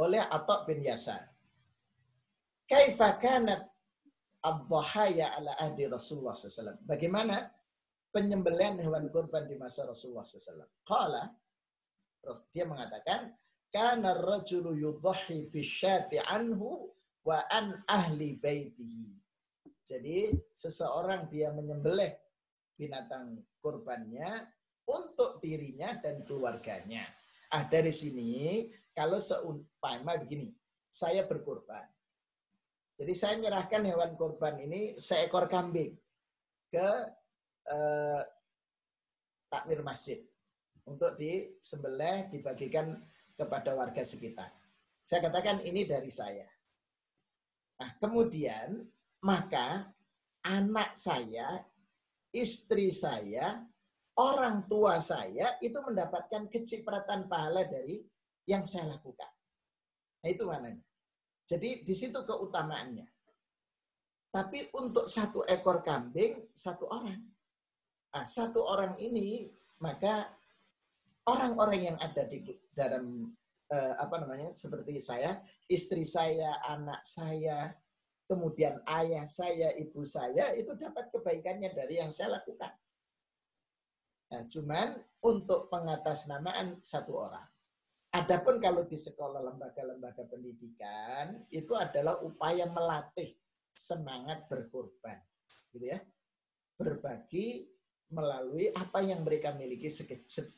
oleh 0.00 0.24
Atta 0.24 0.64
bin 0.64 0.80
Yasar, 0.80 1.28
kaifa 2.64 3.20
kanat 3.20 3.68
ad-dhahaya 4.40 5.36
ala 5.36 5.52
ahdi 5.60 5.86
Rasulullah 5.86 6.34
SAW. 6.34 6.80
Bagaimana 6.88 7.52
penyembelian 8.10 8.80
hewan 8.80 9.12
kurban 9.12 9.46
di 9.46 9.60
masa 9.60 9.84
Rasulullah 9.84 10.24
SAW? 10.24 10.66
Qala, 10.88 11.28
dia 12.50 12.64
mengatakan, 12.64 13.36
kana 13.68 14.16
rajulu 14.16 14.74
yudhahi 14.74 15.52
bisyati 15.52 16.24
anhu 16.24 16.88
wa 17.22 17.38
an 17.52 17.84
ahli 17.86 18.40
baitihi. 18.40 19.12
Jadi 19.86 20.32
seseorang 20.56 21.28
dia 21.28 21.52
menyembelih 21.52 22.10
binatang 22.76 23.40
kurbannya 23.62 24.48
untuk 24.88 25.38
dirinya 25.38 25.96
dan 26.02 26.26
keluarganya. 26.26 27.06
Ah 27.52 27.68
dari 27.68 27.92
sini 27.92 28.66
kalau 28.92 29.20
seumpama 29.20 30.20
begini, 30.20 30.52
saya 30.92 31.24
berkurban. 31.24 31.88
Jadi 33.00 33.12
saya 33.16 33.40
menyerahkan 33.40 33.82
hewan 33.88 34.12
kurban 34.20 34.60
ini 34.60 35.00
seekor 35.00 35.48
kambing 35.48 35.96
ke 36.68 36.88
eh, 37.72 38.22
takmir 39.48 39.80
masjid 39.80 40.20
untuk 40.84 41.16
disembelih 41.16 42.28
dibagikan 42.28 43.00
kepada 43.36 43.72
warga 43.72 44.04
sekitar. 44.04 44.52
Saya 45.08 45.28
katakan 45.28 45.64
ini 45.64 45.88
dari 45.88 46.12
saya. 46.12 46.46
Nah, 47.80 47.90
kemudian 47.98 48.86
maka 49.24 49.90
anak 50.46 50.94
saya, 50.94 51.64
istri 52.32 52.88
saya, 52.90 53.60
orang 54.16 54.64
tua 54.68 54.98
saya 55.00 55.56
itu 55.60 55.76
mendapatkan 55.76 56.48
kecipratan 56.48 57.28
pahala 57.28 57.64
dari 57.68 58.00
yang 58.48 58.64
saya 58.66 58.96
lakukan. 58.98 59.30
Nah, 60.24 60.28
itu 60.28 60.42
mananya. 60.48 60.82
Jadi 61.46 61.84
di 61.84 61.94
situ 61.94 62.16
keutamaannya. 62.24 63.06
Tapi 64.32 64.72
untuk 64.72 65.04
satu 65.04 65.44
ekor 65.44 65.84
kambing, 65.84 66.48
satu 66.56 66.88
orang. 66.88 67.20
Nah, 68.16 68.24
satu 68.24 68.64
orang 68.64 68.96
ini, 68.96 69.52
maka 69.84 70.32
orang-orang 71.28 71.92
yang 71.92 71.98
ada 72.00 72.24
di 72.24 72.40
dalam 72.72 73.28
eh, 73.68 73.94
apa 74.00 74.24
namanya 74.24 74.56
seperti 74.56 75.04
saya, 75.04 75.36
istri 75.68 76.08
saya, 76.08 76.56
anak 76.64 77.04
saya, 77.04 77.76
kemudian 78.32 78.80
ayah 78.88 79.28
saya, 79.28 79.76
ibu 79.76 80.08
saya 80.08 80.56
itu 80.56 80.72
dapat 80.80 81.12
kebaikannya 81.12 81.76
dari 81.76 82.00
yang 82.00 82.08
saya 82.16 82.40
lakukan. 82.40 82.72
Nah, 84.32 84.48
cuman 84.48 84.96
untuk 85.20 85.68
pengatasnamaan 85.68 86.80
satu 86.80 87.28
orang. 87.28 87.44
Adapun 88.16 88.60
kalau 88.64 88.88
di 88.88 88.96
sekolah 88.96 89.44
lembaga-lembaga 89.44 90.24
pendidikan 90.24 91.44
itu 91.52 91.76
adalah 91.76 92.16
upaya 92.24 92.64
melatih 92.72 93.36
semangat 93.76 94.48
berkorban, 94.48 95.20
gitu 95.76 95.92
ya. 95.92 96.00
Berbagi 96.80 97.68
melalui 98.12 98.72
apa 98.72 99.04
yang 99.04 99.24
mereka 99.24 99.52
miliki 99.56 99.88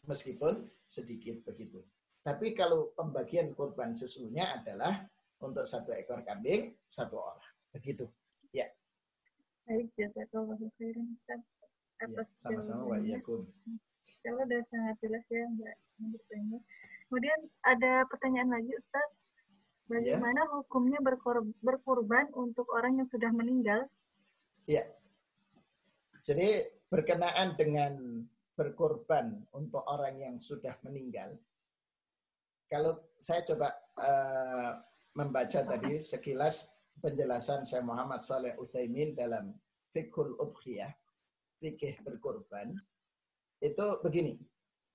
meskipun 0.07 0.67
sedikit 0.87 1.43
begitu. 1.47 1.83
Tapi 2.23 2.55
kalau 2.55 2.95
pembagian 2.95 3.55
kurban 3.55 3.95
sesungguhnya 3.95 4.63
adalah 4.63 5.07
untuk 5.43 5.67
satu 5.67 5.93
ekor 5.93 6.25
kambing, 6.25 6.73
satu 6.87 7.21
orang. 7.21 7.44
Begitu. 7.75 8.07
Ya. 8.55 8.71
Baik, 9.67 9.91
jazakallah 9.99 10.57
khairan 10.79 11.19
Ustaz. 11.19 11.41
ya 11.43 12.07
Atas 12.07 12.29
sama-sama 12.39 12.95
wa. 12.95 12.99
Kalau 14.25 14.41
udah 14.41 14.63
sangat 14.73 14.97
jelas 15.05 15.25
ya 15.29 15.45
Mbak 15.53 15.77
bertanya. 16.15 16.59
Kemudian 17.09 17.41
ada 17.67 17.93
pertanyaan 18.09 18.51
lagi 18.55 18.73
Ustaz. 18.79 19.09
Bagaimana 19.85 20.49
hukumnya 20.49 20.97
berkor- 21.05 21.45
berkurban 21.61 22.33
untuk 22.33 22.65
orang 22.73 23.05
yang 23.05 23.09
sudah 23.11 23.29
meninggal? 23.29 23.85
Ya. 24.65 24.89
Jadi 26.25 26.65
berkenaan 26.89 27.53
dengan 27.61 28.25
berkorban 28.57 29.45
untuk 29.53 29.85
orang 29.85 30.17
yang 30.17 30.37
sudah 30.41 30.73
meninggal. 30.81 31.37
Kalau 32.73 32.97
saya 33.21 33.45
coba 33.45 33.77
eh, 34.01 34.73
membaca 35.13 35.61
tadi 35.69 36.01
sekilas 36.01 36.74
penjelasan 37.03 37.67
Syekh 37.67 37.83
Muhammad 37.87 38.23
Saleh 38.23 38.55
Utsaimin 38.59 39.15
dalam 39.15 39.55
Fiqhul 39.95 40.35
Udhiyah, 40.39 40.91
fikih 41.63 42.03
berkorban, 42.03 42.75
itu 43.63 43.87
begini. 44.03 44.39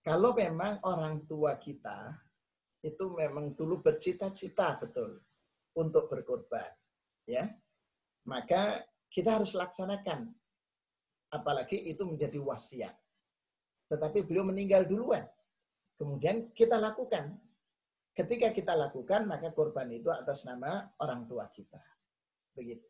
Kalau 0.04 0.32
memang 0.36 0.80
orang 0.88 1.28
tua 1.28 1.60
kita 1.60 2.16
itu 2.80 3.12
memang 3.16 3.56
dulu 3.56 3.84
bercita-cita 3.84 4.80
betul 4.80 5.20
untuk 5.76 6.08
berkorban, 6.08 6.72
ya, 7.28 7.48
maka 8.28 8.84
kita 9.10 9.42
harus 9.42 9.58
laksanakan. 9.58 10.30
Apalagi 11.30 11.78
itu 11.90 12.06
menjadi 12.06 12.42
wasiat. 12.42 12.96
Tetapi 13.90 14.26
beliau 14.26 14.46
meninggal 14.50 14.86
duluan. 14.86 15.26
Kemudian 15.98 16.50
kita 16.54 16.78
lakukan. 16.78 17.38
Ketika 18.20 18.52
kita 18.52 18.76
lakukan, 18.76 19.24
maka 19.24 19.56
korban 19.56 19.88
itu 19.96 20.12
atas 20.12 20.44
nama 20.44 20.92
orang 21.00 21.24
tua 21.24 21.48
kita. 21.56 21.80
Begitu. 22.52 22.84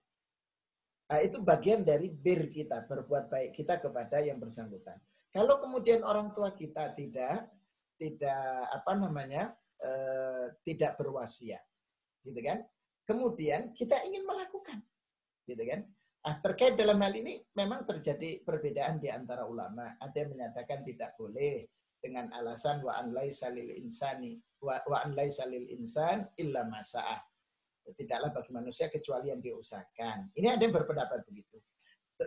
Nah, 1.06 1.22
itu 1.22 1.38
bagian 1.46 1.86
dari 1.86 2.10
bir 2.10 2.50
kita, 2.50 2.90
berbuat 2.90 3.30
baik 3.30 3.54
kita 3.54 3.78
kepada 3.78 4.26
yang 4.26 4.42
bersangkutan. 4.42 4.98
Kalau 5.30 5.62
kemudian 5.62 6.02
orang 6.02 6.34
tua 6.34 6.50
kita 6.58 6.98
tidak 6.98 7.46
tidak 8.02 8.74
apa 8.74 8.92
namanya 8.98 9.54
eh, 9.78 10.50
tidak 10.66 10.98
berwasiat, 10.98 11.62
gitu 12.26 12.42
kan? 12.42 12.66
Kemudian 13.06 13.70
kita 13.78 14.02
ingin 14.10 14.26
melakukan, 14.26 14.82
gitu 15.46 15.62
kan? 15.62 15.86
Nah, 16.26 16.36
terkait 16.42 16.74
dalam 16.74 16.98
hal 17.06 17.14
ini 17.14 17.38
memang 17.54 17.86
terjadi 17.86 18.42
perbedaan 18.42 18.98
di 18.98 19.14
antara 19.14 19.46
ulama. 19.46 19.94
Ada 20.02 20.26
yang 20.26 20.34
menyatakan 20.34 20.82
tidak 20.82 21.14
boleh 21.22 21.70
dengan 22.02 22.34
alasan 22.34 22.82
wa 22.82 22.98
an 22.98 23.14
laisa 23.14 23.54
lil 23.54 23.78
insani 23.78 24.42
wa, 24.62 24.98
an 25.04 25.16
laisa 25.16 25.48
lil 25.48 25.66
insan 25.72 26.28
illa 26.40 26.68
masa'ah. 26.68 27.20
Tidaklah 27.90 28.30
bagi 28.30 28.52
manusia 28.54 28.86
kecuali 28.86 29.34
yang 29.34 29.42
diusahakan. 29.42 30.30
Ini 30.38 30.54
ada 30.54 30.62
yang 30.62 30.76
berpendapat 30.76 31.26
begitu. 31.26 31.58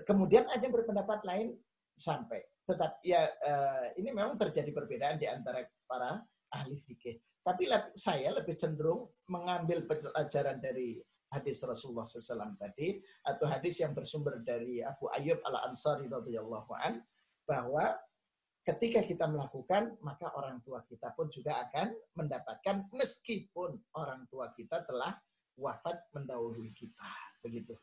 Kemudian 0.02 0.50
ada 0.50 0.58
yang 0.58 0.74
berpendapat 0.74 1.22
lain 1.22 1.54
sampai. 1.94 2.42
Tetap 2.66 2.98
ya 3.06 3.30
eh, 3.30 3.86
ini 4.02 4.10
memang 4.10 4.34
terjadi 4.40 4.74
perbedaan 4.74 5.22
di 5.22 5.30
antara 5.30 5.62
para 5.86 6.18
ahli 6.50 6.82
fikih. 6.82 7.14
Tapi 7.42 7.66
saya 7.94 8.34
lebih 8.34 8.54
cenderung 8.58 9.10
mengambil 9.30 9.86
pelajaran 9.86 10.58
dari 10.62 10.98
hadis 11.32 11.64
Rasulullah 11.64 12.04
SAW 12.04 12.54
tadi 12.60 13.00
atau 13.24 13.48
hadis 13.48 13.80
yang 13.80 13.96
bersumber 13.96 14.44
dari 14.44 14.84
Abu 14.84 15.08
Ayyub 15.10 15.40
al 15.48 15.72
Ansari 15.72 16.06
radhiyallahu 16.06 16.70
an 16.76 17.00
bahwa 17.48 17.96
ketika 18.62 19.02
kita 19.02 19.26
melakukan 19.26 19.98
maka 20.02 20.30
orang 20.38 20.62
tua 20.62 20.86
kita 20.86 21.10
pun 21.18 21.26
juga 21.30 21.66
akan 21.66 21.90
mendapatkan 22.14 22.86
meskipun 22.94 23.74
orang 23.98 24.22
tua 24.30 24.54
kita 24.54 24.86
telah 24.86 25.18
wafat 25.58 25.98
mendahului 26.14 26.70
kita 26.72 27.10
begitu. 27.42 27.74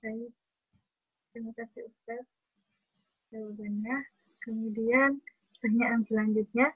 Baik. 0.00 0.32
Terima 1.30 1.52
kasih 1.54 1.86
Ustaz. 1.86 2.24
Jawabannya. 3.30 3.96
Kemudian 4.40 5.20
pertanyaan 5.54 6.00
selanjutnya. 6.08 6.72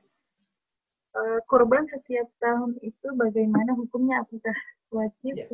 Eh, 1.14 1.40
kurban 1.46 1.86
setiap 1.88 2.26
tahun 2.42 2.76
itu 2.82 3.06
bagaimana 3.14 3.72
hukumnya? 3.78 4.26
Apakah 4.26 4.58
wajib 4.90 5.34
Ya. 5.34 5.46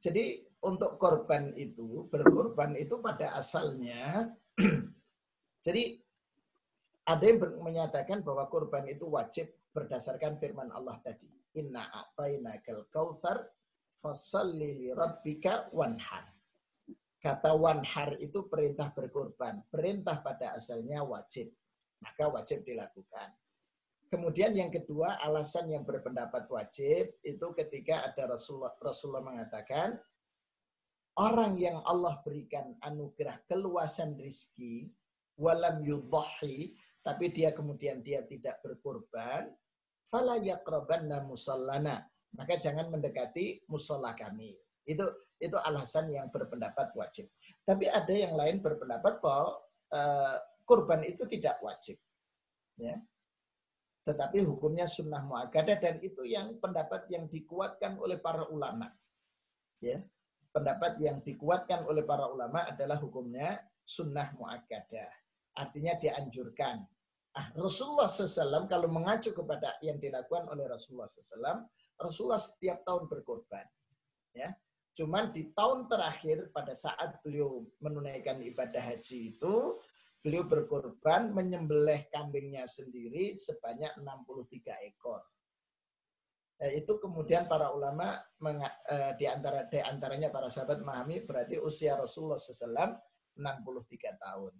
Jadi 0.00 0.44
untuk 0.60 1.00
korban 1.00 1.52
itu, 1.56 2.08
berkorban 2.12 2.76
itu 2.76 3.00
pada 3.00 3.36
asalnya, 3.36 4.32
jadi 5.66 6.00
ada 7.06 7.22
yang 7.22 7.38
menyatakan 7.62 8.26
bahwa 8.26 8.50
korban 8.50 8.82
itu 8.90 9.06
wajib 9.06 9.46
berdasarkan 9.70 10.40
firman 10.42 10.72
Allah 10.74 10.98
tadi. 11.04 11.30
Inna 11.56 11.86
a'tainakal 11.88 12.90
kautsar 12.90 13.46
fasalli 14.02 14.74
li 14.74 14.88
rabbika 14.92 15.70
wanhar. 15.70 16.32
Kata 17.22 17.54
wanhar 17.54 18.18
itu 18.20 18.44
perintah 18.50 18.92
berkorban. 18.92 19.62
Perintah 19.70 20.20
pada 20.20 20.58
asalnya 20.58 21.06
wajib. 21.06 21.52
Maka 22.02 22.28
wajib 22.28 22.66
dilakukan. 22.66 23.32
Kemudian 24.06 24.54
yang 24.54 24.70
kedua, 24.70 25.18
alasan 25.26 25.66
yang 25.66 25.82
berpendapat 25.82 26.46
wajib 26.46 27.18
itu 27.26 27.46
ketika 27.58 28.06
ada 28.06 28.30
Rasulullah, 28.30 28.70
Rasulullah 28.78 29.24
mengatakan, 29.26 29.98
orang 31.16 31.56
yang 31.56 31.80
Allah 31.88 32.20
berikan 32.20 32.76
anugerah 32.84 33.40
keluasan 33.48 34.20
rizki, 34.20 34.92
walam 35.40 35.80
yudhahi, 35.80 36.76
tapi 37.00 37.32
dia 37.32 37.52
kemudian 37.56 38.04
dia 38.04 38.24
tidak 38.28 38.60
berkorban, 38.60 39.48
fala 40.12 40.36
yaqrabanna 40.40 41.24
musallana. 41.24 42.04
Maka 42.36 42.60
jangan 42.60 42.92
mendekati 42.92 43.64
musola 43.72 44.12
kami. 44.12 44.52
Itu 44.84 45.08
itu 45.40 45.56
alasan 45.56 46.12
yang 46.12 46.28
berpendapat 46.28 46.92
wajib. 46.96 47.28
Tapi 47.64 47.88
ada 47.88 48.12
yang 48.12 48.36
lain 48.36 48.60
berpendapat 48.60 49.20
bahwa 49.24 49.56
eh, 49.92 50.36
kurban 50.68 51.00
itu 51.04 51.24
tidak 51.28 51.60
wajib. 51.64 51.96
Ya. 52.76 53.00
Tetapi 54.04 54.44
hukumnya 54.44 54.84
sunnah 54.86 55.24
muakkadah 55.24 55.80
dan 55.80 55.96
itu 56.04 56.22
yang 56.28 56.60
pendapat 56.60 57.08
yang 57.08 57.26
dikuatkan 57.26 57.96
oleh 57.96 58.20
para 58.20 58.44
ulama. 58.52 58.92
Ya. 59.80 60.04
Pendapat 60.56 60.96
yang 61.04 61.20
dikuatkan 61.20 61.84
oleh 61.84 62.00
para 62.08 62.32
ulama 62.32 62.64
adalah 62.64 62.96
hukumnya 62.96 63.60
sunnah 63.84 64.32
muakkadah. 64.40 65.12
Artinya 65.52 66.00
dianjurkan. 66.00 66.80
Ah, 67.36 67.52
Rasulullah 67.52 68.08
SAW 68.08 68.64
kalau 68.64 68.88
mengacu 68.88 69.36
kepada 69.36 69.76
yang 69.84 70.00
dilakukan 70.00 70.48
oleh 70.48 70.64
Rasulullah 70.64 71.04
SAW, 71.04 71.68
Rasulullah 72.00 72.40
setiap 72.40 72.80
tahun 72.88 73.04
berkorban. 73.04 73.68
Ya. 74.32 74.56
Cuman 74.96 75.36
di 75.36 75.52
tahun 75.52 75.92
terakhir 75.92 76.48
pada 76.56 76.72
saat 76.72 77.20
beliau 77.20 77.68
menunaikan 77.84 78.40
ibadah 78.40 78.80
haji 78.80 79.36
itu, 79.36 79.76
beliau 80.24 80.48
berkorban 80.48 81.36
menyembelih 81.36 82.08
kambingnya 82.08 82.64
sendiri 82.64 83.36
sebanyak 83.36 83.92
63 84.00 84.88
ekor. 84.88 85.20
Eh, 86.56 86.80
itu 86.80 86.96
kemudian 86.96 87.44
para 87.44 87.68
ulama 87.68 88.16
eh, 88.40 89.12
di 89.20 89.28
antara 89.28 89.68
di 89.68 89.76
antaranya 89.76 90.32
para 90.32 90.48
sahabat 90.48 90.80
memahami 90.80 91.28
berarti 91.28 91.60
usia 91.60 92.00
Rasulullah 92.00 92.40
SAW 92.40 92.96
63 93.36 94.16
tahun. 94.16 94.52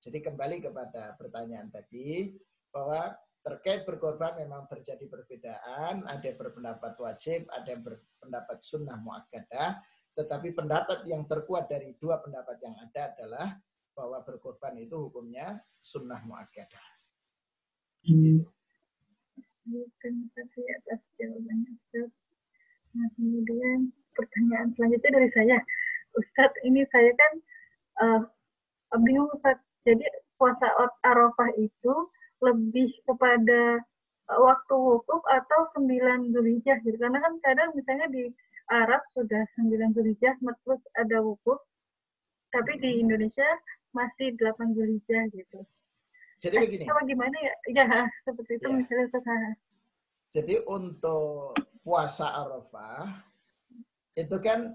Jadi 0.00 0.18
kembali 0.24 0.56
kepada 0.64 1.12
pertanyaan 1.20 1.68
tadi 1.68 2.32
bahwa 2.72 3.12
terkait 3.44 3.84
berkorban 3.84 4.40
memang 4.40 4.64
terjadi 4.72 5.04
perbedaan, 5.04 6.08
ada 6.08 6.24
yang 6.24 6.40
berpendapat 6.40 6.96
wajib, 6.96 7.44
ada 7.52 7.68
yang 7.68 7.84
berpendapat 7.84 8.58
sunnah 8.64 8.96
muakkadah, 9.04 9.84
tetapi 10.16 10.56
pendapat 10.56 11.04
yang 11.04 11.28
terkuat 11.28 11.68
dari 11.68 11.92
dua 12.00 12.24
pendapat 12.24 12.56
yang 12.64 12.72
ada 12.80 13.12
adalah 13.12 13.48
bahwa 13.92 14.24
berkorban 14.24 14.80
itu 14.80 14.96
hukumnya 14.96 15.60
sunnah 15.76 16.24
muakkadah. 16.24 16.88
Terima 19.64 20.28
kasih 20.36 20.64
atas 20.76 21.00
jawabannya 21.16 21.72
Ustaz. 21.72 22.12
Nah, 22.92 23.08
kemudian 23.16 23.96
pertanyaan 24.12 24.68
selanjutnya 24.76 25.10
dari 25.16 25.30
saya. 25.32 25.58
Ustadz, 26.20 26.60
ini 26.68 26.84
saya 26.92 27.08
kan 27.16 27.32
eh, 28.04 28.20
bingung 29.00 29.32
Ustaz. 29.32 29.56
Jadi 29.88 30.04
puasa 30.36 30.68
Arafah 31.00 31.48
itu 31.56 31.94
lebih 32.44 32.92
kepada 33.08 33.80
eh, 34.28 34.40
waktu 34.44 34.74
wukuf 34.76 35.24
atau 35.32 35.60
sembilan 35.72 36.28
Zulhijjah 36.36 36.84
gitu. 36.84 37.00
Karena 37.00 37.24
kan 37.24 37.40
kadang 37.40 37.72
misalnya 37.72 38.12
di 38.12 38.28
Arab 38.68 39.00
sudah 39.16 39.48
sembilan 39.56 39.96
Zulhijjah 39.96 40.36
terus 40.44 40.84
ada 41.00 41.24
wukuf, 41.24 41.56
tapi 42.52 42.76
di 42.84 43.00
Indonesia 43.00 43.48
masih 43.96 44.36
delapan 44.36 44.76
Zulhijjah 44.76 45.24
gitu. 45.32 45.64
Jadi 46.42 46.56
begini, 46.60 46.84
Sama 46.86 47.02
gimana 47.06 47.36
ya? 47.40 47.54
Ya, 47.72 47.86
seperti 48.26 48.58
itu 48.58 48.68
Ya. 48.68 48.76
misalnya 48.80 49.54
jadi 50.34 50.66
untuk 50.66 51.54
puasa 51.86 52.26
Arafah 52.34 53.22
itu 54.18 54.34
kan 54.42 54.74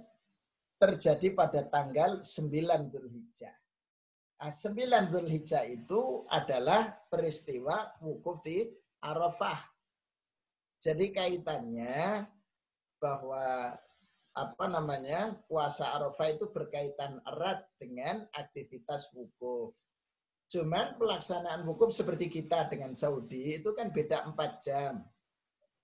terjadi 0.80 1.36
pada 1.36 1.68
tanggal 1.68 2.24
9 2.24 2.88
Dzulhijjah. 2.88 3.56
Nah, 4.40 4.56
9 4.56 5.12
Zulhijjah 5.12 5.68
itu 5.68 6.24
adalah 6.32 6.96
peristiwa 7.12 7.92
wukuf 8.00 8.40
di 8.40 8.72
Arafah. 9.04 9.68
Jadi 10.80 11.12
kaitannya 11.12 12.24
bahwa 13.04 13.76
apa 14.32 14.66
namanya 14.72 15.36
puasa 15.44 15.92
Arafah 15.92 16.40
itu 16.40 16.48
berkaitan 16.56 17.20
erat 17.28 17.68
dengan 17.76 18.24
aktivitas 18.32 19.12
wukuf. 19.12 19.76
Cuman 20.50 20.98
pelaksanaan 20.98 21.62
wukuf 21.70 21.94
seperti 21.94 22.26
kita 22.26 22.66
dengan 22.66 22.98
Saudi 22.98 23.62
itu 23.62 23.70
kan 23.78 23.94
beda 23.94 24.26
4 24.34 24.66
jam. 24.66 25.06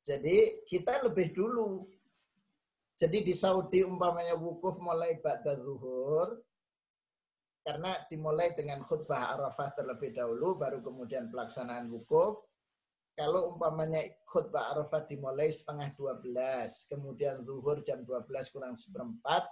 Jadi 0.02 0.66
kita 0.66 1.06
lebih 1.06 1.34
dulu. 1.38 1.86
Jadi 2.98 3.22
di 3.22 3.34
Saudi 3.38 3.86
umpamanya 3.86 4.34
wukuf 4.40 4.80
mulai 4.82 5.20
ba'da 5.20 5.60
zuhur, 5.60 6.40
karena 7.66 7.98
dimulai 8.08 8.56
dengan 8.56 8.80
khutbah 8.86 9.36
Arafah 9.36 9.76
terlebih 9.76 10.16
dahulu, 10.16 10.56
baru 10.56 10.80
kemudian 10.80 11.28
pelaksanaan 11.28 11.92
wukuf. 11.92 12.46
Kalau 13.18 13.52
umpamanya 13.52 14.00
khutbah 14.24 14.72
Arafah 14.72 15.04
dimulai 15.10 15.52
setengah 15.52 15.92
12, 15.98 16.88
kemudian 16.88 17.44
zuhur 17.44 17.84
jam 17.84 18.06
12 18.08 18.54
kurang 18.54 18.80
seperempat, 18.80 19.44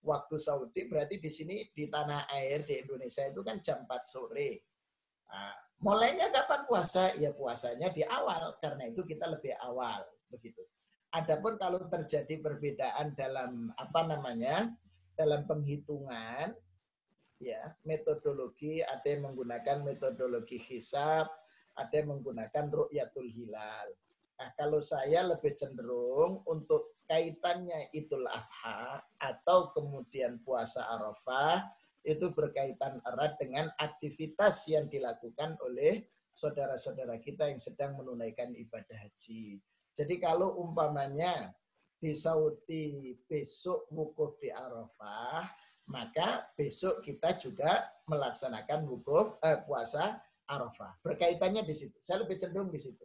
waktu 0.00 0.36
Saudi 0.40 0.88
berarti 0.88 1.20
di 1.20 1.30
sini 1.30 1.68
di 1.70 1.86
tanah 1.88 2.28
air 2.32 2.64
di 2.64 2.80
Indonesia 2.80 3.24
itu 3.28 3.40
kan 3.44 3.60
jam 3.60 3.84
4 3.84 4.08
sore. 4.08 4.50
Nah, 5.30 5.54
mulainya 5.84 6.32
kapan 6.32 6.64
puasa? 6.66 7.14
Ya 7.16 7.30
puasanya 7.30 7.92
di 7.92 8.02
awal, 8.04 8.56
karena 8.58 8.88
itu 8.88 9.04
kita 9.04 9.28
lebih 9.28 9.54
awal 9.60 10.02
begitu. 10.32 10.64
Adapun 11.10 11.58
kalau 11.58 11.84
terjadi 11.90 12.38
perbedaan 12.38 13.18
dalam 13.18 13.74
apa 13.74 14.06
namanya 14.06 14.70
dalam 15.18 15.44
penghitungan 15.44 16.54
ya 17.40 17.72
metodologi 17.88 18.84
ada 18.84 19.04
yang 19.04 19.32
menggunakan 19.32 19.80
metodologi 19.80 20.60
hisab 20.60 21.26
ada 21.76 21.92
yang 21.92 22.20
menggunakan 22.20 22.68
ru'yatul 22.68 23.28
hilal 23.32 23.88
nah 24.36 24.48
kalau 24.56 24.80
saya 24.80 25.24
lebih 25.24 25.56
cenderung 25.56 26.44
untuk 26.44 27.00
kaitannya 27.08 27.92
Idul 27.96 28.28
Adha 28.28 29.00
atau 29.20 29.70
kemudian 29.76 30.40
puasa 30.40 30.88
Arafah 30.88 31.68
itu 32.00 32.32
berkaitan 32.32 32.96
erat 33.04 33.36
dengan 33.36 33.68
aktivitas 33.76 34.64
yang 34.72 34.88
dilakukan 34.88 35.60
oleh 35.60 36.08
saudara-saudara 36.32 37.20
kita 37.20 37.52
yang 37.52 37.60
sedang 37.60 38.00
menunaikan 38.00 38.56
ibadah 38.56 38.96
haji. 38.96 39.60
Jadi 39.92 40.14
kalau 40.16 40.56
umpamanya 40.56 41.52
di 42.00 42.16
Saudi 42.16 43.12
besok 43.28 43.84
wukuf 43.92 44.40
di 44.40 44.48
Arafah, 44.48 45.44
maka 45.92 46.48
besok 46.56 47.04
kita 47.04 47.36
juga 47.36 47.84
melaksanakan 48.08 48.88
wukuf 48.88 49.36
eh, 49.44 49.60
puasa 49.68 50.16
Arafah. 50.48 50.96
Berkaitannya 51.04 51.68
di 51.68 51.76
situ. 51.76 52.00
Saya 52.00 52.24
lebih 52.24 52.40
cenderung 52.40 52.72
di 52.72 52.80
situ. 52.80 53.04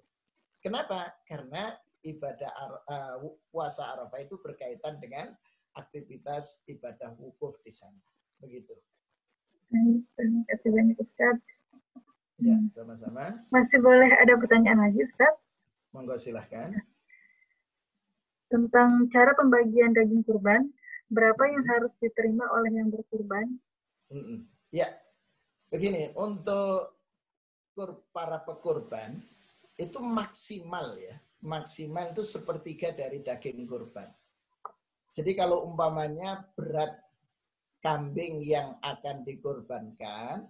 Kenapa? 0.64 1.14
Karena 1.28 1.76
ibadah 2.06 2.50
uh, 2.86 3.18
puasa 3.50 3.98
Arafah 3.98 4.22
itu 4.22 4.38
berkaitan 4.42 5.02
dengan 5.02 5.34
aktivitas 5.76 6.64
ibadah 6.72 7.14
wukuf 7.20 7.60
di 7.62 7.72
sana. 7.76 8.00
Begitu. 8.40 8.74
Terima 10.16 10.42
kasih 10.48 10.70
banyak 10.72 10.98
Ustaz. 11.00 11.38
Ya, 12.40 12.56
sama-sama. 12.72 13.44
Masih 13.52 13.80
boleh 13.80 14.12
ada 14.12 14.36
pertanyaan 14.40 14.80
lagi 14.88 15.04
Ustaz? 15.04 15.36
Monggo 15.96 16.20
silahkan. 16.20 16.76
Tentang 18.52 19.08
cara 19.12 19.36
pembagian 19.36 19.96
daging 19.96 20.24
kurban, 20.24 20.68
berapa 21.12 21.44
yang 21.48 21.64
harus 21.68 21.92
diterima 22.00 22.48
oleh 22.56 22.72
yang 22.76 22.92
berkurban? 22.92 23.56
Ya, 24.72 24.92
begini 25.72 26.12
untuk 26.16 27.00
para 28.16 28.40
pekurban 28.44 29.20
itu 29.76 30.00
maksimal 30.00 30.96
ya, 30.96 31.16
maksimal 31.44 32.12
itu 32.16 32.24
sepertiga 32.24 32.96
dari 32.96 33.20
daging 33.20 33.68
kurban. 33.68 34.08
Jadi 35.16 35.32
kalau 35.32 35.64
umpamanya 35.64 36.44
berat 36.60 37.00
kambing 37.80 38.44
yang 38.44 38.76
akan 38.84 39.24
dikorbankan, 39.24 40.44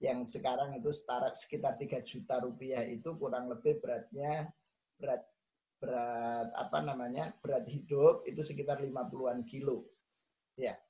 yang 0.00 0.24
sekarang 0.24 0.72
itu 0.80 0.88
setara 0.88 1.28
sekitar 1.36 1.76
3 1.76 2.00
juta 2.00 2.40
rupiah 2.40 2.80
itu 2.88 3.12
kurang 3.20 3.52
lebih 3.52 3.84
beratnya 3.84 4.48
berat 4.96 5.28
berat 5.76 6.48
apa 6.56 6.78
namanya 6.80 7.36
berat 7.44 7.68
hidup 7.68 8.24
itu 8.24 8.40
sekitar 8.40 8.80
50-an 8.80 9.44
kilo. 9.44 9.84
Ya. 10.56 10.80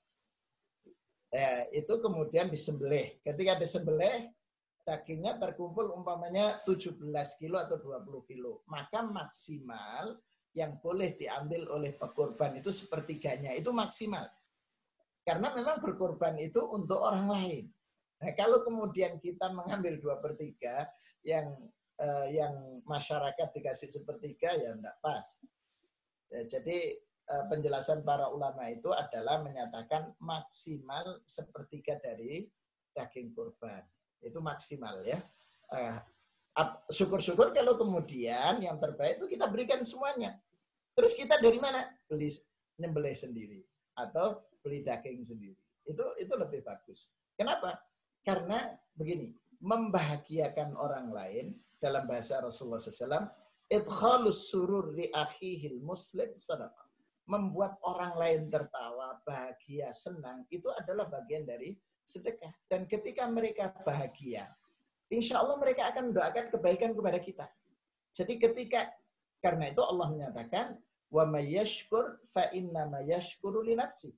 Eh, 1.30 1.82
itu 1.82 1.94
kemudian 1.98 2.50
disembelih. 2.50 3.18
Ketika 3.22 3.58
disembelih, 3.58 4.30
dagingnya 4.82 5.38
terkumpul 5.38 5.94
umpamanya 5.94 6.58
17 6.66 6.98
kilo 7.38 7.58
atau 7.58 7.78
20 7.78 8.26
kilo. 8.26 8.62
Maka 8.66 9.06
maksimal 9.06 10.18
yang 10.56 10.82
boleh 10.82 11.14
diambil 11.14 11.70
oleh 11.70 11.94
pekorban 11.94 12.58
itu 12.58 12.74
sepertiganya. 12.74 13.54
Itu 13.54 13.70
maksimal. 13.70 14.26
Karena 15.22 15.54
memang 15.54 15.78
berkorban 15.78 16.34
itu 16.42 16.58
untuk 16.58 16.98
orang 16.98 17.30
lain. 17.30 17.64
Nah, 18.20 18.32
kalau 18.36 18.60
kemudian 18.66 19.16
kita 19.22 19.48
mengambil 19.54 19.96
dua 19.96 20.18
per 20.20 20.36
tiga, 20.36 20.90
yang 21.24 21.52
uh, 22.00 22.26
yang 22.28 22.80
masyarakat 22.88 23.48
dikasih 23.52 23.92
sepertiga 23.92 24.56
ya 24.56 24.72
enggak 24.72 24.96
pas. 25.04 25.24
Ya, 26.32 26.46
jadi 26.48 27.00
uh, 27.28 27.44
penjelasan 27.52 28.02
para 28.02 28.28
ulama 28.32 28.64
itu 28.68 28.88
adalah 28.92 29.44
menyatakan 29.44 30.16
maksimal 30.20 31.20
sepertiga 31.28 32.00
dari 32.00 32.48
daging 32.96 33.36
kurban. 33.36 33.84
Itu 34.20 34.40
maksimal 34.40 35.04
ya. 35.04 35.20
Uh, 35.70 35.96
syukur-syukur 36.90 37.54
kalau 37.54 37.78
kemudian 37.78 38.58
yang 38.60 38.76
terbaik 38.82 39.22
itu 39.22 39.38
kita 39.38 39.46
berikan 39.46 39.80
semuanya. 39.86 40.36
Terus 40.98 41.14
kita 41.14 41.38
dari 41.38 41.56
mana? 41.62 41.86
Beli 42.10 42.28
nyembelih 42.80 43.14
sendiri 43.14 43.60
atau 43.94 44.42
beli 44.60 44.82
daging 44.82 45.22
sendiri. 45.24 45.56
Itu 45.86 46.16
itu 46.18 46.32
lebih 46.34 46.66
bagus. 46.66 47.08
Kenapa? 47.38 47.78
Karena 48.20 48.68
begini, 48.92 49.32
membahagiakan 49.64 50.76
orang 50.76 51.08
lain 51.12 51.46
dalam 51.80 52.04
bahasa 52.04 52.44
Rasulullah 52.44 52.80
SAW, 52.80 53.28
idkhalus 53.72 54.52
surur 54.52 54.92
li 54.92 55.08
akhihil 55.12 55.80
muslim 55.80 56.36
sadaqah. 56.36 56.88
Membuat 57.30 57.78
orang 57.86 58.18
lain 58.18 58.42
tertawa, 58.50 59.22
bahagia, 59.22 59.94
senang, 59.94 60.42
itu 60.50 60.66
adalah 60.82 61.06
bagian 61.06 61.46
dari 61.46 61.78
sedekah. 62.02 62.50
Dan 62.66 62.90
ketika 62.90 63.30
mereka 63.30 63.70
bahagia, 63.86 64.50
insya 65.10 65.42
Allah 65.42 65.58
mereka 65.58 65.90
akan 65.90 66.14
mendoakan 66.14 66.54
kebaikan 66.54 66.94
kepada 66.94 67.18
kita. 67.18 67.46
Jadi 68.14 68.38
ketika, 68.38 68.90
karena 69.42 69.70
itu 69.70 69.82
Allah 69.82 70.06
menyatakan, 70.10 70.78
wa 71.10 71.26
mayyashkur 71.26 72.22
fa 72.30 72.50
inna 72.54 72.86
mayyashkuru 72.86 73.66
li 73.66 73.74
nafsi. 73.74 74.14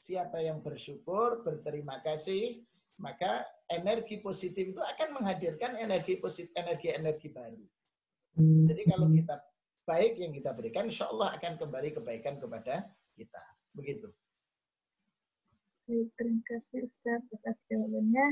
Siapa 0.00 0.40
yang 0.40 0.64
bersyukur, 0.64 1.44
berterima 1.44 2.00
kasih, 2.00 2.64
maka 2.96 3.44
energi 3.68 4.20
positif 4.20 4.72
itu 4.72 4.80
akan 4.80 5.20
menghadirkan 5.20 5.76
energi 5.76 6.16
positif, 6.16 6.52
energi-energi 6.56 7.28
baru. 7.28 7.60
Jadi 8.40 8.82
kalau 8.88 9.12
kita 9.12 9.36
baik 9.84 10.16
yang 10.16 10.32
kita 10.32 10.50
berikan, 10.56 10.88
insya 10.88 11.12
Allah 11.12 11.36
akan 11.36 11.60
kembali 11.60 12.00
kebaikan 12.00 12.40
kepada 12.40 12.88
kita. 13.16 13.42
Begitu. 13.76 14.08
Terima 15.90 16.40
kasih 16.46 16.86
Ustaz 16.86 17.22
atas 17.34 17.58
jawabannya. 17.66 18.26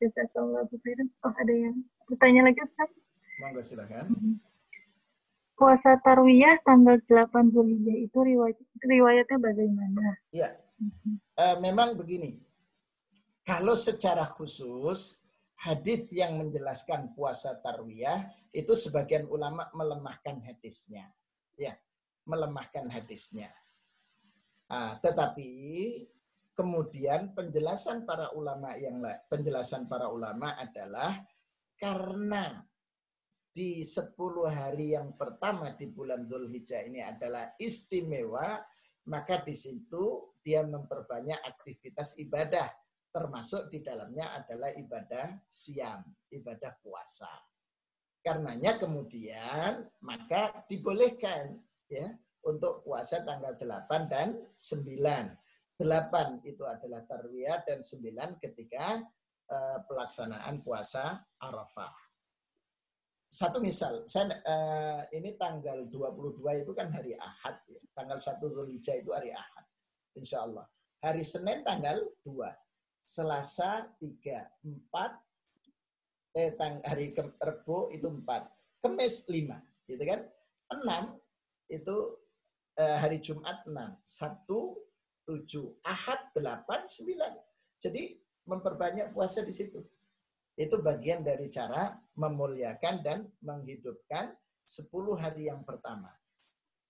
Jazakallah 0.00 0.64
khairan. 0.72 1.08
Oh 1.22 1.34
ada 1.36 1.52
yang 1.52 1.76
bertanya 2.08 2.48
lagi 2.48 2.60
Ustaz? 2.64 2.90
Monggo 3.38 3.60
silakan. 3.60 4.40
Puasa 5.60 6.00
Tarwiyah 6.00 6.56
tanggal 6.64 6.96
8 7.04 7.52
Zulhijjah 7.52 7.96
itu 8.00 8.16
riwayat, 8.16 8.56
riwayatnya 8.80 9.36
bagaimana? 9.36 10.16
Iya. 10.32 10.56
Uh, 11.36 11.60
memang 11.60 11.92
begini 12.00 12.40
kalau 13.44 13.76
secara 13.76 14.24
khusus 14.24 15.26
hadis 15.58 16.08
yang 16.14 16.40
menjelaskan 16.40 17.12
puasa 17.12 17.58
tarwiyah 17.60 18.30
itu 18.54 18.72
sebagian 18.72 19.28
ulama 19.28 19.68
melemahkan 19.76 20.40
hadisnya. 20.40 21.10
Ya, 21.58 21.76
melemahkan 22.24 22.88
hadisnya. 22.88 23.52
Nah, 24.70 25.02
tetapi 25.02 25.50
kemudian 26.60 27.32
penjelasan 27.32 28.04
para 28.04 28.36
ulama 28.36 28.76
yang 28.76 29.00
penjelasan 29.32 29.88
para 29.88 30.12
ulama 30.12 30.60
adalah 30.60 31.16
karena 31.80 32.60
di 33.48 33.80
10 33.80 34.12
hari 34.44 34.92
yang 34.92 35.16
pertama 35.16 35.72
di 35.72 35.88
bulan 35.88 36.28
Dzulhijjah 36.28 36.84
ini 36.84 37.00
adalah 37.00 37.56
istimewa, 37.56 38.60
maka 39.08 39.40
di 39.40 39.56
situ 39.56 40.36
dia 40.44 40.60
memperbanyak 40.60 41.40
aktivitas 41.40 42.20
ibadah 42.20 42.68
termasuk 43.08 43.72
di 43.72 43.80
dalamnya 43.80 44.36
adalah 44.44 44.68
ibadah 44.76 45.40
siam, 45.48 46.04
ibadah 46.28 46.76
puasa. 46.84 47.32
Karenanya 48.20 48.76
kemudian 48.76 49.88
maka 50.04 50.60
dibolehkan 50.68 51.56
ya 51.88 52.12
untuk 52.44 52.84
puasa 52.84 53.24
tanggal 53.24 53.56
8 53.56 54.12
dan 54.12 54.36
9. 54.52 55.39
8 55.80 56.44
itu 56.44 56.60
adalah 56.68 57.00
tarwiyah 57.08 57.64
dan 57.64 57.80
9 57.80 58.36
ketika 58.36 59.00
uh, 59.48 59.78
pelaksanaan 59.88 60.60
puasa 60.60 61.24
Arafah. 61.40 61.96
Satu 63.30 63.62
misal, 63.62 64.04
saya 64.10 64.42
uh, 64.42 65.02
ini 65.14 65.38
tanggal 65.38 65.86
22 65.86 66.66
itu 66.66 66.72
kan 66.74 66.90
hari 66.90 67.14
Ahad, 67.16 67.62
ya. 67.70 67.78
tanggal 67.94 68.18
1 68.18 68.42
Zulhijjah 68.42 69.00
itu 69.00 69.14
hari 69.14 69.30
Ahad, 69.30 69.64
insya 70.18 70.42
Allah. 70.44 70.66
Hari 71.00 71.22
Senin 71.24 71.62
tanggal 71.62 72.02
2, 72.26 72.36
Selasa 73.06 73.86
3, 74.02 74.66
4, 74.66 76.36
eh, 76.36 76.50
tang, 76.58 76.82
hari 76.82 77.14
Rebo 77.38 77.88
itu 77.94 78.10
4, 78.10 78.82
Kemis 78.82 79.30
5, 79.30 79.56
gitu 79.88 80.02
kan? 80.04 80.20
6 80.74 81.70
itu 81.70 81.96
eh, 82.82 82.96
hari 82.98 83.22
Jumat 83.22 83.62
6, 83.62 83.72
Sabtu 84.02 84.89
7, 85.30 85.86
Ahad 85.86 86.34
8, 86.34 86.90
9. 86.90 87.78
Jadi 87.78 88.18
memperbanyak 88.50 89.14
puasa 89.14 89.46
di 89.46 89.54
situ. 89.54 89.78
Itu 90.58 90.82
bagian 90.82 91.22
dari 91.22 91.46
cara 91.46 91.94
memuliakan 92.18 92.94
dan 93.06 93.30
menghidupkan 93.38 94.34
10 94.66 94.90
hari 95.14 95.46
yang 95.46 95.62
pertama. 95.62 96.10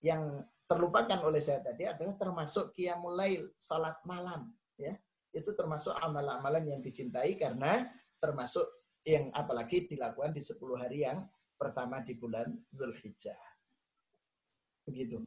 Yang 0.00 0.48
terlupakan 0.64 1.20
oleh 1.28 1.44
saya 1.44 1.60
tadi 1.60 1.84
adalah 1.84 2.16
termasuk 2.16 2.72
qiyamul 2.72 3.12
lail, 3.12 3.52
salat 3.60 4.00
malam, 4.08 4.48
ya. 4.80 4.96
Itu 5.30 5.52
termasuk 5.52 5.92
amalan-amalan 6.00 6.74
yang 6.74 6.80
dicintai 6.80 7.36
karena 7.36 7.86
termasuk 8.18 8.64
yang 9.04 9.28
apalagi 9.36 9.86
dilakukan 9.86 10.32
di 10.32 10.42
10 10.42 10.56
hari 10.80 11.04
yang 11.04 11.28
pertama 11.60 12.00
di 12.00 12.16
bulan 12.16 12.48
Zulhijjah. 12.72 13.38
Begitu. 14.88 15.20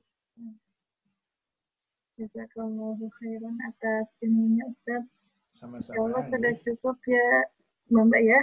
Jazakallahu 2.14 3.09
khairan 3.18 3.57
atas 3.66 4.05
ilmunya 4.22 4.70
Ustaz. 4.70 5.03
Sama-sama. 5.53 5.97
Allah 5.97 6.22
sudah 6.30 6.53
cukup 6.61 6.97
ya 7.09 7.28
Mbak 7.89 8.22
ya. 8.22 8.41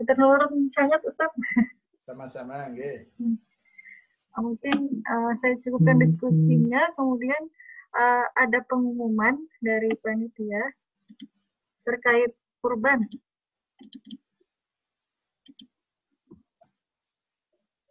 Kita 0.00 0.12
nurun 0.20 0.68
sangat 0.76 1.00
Ustaz. 1.08 1.32
Sama-sama, 2.04 2.68
nggih. 2.68 3.08
Hmm. 3.16 3.40
Mungkin 4.34 5.00
uh, 5.06 5.32
saya 5.40 5.54
cukupkan 5.62 6.02
diskusinya, 6.02 6.82
kemudian 6.98 7.42
uh, 7.94 8.26
ada 8.36 8.60
pengumuman 8.66 9.38
dari 9.62 9.94
panitia 10.02 10.74
terkait 11.86 12.34
kurban. 12.58 13.06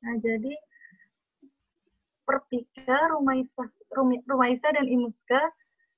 Nah, 0.04 0.16
jadi 0.20 0.54
Perpika, 2.24 2.98
Rumaisa, 3.12 3.64
Rumaisa 4.28 4.68
dan 4.72 4.88
Imuska 4.88 5.42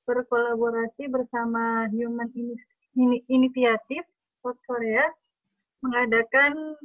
berkolaborasi 0.06 1.10
bersama 1.10 1.90
Human 1.90 2.30
Initiative 3.30 4.06
South 4.42 4.62
Korea 4.70 5.06
mengadakan 5.82 6.78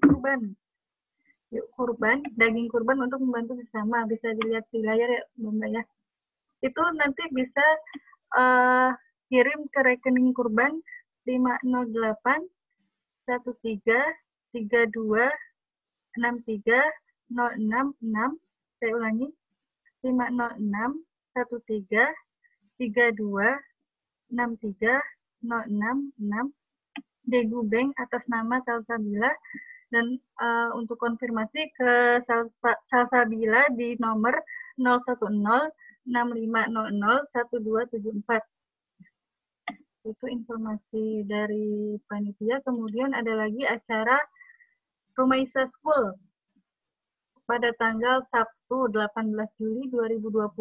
kurban. 0.00 0.56
Yuk, 1.48 1.64
kurban, 1.76 2.20
daging 2.36 2.68
kurban 2.68 3.00
untuk 3.00 3.24
membantu 3.24 3.56
sesama. 3.64 4.04
Bisa 4.04 4.36
dilihat 4.36 4.68
di 4.68 4.84
layar 4.84 5.08
ya, 5.08 5.22
Mbak 5.40 5.70
ya. 5.72 5.82
Itu 6.60 6.82
nanti 6.96 7.24
bisa 7.32 7.64
uh, 8.36 8.92
kirim 9.32 9.68
ke 9.72 9.80
rekening 9.80 10.36
kurban 10.36 10.80
508 11.24 12.44
13 13.28 13.84
32 14.52 14.92
63 16.16 16.84
066 17.28 18.47
saya 18.78 18.94
ulangi. 18.94 19.26
506 20.06 21.02
13 21.34 22.14
32 22.78 23.58
63 24.30 25.02
066 25.42 26.54
Degu 27.28 27.60
Bank 27.66 27.92
atas 27.98 28.22
nama 28.30 28.62
Salsabila 28.62 29.34
dan 29.90 30.22
uh, 30.38 30.70
untuk 30.78 31.02
konfirmasi 31.02 31.74
ke 31.74 32.22
Salsabila 32.88 33.66
di 33.74 33.98
nomor 33.98 34.38
010 34.78 35.26
6500 36.06 36.08
1274 36.08 38.46
itu 40.08 40.24
informasi 40.30 41.26
dari 41.28 42.00
panitia. 42.08 42.64
Kemudian 42.64 43.12
ada 43.12 43.44
lagi 43.44 43.68
acara 43.68 44.16
Rumaisa 45.18 45.66
School 45.76 46.16
pada 47.48 47.72
tanggal 47.80 48.20
Sabtu 48.28 48.92
18 48.92 49.32
Juli 49.56 49.88
2020 49.88 50.52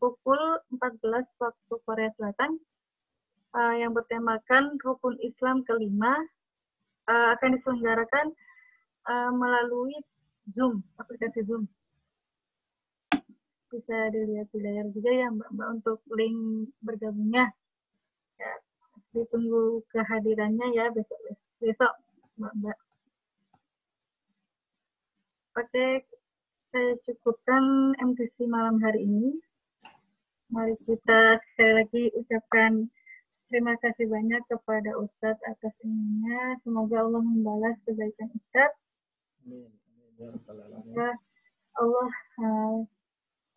pukul 0.00 0.40
14 0.72 1.20
waktu 1.36 1.74
Korea 1.84 2.08
Selatan 2.16 2.56
uh, 3.52 3.76
yang 3.76 3.92
bertemakan 3.92 4.80
rukun 4.80 5.20
Islam 5.20 5.60
kelima 5.68 6.16
uh, 7.12 7.36
akan 7.36 7.60
diselenggarakan 7.60 8.32
uh, 9.04 9.30
melalui 9.36 10.00
Zoom, 10.48 10.80
aplikasi 10.96 11.44
Zoom. 11.44 11.68
Bisa 13.68 14.08
dilihat 14.08 14.48
di 14.48 14.64
layar 14.64 14.88
juga 14.96 15.12
ya 15.12 15.28
Mbak, 15.28 15.48
Mbak 15.52 15.68
untuk 15.76 16.00
link 16.16 16.72
bergabungnya. 16.80 17.52
Ya, 18.40 18.52
ditunggu 19.12 19.84
kehadirannya 19.92 20.72
ya 20.72 20.88
besok 20.88 21.20
besok 21.60 21.92
Mbak 22.40 22.87
Oke, 25.58 26.06
saya 26.70 26.94
cukupkan 27.02 27.90
MTC 27.98 28.46
malam 28.46 28.78
hari 28.78 29.02
ini. 29.02 29.42
Mari 30.54 30.78
kita 30.86 31.42
sekali 31.50 31.72
lagi 31.82 32.02
ucapkan 32.14 32.86
terima 33.50 33.74
kasih 33.82 34.06
banyak 34.06 34.38
kepada 34.46 34.94
Ustadz 34.94 35.42
atas 35.50 35.74
ilmunya. 35.82 36.62
Semoga 36.62 37.02
Allah 37.02 37.22
membalas 37.26 37.74
kebaikan 37.82 38.30
Ustadz. 38.38 38.78
Semoga 40.46 41.18
Allah 41.74 42.10
uh, 42.38 42.78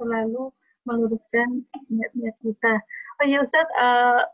selalu 0.01 0.49
meluruskan 0.89 1.69
niat-niat 1.85 2.33
kita. 2.41 2.81
Oh 3.21 3.25
ya 3.29 3.45
Ustadz, 3.45 3.77
uh, 3.77 4.25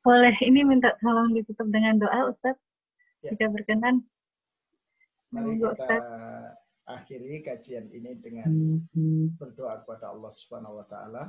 boleh 0.00 0.32
ini 0.40 0.64
minta 0.64 0.96
tolong 1.04 1.36
ditutup 1.36 1.68
dengan 1.68 2.00
doa 2.00 2.32
Ustadz, 2.32 2.64
ya. 3.20 3.36
jika 3.36 3.52
berkenan. 3.52 4.00
Mari 5.36 5.60
kita 5.60 5.68
Ustadz 5.68 6.63
akhiri 6.84 7.40
kajian 7.40 7.88
ini 7.88 8.16
dengan 8.20 8.52
berdoa 9.40 9.80
kepada 9.84 10.12
Allah 10.12 10.32
Subhanahu 10.32 10.80
wa 10.80 10.86
taala. 10.86 11.24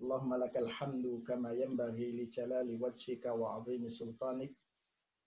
Allahumma 0.00 0.40
lakal 0.40 0.70
hamdu 0.70 1.20
kama 1.26 1.52
yanbaghi 1.52 2.16
li 2.16 2.24
jalali 2.30 2.78
wajhika 2.78 3.34
wa 3.36 3.58
'azimi 3.60 3.90
sultanik. 3.92 4.54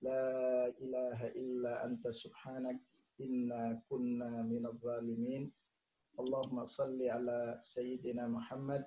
La 0.02 0.68
ilaha 0.82 1.28
illa 1.38 1.86
anta 1.86 2.10
subhanak 2.10 2.82
inna 3.22 3.78
kunna 3.86 4.44
minadh 4.48 4.80
zalimin. 4.82 5.52
Allahumma 6.18 6.66
salli 6.66 7.08
ala 7.10 7.62
sayyidina 7.62 8.26
Muhammad 8.30 8.86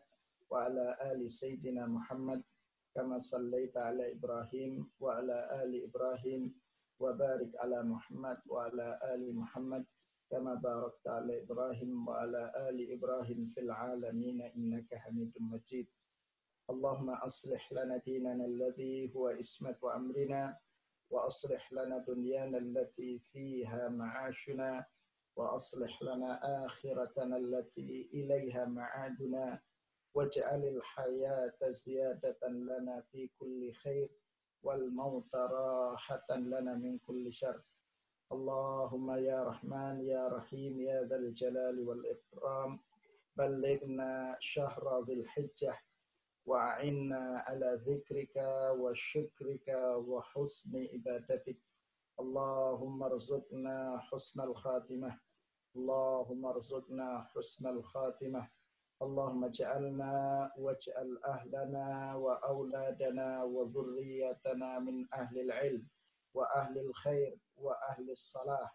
wa 0.51 0.67
ala 0.67 0.95
ali 1.11 1.27
sayyidina 1.27 1.87
Muhammad 1.91 2.43
kama 2.95 3.19
sallaita 3.19 3.93
ala 3.93 4.07
Ibrahim 4.09 4.87
wa 5.03 5.19
ala 5.19 5.51
ali 5.59 5.85
Ibrahim 5.85 6.55
وبارك 6.99 7.51
على 7.57 7.83
محمد 7.83 8.39
وعلى 8.47 9.01
آل 9.15 9.35
محمد 9.37 9.87
كما 10.31 10.55
باركت 10.55 11.09
على 11.09 11.43
إبراهيم 11.43 12.09
وعلى 12.09 12.53
آل 12.69 12.93
إبراهيم 12.93 13.53
في 13.55 13.61
العالمين 13.61 14.43
إنك 14.43 14.95
حميد 14.95 15.33
مجيد. 15.41 15.87
اللهم 16.71 17.11
أصلح 17.11 17.73
لنا 17.73 17.97
ديننا 17.97 18.45
الذي 18.45 19.15
هو 19.15 19.29
إسمة 19.29 19.79
أمرنا 19.95 20.59
وأصلح 21.11 21.73
لنا 21.73 21.99
دنيانا 21.99 22.59
التي 22.59 23.19
فيها 23.19 23.89
معاشنا 23.89 24.87
وأصلح 25.37 26.03
لنا 26.03 26.67
آخرتنا 26.67 27.37
التي 27.37 28.11
إليها 28.15 28.65
معادنا 28.65 29.61
واجعل 30.15 30.65
الحياة 30.65 31.59
زيادة 31.63 32.39
لنا 32.49 33.01
في 33.01 33.29
كل 33.39 33.73
خير. 33.73 34.09
والموت 34.67 35.35
راحة 35.35 36.27
لنا 36.31 36.75
من 36.75 36.99
كل 36.99 37.33
شر. 37.33 37.63
اللهم 38.33 39.11
يا 39.11 39.45
رحمن 39.45 40.01
يا 40.01 40.29
رحيم 40.29 40.81
يا 40.81 41.03
ذا 41.03 41.17
الجلال 41.17 41.81
والإكرام 41.89 42.81
بلغنا 43.37 44.37
شهر 44.41 45.05
ذي 45.07 45.15
الحجة 45.21 45.79
وأعنا 46.47 47.23
على 47.47 47.81
ذكرك 47.87 48.37
وشكرك 48.81 49.69
وحسن 50.09 50.73
عبادتك. 50.93 51.59
اللهم 52.21 53.03
ارزقنا 53.03 53.99
حسن 54.09 54.41
الخاتمة. 54.41 55.21
اللهم 55.77 56.47
ارزقنا 56.47 57.09
حسن 57.35 57.67
الخاتمة. 57.67 58.56
اللهم 59.02 59.44
اجعلنا 59.44 60.14
واجعل 60.58 61.10
أهلنا 61.26 62.16
وأولادنا 62.16 63.44
وذريتنا 63.44 64.80
من 64.80 65.14
أهل 65.14 65.36
العلم 65.40 65.84
وأهل 66.34 66.76
الخير 66.78 67.40
وأهل 67.58 68.12
الصلاح 68.12 68.70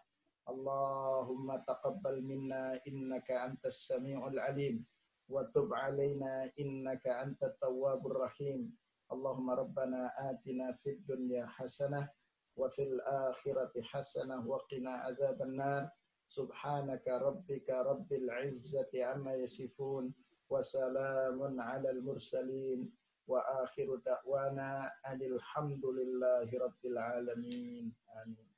اللهم 0.49 1.47
تقبل 1.67 2.15
منا 2.23 2.79
إنك 2.87 3.31
أنت 3.31 3.65
السميع 3.65 4.27
العليم 4.27 4.85
وتب 5.29 5.73
علينا 5.73 6.51
إنك 6.59 7.07
أنت 7.07 7.43
التواب 7.43 8.07
الرحيم 8.07 8.75
اللهم 9.11 9.47
ربنا 9.51 10.01
آتنا 10.31 10.73
في 10.83 10.89
الدنيا 10.89 11.45
حسنة 11.47 12.09
وفي 12.55 12.83
الآخرة 12.83 13.73
حسنة 13.81 14.47
وقنا 14.47 14.91
عذاب 14.91 15.41
النار 15.41 15.89
سبحانك 16.32 17.04
ربك 17.04 17.68
rabbil 17.68 18.24
العزة 18.24 18.88
عما 19.04 19.36
yasifun 19.44 20.08
وسلام 20.48 21.60
على 21.60 21.90
المرسلين 21.90 22.88
mursalin 23.28 24.00
دعوانا 24.00 24.90
أن 25.12 25.20
الحمد 25.20 25.84
لله 25.84 26.48
رب 26.48 26.82
alamin 26.88 27.92
آمين. 28.16 28.48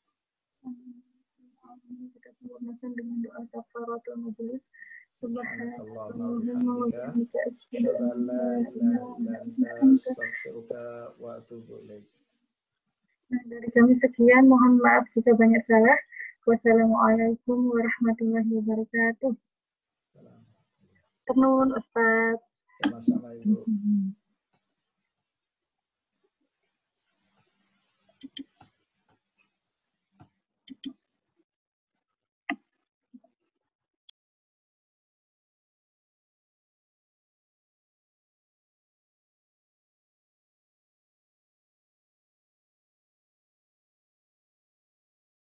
Nah, 13.34 13.42
dari 13.48 13.68
kami 13.72 13.96
sekian, 13.98 14.44
mohon 14.46 14.78
maaf 14.78 15.05
jika 15.16 15.32
banyak 15.34 15.64
salah. 15.64 15.98
Wassalamualaikum 16.44 17.72
warahmatullahi 17.72 18.50
wabarakatuh. 18.60 19.32
Salam. 20.12 20.44
Tenun, 21.24 21.68
Ustaz. 21.72 22.36
Sama-sama 22.84 23.32
Ibu. 23.40 23.64